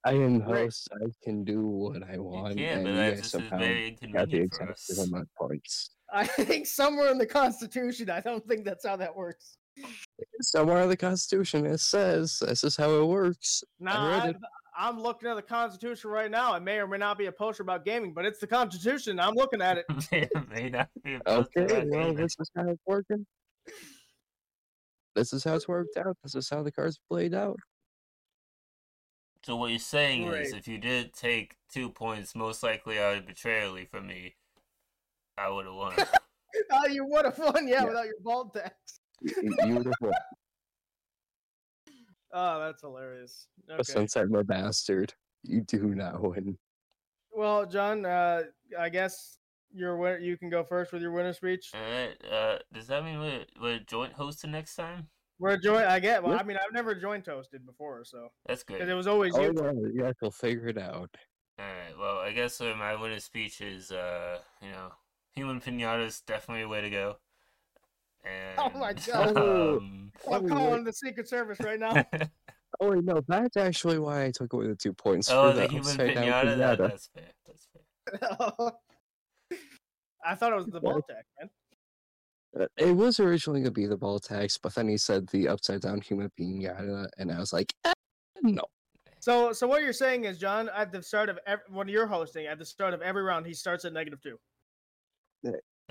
I 0.03 0.13
am 0.13 0.41
host. 0.41 0.89
I 0.93 1.05
can 1.23 1.43
do 1.43 1.65
what 1.67 2.01
I 2.03 2.17
want, 2.17 2.57
You 2.57 2.65
can, 2.65 2.77
and 2.79 2.83
but 2.85 2.89
you 2.91 2.95
guys 3.11 3.19
just 3.19 3.31
somehow 3.31 3.59
very 3.59 3.91
got 3.91 4.01
the 4.01 4.07
inconvenient 4.41 4.53
for 4.55 4.63
exact 4.63 4.71
us. 4.89 5.07
amount 5.07 5.23
of 5.23 5.47
points. 5.47 5.91
I 6.11 6.25
think 6.27 6.65
somewhere 6.65 7.09
in 7.11 7.17
the 7.19 7.25
Constitution, 7.25 8.09
I 8.09 8.19
don't 8.19 8.45
think 8.47 8.65
that's 8.65 8.85
how 8.85 8.97
that 8.97 9.15
works. 9.15 9.57
Somewhere 10.41 10.83
in 10.83 10.89
the 10.89 10.97
Constitution 10.97 11.65
it 11.65 11.79
says 11.79 12.39
this 12.39 12.63
is 12.63 12.75
how 12.75 12.91
it 12.91 13.05
works. 13.05 13.63
Nah, 13.79 14.21
I 14.23 14.27
it. 14.29 14.35
I'm 14.77 14.99
looking 14.99 15.29
at 15.29 15.35
the 15.35 15.41
Constitution 15.41 16.09
right 16.09 16.31
now. 16.31 16.55
It 16.55 16.63
may 16.63 16.77
or 16.79 16.87
may 16.87 16.97
not 16.97 17.17
be 17.17 17.25
a 17.25 17.31
poster 17.31 17.61
about 17.63 17.85
gaming, 17.85 18.13
but 18.13 18.25
it's 18.25 18.39
the 18.39 18.47
Constitution. 18.47 19.19
I'm 19.19 19.35
looking 19.35 19.61
at 19.61 19.77
it. 19.77 19.85
may, 20.11 20.29
may 20.49 20.69
not 20.69 20.89
be 21.03 21.19
Okay, 21.27 21.65
well, 21.67 21.85
gaming. 21.85 22.15
this 22.15 22.35
is 22.39 22.49
how 22.55 22.67
it's 22.67 22.81
working. 22.85 23.25
This 25.15 25.33
is 25.33 25.43
how 25.43 25.55
it's 25.55 25.67
worked 25.67 25.97
out. 25.97 26.15
This 26.23 26.35
is 26.35 26.49
how 26.49 26.63
the 26.63 26.71
cards 26.71 26.99
played 27.09 27.33
out. 27.33 27.57
So 29.43 29.55
what 29.55 29.71
you're 29.71 29.79
saying 29.79 30.27
is, 30.27 30.53
if 30.53 30.67
you 30.67 30.77
did 30.77 31.13
take 31.13 31.55
two 31.71 31.89
points, 31.89 32.35
most 32.35 32.63
likely 32.63 32.99
arbitrarily 32.99 33.85
from 33.85 34.07
me, 34.07 34.35
I 35.37 35.49
would 35.49 35.65
have 35.65 35.73
won. 35.75 35.93
oh, 36.71 36.87
you 36.87 37.05
would 37.05 37.25
have 37.25 37.37
won, 37.39 37.67
yeah, 37.67 37.81
Yeah. 37.81 37.85
without 37.85 38.05
your 38.05 38.19
bald 38.21 38.53
tax. 38.53 39.00
Y- 39.21 39.31
y- 39.43 39.67
You 39.67 39.75
would 39.75 39.85
have 39.85 39.93
won. 40.01 40.13
Oh, 42.33 42.59
that's 42.59 42.81
hilarious. 42.81 43.47
Okay. 43.69 43.83
since 43.83 44.15
I'm 44.15 44.33
a 44.35 44.43
bastard, 44.43 45.13
you 45.43 45.61
do 45.61 45.93
not 45.95 46.21
win. 46.21 46.57
Well, 47.31 47.65
John, 47.65 48.05
uh, 48.05 48.43
I 48.79 48.89
guess 48.89 49.37
your 49.73 49.97
win- 49.97 50.21
you 50.23 50.37
can 50.37 50.49
go 50.49 50.63
first 50.63 50.91
with 50.93 51.01
your 51.01 51.11
winner 51.11 51.33
speech. 51.33 51.71
Alright, 51.75 52.17
uh, 52.31 52.59
does 52.73 52.87
that 52.87 53.03
mean 53.03 53.19
we're, 53.19 53.45
we're 53.61 53.79
joint 53.79 54.13
hosting 54.13 54.51
next 54.51 54.75
time? 54.75 55.07
We're 55.39 55.57
joint. 55.57 55.85
I 55.87 55.99
get. 55.99 56.21
Well, 56.23 56.33
Yep. 56.33 56.41
I 56.41 56.43
mean, 56.45 56.57
I've 56.57 56.73
never 56.73 56.93
joint 56.93 57.25
Toasted 57.25 57.65
before, 57.65 58.03
so 58.05 58.29
That's 58.45 58.63
good. 58.63 58.75
because 58.75 58.89
it 58.89 58.93
was 58.93 59.07
always 59.07 59.35
Oh, 59.35 59.41
you. 59.41 59.53
no, 59.53 59.71
you 59.91 60.01
guys 60.03 60.13
will 60.21 60.31
figure 60.31 60.67
it 60.67 60.77
out. 60.77 61.09
Alright, 61.59 61.97
well, 61.97 62.17
I 62.19 62.31
guess 62.31 62.61
uh, 62.61 62.75
my 62.77 62.95
winner 62.95 63.19
speech 63.19 63.59
is, 63.61 63.91
uh, 63.91 64.39
you 64.61 64.69
know, 64.69 64.91
human 65.33 65.59
pinata's 65.59 66.21
definitely 66.21 66.63
a 66.63 66.67
way 66.67 66.81
to 66.81 66.89
go. 66.89 67.15
And, 68.23 68.59
Oh 68.59 68.77
my 68.77 68.93
God. 69.07 69.37
Um, 69.37 70.11
I'm 70.31 70.45
Oh, 70.45 70.47
calling 70.47 70.83
the 70.83 70.93
Secret 70.93 71.27
Service 71.27 71.59
right 71.59 71.79
now. 71.79 72.05
Oh 72.79 72.91
wait, 72.91 73.03
no, 73.03 73.21
that's 73.27 73.57
actually 73.57 73.99
why 73.99 74.23
I 74.25 74.31
took 74.31 74.53
away 74.53 74.67
the 74.67 74.75
two 74.75 74.93
points 74.93 75.29
oh, 75.29 75.49
for 75.49 75.53
the 75.53 75.61
the 75.61 75.67
human 75.67 75.91
upside 75.91 76.15
down 76.15 76.25
pinata? 76.25 76.57
That, 76.57 76.77
that's 76.79 77.09
fair. 77.13 77.23
That's 77.45 77.67
fair. 77.73 78.71
I 80.25 80.35
thought 80.35 80.53
it 80.53 80.55
was 80.55 80.67
the 80.67 80.79
ball 80.79 81.01
tax, 81.01 81.25
man. 81.39 81.49
Uh, 82.59 82.67
It 82.77 82.95
was 82.95 83.19
originally 83.19 83.61
gonna 83.61 83.71
be 83.71 83.85
the 83.85 83.97
ball 83.97 84.19
tax, 84.19 84.57
but 84.57 84.73
then 84.73 84.87
he 84.87 84.97
said 84.97 85.27
the 85.27 85.49
upside 85.49 85.81
down 85.81 86.01
human 86.01 86.31
pinata, 86.39 87.07
and 87.17 87.31
I 87.31 87.39
was 87.39 87.53
like, 87.53 87.73
eh, 87.85 87.93
no. 88.41 88.63
So, 89.19 89.53
so 89.53 89.67
what 89.67 89.83
you're 89.83 89.93
saying 89.93 90.23
is, 90.23 90.39
John, 90.39 90.69
at 90.75 90.91
the 90.91 91.03
start 91.03 91.29
of 91.29 91.37
every, 91.45 91.63
when 91.69 91.87
you're 91.87 92.07
hosting, 92.07 92.47
at 92.47 92.57
the 92.57 92.65
start 92.65 92.93
of 92.95 93.01
every 93.03 93.21
round, 93.21 93.45
he 93.45 93.53
starts 93.53 93.85
at 93.85 93.93
negative 93.93 94.21
two. 94.21 94.39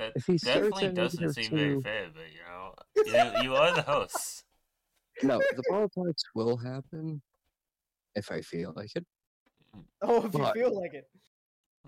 That 0.00 0.12
If 0.14 0.24
he 0.26 0.38
starts 0.38 0.70
definitely 0.70 0.94
doesn't 0.94 1.20
negative 1.20 1.44
seem 1.44 1.58
very 1.58 1.80
fair, 1.82 2.06
but, 2.14 2.24
you 2.32 3.12
know, 3.12 3.34
you, 3.36 3.42
you 3.42 3.54
are 3.54 3.74
the 3.74 3.82
host. 3.82 4.44
No, 5.22 5.36
the 5.36 5.62
ball 5.68 5.86
tax 5.86 6.22
will 6.34 6.56
happen 6.56 7.20
if 8.14 8.32
I 8.32 8.40
feel 8.40 8.72
like 8.74 8.90
it. 8.96 9.04
Mm. 9.76 9.82
Oh, 10.00 10.24
if 10.24 10.32
you 10.32 10.50
feel 10.54 10.80
like 10.80 10.94
it. 10.94 11.04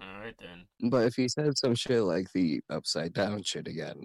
Alright 0.03 0.35
then. 0.39 0.67
But 0.91 1.07
if 1.07 1.15
he 1.15 1.29
said 1.29 1.57
some 1.57 1.75
shit 1.75 2.03
like 2.03 2.31
the 2.35 2.61
upside 2.69 3.15
down 3.15 3.43
shit 3.43 3.69
again, 3.69 4.05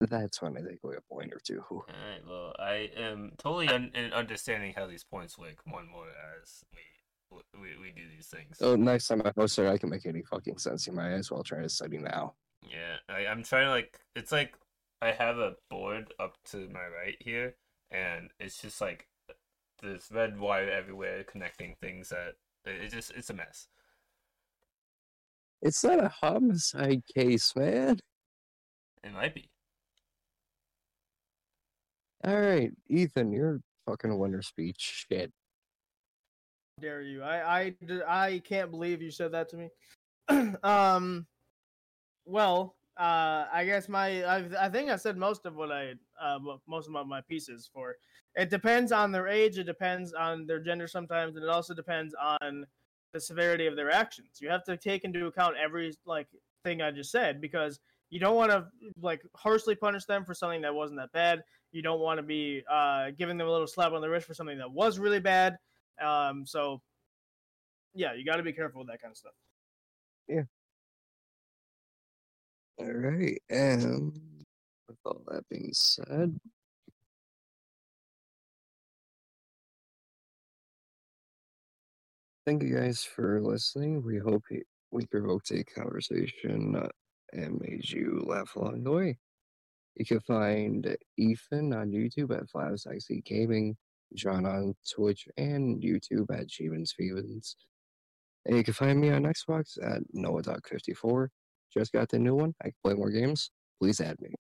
that's 0.00 0.40
when 0.40 0.56
I 0.56 0.60
take 0.62 0.78
away 0.82 0.96
a 0.96 1.12
point 1.12 1.34
or 1.34 1.40
two. 1.44 1.62
Alright, 1.70 2.26
well, 2.26 2.54
I 2.58 2.90
am 2.96 3.32
totally 3.36 3.68
un- 3.68 3.90
in 3.94 4.14
understanding 4.14 4.72
how 4.74 4.86
these 4.86 5.04
points 5.04 5.36
work 5.36 5.56
more 5.66 5.80
and 5.80 5.90
more 5.90 6.06
as 6.42 6.62
we, 6.72 7.42
we, 7.60 7.68
we 7.78 7.90
do 7.92 8.08
these 8.08 8.28
things. 8.28 8.56
Oh, 8.62 8.76
next 8.76 9.08
time 9.08 9.20
I 9.26 9.32
post 9.32 9.58
it, 9.58 9.66
I 9.68 9.76
can 9.76 9.90
make 9.90 10.06
any 10.06 10.22
fucking 10.22 10.56
sense. 10.56 10.86
You 10.86 10.94
might 10.94 11.10
as 11.12 11.30
well 11.30 11.42
try 11.42 11.60
to 11.60 11.68
study 11.68 11.98
now. 11.98 12.32
Yeah, 12.62 12.96
I, 13.08 13.26
I'm 13.26 13.42
trying 13.42 13.66
to 13.66 13.70
like. 13.70 13.98
It's 14.16 14.32
like 14.32 14.54
I 15.00 15.12
have 15.12 15.38
a 15.38 15.54
board 15.70 16.12
up 16.18 16.36
to 16.46 16.68
my 16.68 16.86
right 16.86 17.16
here, 17.20 17.54
and 17.90 18.30
it's 18.40 18.60
just 18.60 18.80
like 18.80 19.06
this 19.82 20.10
red 20.12 20.38
wire 20.38 20.70
everywhere 20.70 21.24
connecting 21.24 21.76
things 21.80 22.08
that 22.08 22.34
it, 22.64 22.84
it 22.84 22.90
just 22.90 23.12
it's 23.12 23.30
a 23.30 23.34
mess. 23.34 23.68
It's 25.62 25.82
not 25.82 26.02
a 26.02 26.08
homicide 26.08 27.02
case, 27.14 27.54
man. 27.56 27.98
It 29.02 29.12
might 29.12 29.34
be. 29.34 29.48
All 32.24 32.40
right, 32.40 32.72
Ethan, 32.88 33.32
you're 33.32 33.60
fucking 33.86 34.10
a 34.10 34.16
winner 34.16 34.42
speech. 34.42 35.06
Shit. 35.10 35.32
dare 36.80 37.02
you? 37.02 37.22
I 37.22 37.60
I 37.60 37.74
I 38.06 38.42
can't 38.44 38.70
believe 38.70 39.02
you 39.02 39.10
said 39.10 39.32
that 39.32 39.48
to 39.50 39.56
me. 39.56 39.70
um, 40.62 41.26
well, 42.28 42.76
uh, 42.98 43.46
I 43.52 43.64
guess 43.64 43.88
my, 43.88 44.22
I, 44.24 44.66
I 44.66 44.68
think 44.68 44.90
I 44.90 44.96
said 44.96 45.16
most 45.16 45.46
of 45.46 45.56
what 45.56 45.72
I 45.72 45.92
uh, 46.20 46.38
most 46.66 46.88
of 46.88 47.06
my, 47.06 47.20
pieces 47.22 47.68
for. 47.72 47.96
It 48.34 48.50
depends 48.50 48.92
on 48.92 49.10
their 49.10 49.26
age. 49.26 49.58
It 49.58 49.64
depends 49.64 50.12
on 50.12 50.46
their 50.46 50.60
gender 50.60 50.86
sometimes, 50.86 51.36
and 51.36 51.44
it 51.44 51.50
also 51.50 51.74
depends 51.74 52.14
on 52.20 52.66
the 53.12 53.20
severity 53.20 53.66
of 53.66 53.76
their 53.76 53.90
actions. 53.90 54.38
You 54.40 54.50
have 54.50 54.64
to 54.64 54.76
take 54.76 55.04
into 55.04 55.26
account 55.26 55.56
every 55.62 55.94
like 56.06 56.28
thing 56.64 56.82
I 56.82 56.90
just 56.90 57.10
said 57.10 57.40
because 57.40 57.80
you 58.10 58.20
don't 58.20 58.36
want 58.36 58.50
to 58.50 58.66
like 59.00 59.22
harshly 59.34 59.74
punish 59.74 60.04
them 60.04 60.24
for 60.24 60.34
something 60.34 60.60
that 60.62 60.74
wasn't 60.74 61.00
that 61.00 61.12
bad. 61.12 61.42
You 61.72 61.82
don't 61.82 62.00
want 62.00 62.18
to 62.18 62.22
be 62.22 62.62
uh, 62.70 63.10
giving 63.16 63.38
them 63.38 63.48
a 63.48 63.50
little 63.50 63.66
slap 63.66 63.92
on 63.92 64.00
the 64.00 64.08
wrist 64.08 64.26
for 64.26 64.34
something 64.34 64.58
that 64.58 64.70
was 64.70 64.98
really 64.98 65.20
bad. 65.20 65.56
Um, 66.02 66.44
so 66.46 66.82
yeah, 67.94 68.12
you 68.14 68.24
got 68.24 68.36
to 68.36 68.42
be 68.42 68.52
careful 68.52 68.80
with 68.80 68.88
that 68.88 69.00
kind 69.00 69.12
of 69.12 69.16
stuff. 69.16 69.32
All 72.80 72.86
right, 72.92 73.42
and 73.50 74.12
with 74.88 74.98
all 75.04 75.22
that 75.26 75.42
being 75.50 75.70
said, 75.72 76.38
thank 82.46 82.62
you 82.62 82.76
guys 82.76 83.02
for 83.02 83.40
listening. 83.42 84.04
We 84.04 84.18
hope 84.18 84.44
we 84.92 85.06
provoked 85.06 85.50
a 85.50 85.64
conversation 85.64 86.80
and 87.32 87.60
made 87.60 87.90
you 87.90 88.22
laugh 88.24 88.54
along 88.54 88.84
the 88.84 88.92
way. 88.92 89.18
You 89.96 90.04
can 90.04 90.20
find 90.20 90.96
Ethan 91.16 91.72
on 91.72 91.90
YouTube 91.90 92.30
at 92.36 92.48
FlowsXE 92.48 93.24
Gaming, 93.24 93.76
John 94.14 94.46
on 94.46 94.74
Twitch 94.88 95.26
and 95.36 95.82
YouTube 95.82 96.30
at 96.32 96.48
Stevens. 96.48 97.56
And 98.46 98.56
you 98.56 98.62
can 98.62 98.74
find 98.74 99.00
me 99.00 99.10
on 99.10 99.24
Xbox 99.24 99.76
at 99.84 100.02
Noah.54. 100.12 101.28
Just 101.72 101.92
got 101.92 102.08
the 102.08 102.18
new 102.18 102.34
one. 102.34 102.54
I 102.62 102.66
can 102.66 102.74
play 102.82 102.94
more 102.94 103.10
games. 103.10 103.50
Please 103.80 104.00
add 104.00 104.20
me. 104.20 104.34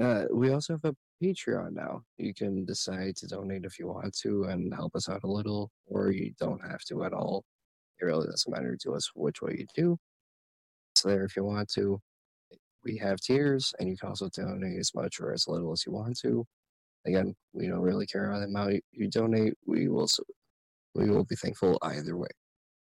Uh, 0.00 0.24
we 0.32 0.50
also 0.50 0.74
have 0.74 0.84
a 0.84 0.96
Patreon 1.22 1.72
now. 1.72 2.02
You 2.18 2.34
can 2.34 2.64
decide 2.64 3.16
to 3.16 3.26
donate 3.26 3.64
if 3.64 3.78
you 3.78 3.86
want 3.86 4.16
to 4.22 4.44
and 4.44 4.74
help 4.74 4.94
us 4.96 5.08
out 5.08 5.24
a 5.24 5.30
little, 5.30 5.70
or 5.86 6.10
you 6.10 6.32
don't 6.38 6.60
have 6.68 6.82
to 6.88 7.04
at 7.04 7.12
all. 7.12 7.44
It 8.00 8.04
really 8.04 8.26
doesn't 8.26 8.52
matter 8.52 8.76
to 8.82 8.94
us 8.94 9.10
which 9.14 9.40
way 9.40 9.56
you 9.58 9.66
do. 9.74 9.96
It's 10.94 11.02
there 11.02 11.24
if 11.24 11.36
you 11.36 11.44
want 11.44 11.68
to. 11.74 12.00
We 12.84 12.96
have 12.98 13.20
tiers, 13.20 13.72
and 13.78 13.88
you 13.88 13.96
can 13.96 14.10
also 14.10 14.28
donate 14.28 14.78
as 14.78 14.94
much 14.94 15.20
or 15.20 15.32
as 15.32 15.48
little 15.48 15.72
as 15.72 15.86
you 15.86 15.92
want 15.92 16.18
to. 16.20 16.44
Again, 17.06 17.34
we 17.52 17.68
don't 17.68 17.80
really 17.80 18.06
care 18.06 18.26
about 18.26 18.40
the 18.40 18.46
amount 18.46 18.82
you 18.92 19.08
donate. 19.08 19.54
We 19.66 19.88
will, 19.88 20.08
we 20.94 21.10
will 21.10 21.24
be 21.24 21.36
thankful 21.36 21.78
either 21.82 22.16
way. 22.16 22.28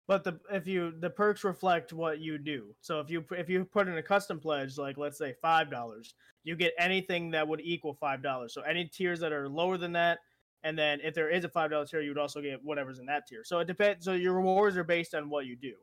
But 0.07 0.23
the 0.23 0.39
if 0.51 0.67
you 0.67 0.93
the 0.99 1.09
perks 1.09 1.43
reflect 1.43 1.93
what 1.93 2.19
you 2.19 2.37
do. 2.37 2.75
So 2.81 2.99
if 2.99 3.09
you 3.09 3.23
if 3.31 3.49
you 3.49 3.63
put 3.63 3.87
in 3.87 3.97
a 3.97 4.03
custom 4.03 4.39
pledge, 4.39 4.77
like 4.77 4.97
let's 4.97 5.17
say 5.17 5.33
five 5.41 5.71
dollars, 5.71 6.15
you 6.43 6.55
get 6.55 6.73
anything 6.77 7.31
that 7.31 7.47
would 7.47 7.61
equal 7.61 7.93
five 7.93 8.21
dollars. 8.21 8.53
So 8.53 8.61
any 8.61 8.85
tiers 8.85 9.19
that 9.21 9.31
are 9.31 9.47
lower 9.47 9.77
than 9.77 9.93
that, 9.93 10.19
and 10.63 10.77
then 10.77 10.99
if 11.01 11.13
there 11.13 11.29
is 11.29 11.45
a 11.45 11.49
five 11.49 11.71
dollar 11.71 11.85
tier, 11.85 12.01
you 12.01 12.09
would 12.09 12.17
also 12.17 12.41
get 12.41 12.61
whatever's 12.63 12.99
in 12.99 13.05
that 13.05 13.27
tier. 13.27 13.43
So 13.45 13.59
it 13.59 13.65
depends. 13.67 14.03
So 14.03 14.13
your 14.13 14.33
rewards 14.33 14.75
are 14.75 14.83
based 14.83 15.15
on 15.15 15.29
what 15.29 15.45
you 15.45 15.55
do. 15.55 15.75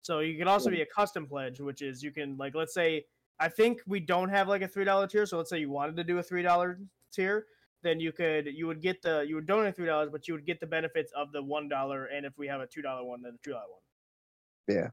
So 0.00 0.20
you 0.20 0.38
can 0.38 0.48
also 0.48 0.70
be 0.70 0.82
a 0.82 0.86
custom 0.86 1.26
pledge, 1.26 1.60
which 1.60 1.82
is 1.82 2.02
you 2.02 2.12
can 2.12 2.36
like 2.38 2.54
let's 2.54 2.72
say 2.72 3.04
I 3.38 3.48
think 3.48 3.80
we 3.86 4.00
don't 4.00 4.30
have 4.30 4.48
like 4.48 4.62
a 4.62 4.68
three 4.68 4.84
dollar 4.84 5.06
tier. 5.06 5.26
So 5.26 5.36
let's 5.36 5.50
say 5.50 5.58
you 5.58 5.70
wanted 5.70 5.96
to 5.96 6.04
do 6.04 6.18
a 6.18 6.22
three 6.22 6.42
dollar 6.42 6.78
tier, 7.12 7.46
then 7.82 8.00
you 8.00 8.12
could 8.12 8.46
you 8.46 8.66
would 8.66 8.80
get 8.82 9.02
the 9.02 9.24
you 9.26 9.36
would 9.36 9.46
donate 9.46 9.76
three 9.76 9.86
dollars, 9.86 10.10
but 10.10 10.26
you 10.26 10.34
would 10.34 10.46
get 10.46 10.60
the 10.60 10.66
benefits 10.66 11.12
of 11.16 11.32
the 11.32 11.42
one 11.42 11.68
dollar, 11.68 12.06
and 12.06 12.26
if 12.26 12.32
we 12.36 12.46
have 12.46 12.60
a 12.60 12.66
two 12.66 12.82
dollar 12.82 13.04
one, 13.04 13.22
then 13.22 13.32
the 13.32 13.38
two 13.42 13.52
dollar 13.52 13.66
one. 13.68 13.80
Yeah. 14.76 14.88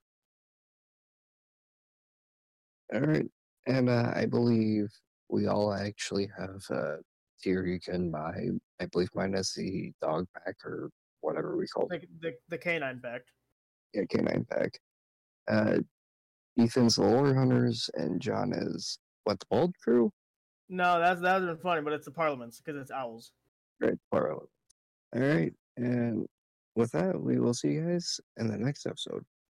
All 2.93 3.01
right. 3.01 3.25
And 3.65 3.89
uh, 3.89 4.11
I 4.15 4.25
believe 4.25 4.91
we 5.29 5.47
all 5.47 5.73
actually 5.73 6.29
have 6.37 6.61
a 6.69 6.97
tier 7.41 7.65
you 7.65 7.79
can 7.79 8.11
buy. 8.11 8.47
I 8.79 8.85
believe 8.87 9.09
mine 9.15 9.33
is 9.33 9.53
the 9.53 9.91
dog 10.01 10.27
pack 10.33 10.55
or 10.63 10.89
whatever 11.21 11.57
we 11.57 11.67
call 11.67 11.85
it. 11.85 11.91
Like 11.91 12.09
the 12.21 12.33
the 12.49 12.57
canine 12.57 12.99
pack. 13.01 13.21
Yeah, 13.93 14.03
canine 14.09 14.45
pack. 14.49 14.77
Uh, 15.47 15.77
Ethan's 16.59 16.95
the 16.95 17.03
lore 17.03 17.33
hunters, 17.33 17.89
and 17.95 18.21
John 18.21 18.53
is 18.53 18.99
what 19.23 19.39
the 19.39 19.45
bald 19.49 19.73
crew. 19.83 20.11
No, 20.69 20.99
that's 20.99 21.21
that 21.21 21.39
would 21.39 21.47
have 21.47 21.57
been 21.57 21.63
funny, 21.63 21.81
but 21.81 21.93
it's 21.93 22.05
the 22.05 22.11
parliaments 22.11 22.61
because 22.63 22.81
it's 22.81 22.91
owls. 22.91 23.31
Great 23.81 23.97
Parliament. 24.11 24.49
All 25.15 25.21
right. 25.21 25.53
And 25.77 26.25
with 26.75 26.91
that, 26.91 27.19
we 27.19 27.39
will 27.39 27.53
see 27.53 27.69
you 27.69 27.85
guys 27.85 28.19
in 28.37 28.47
the 28.47 28.57
next 28.57 28.85
episode. 28.85 29.23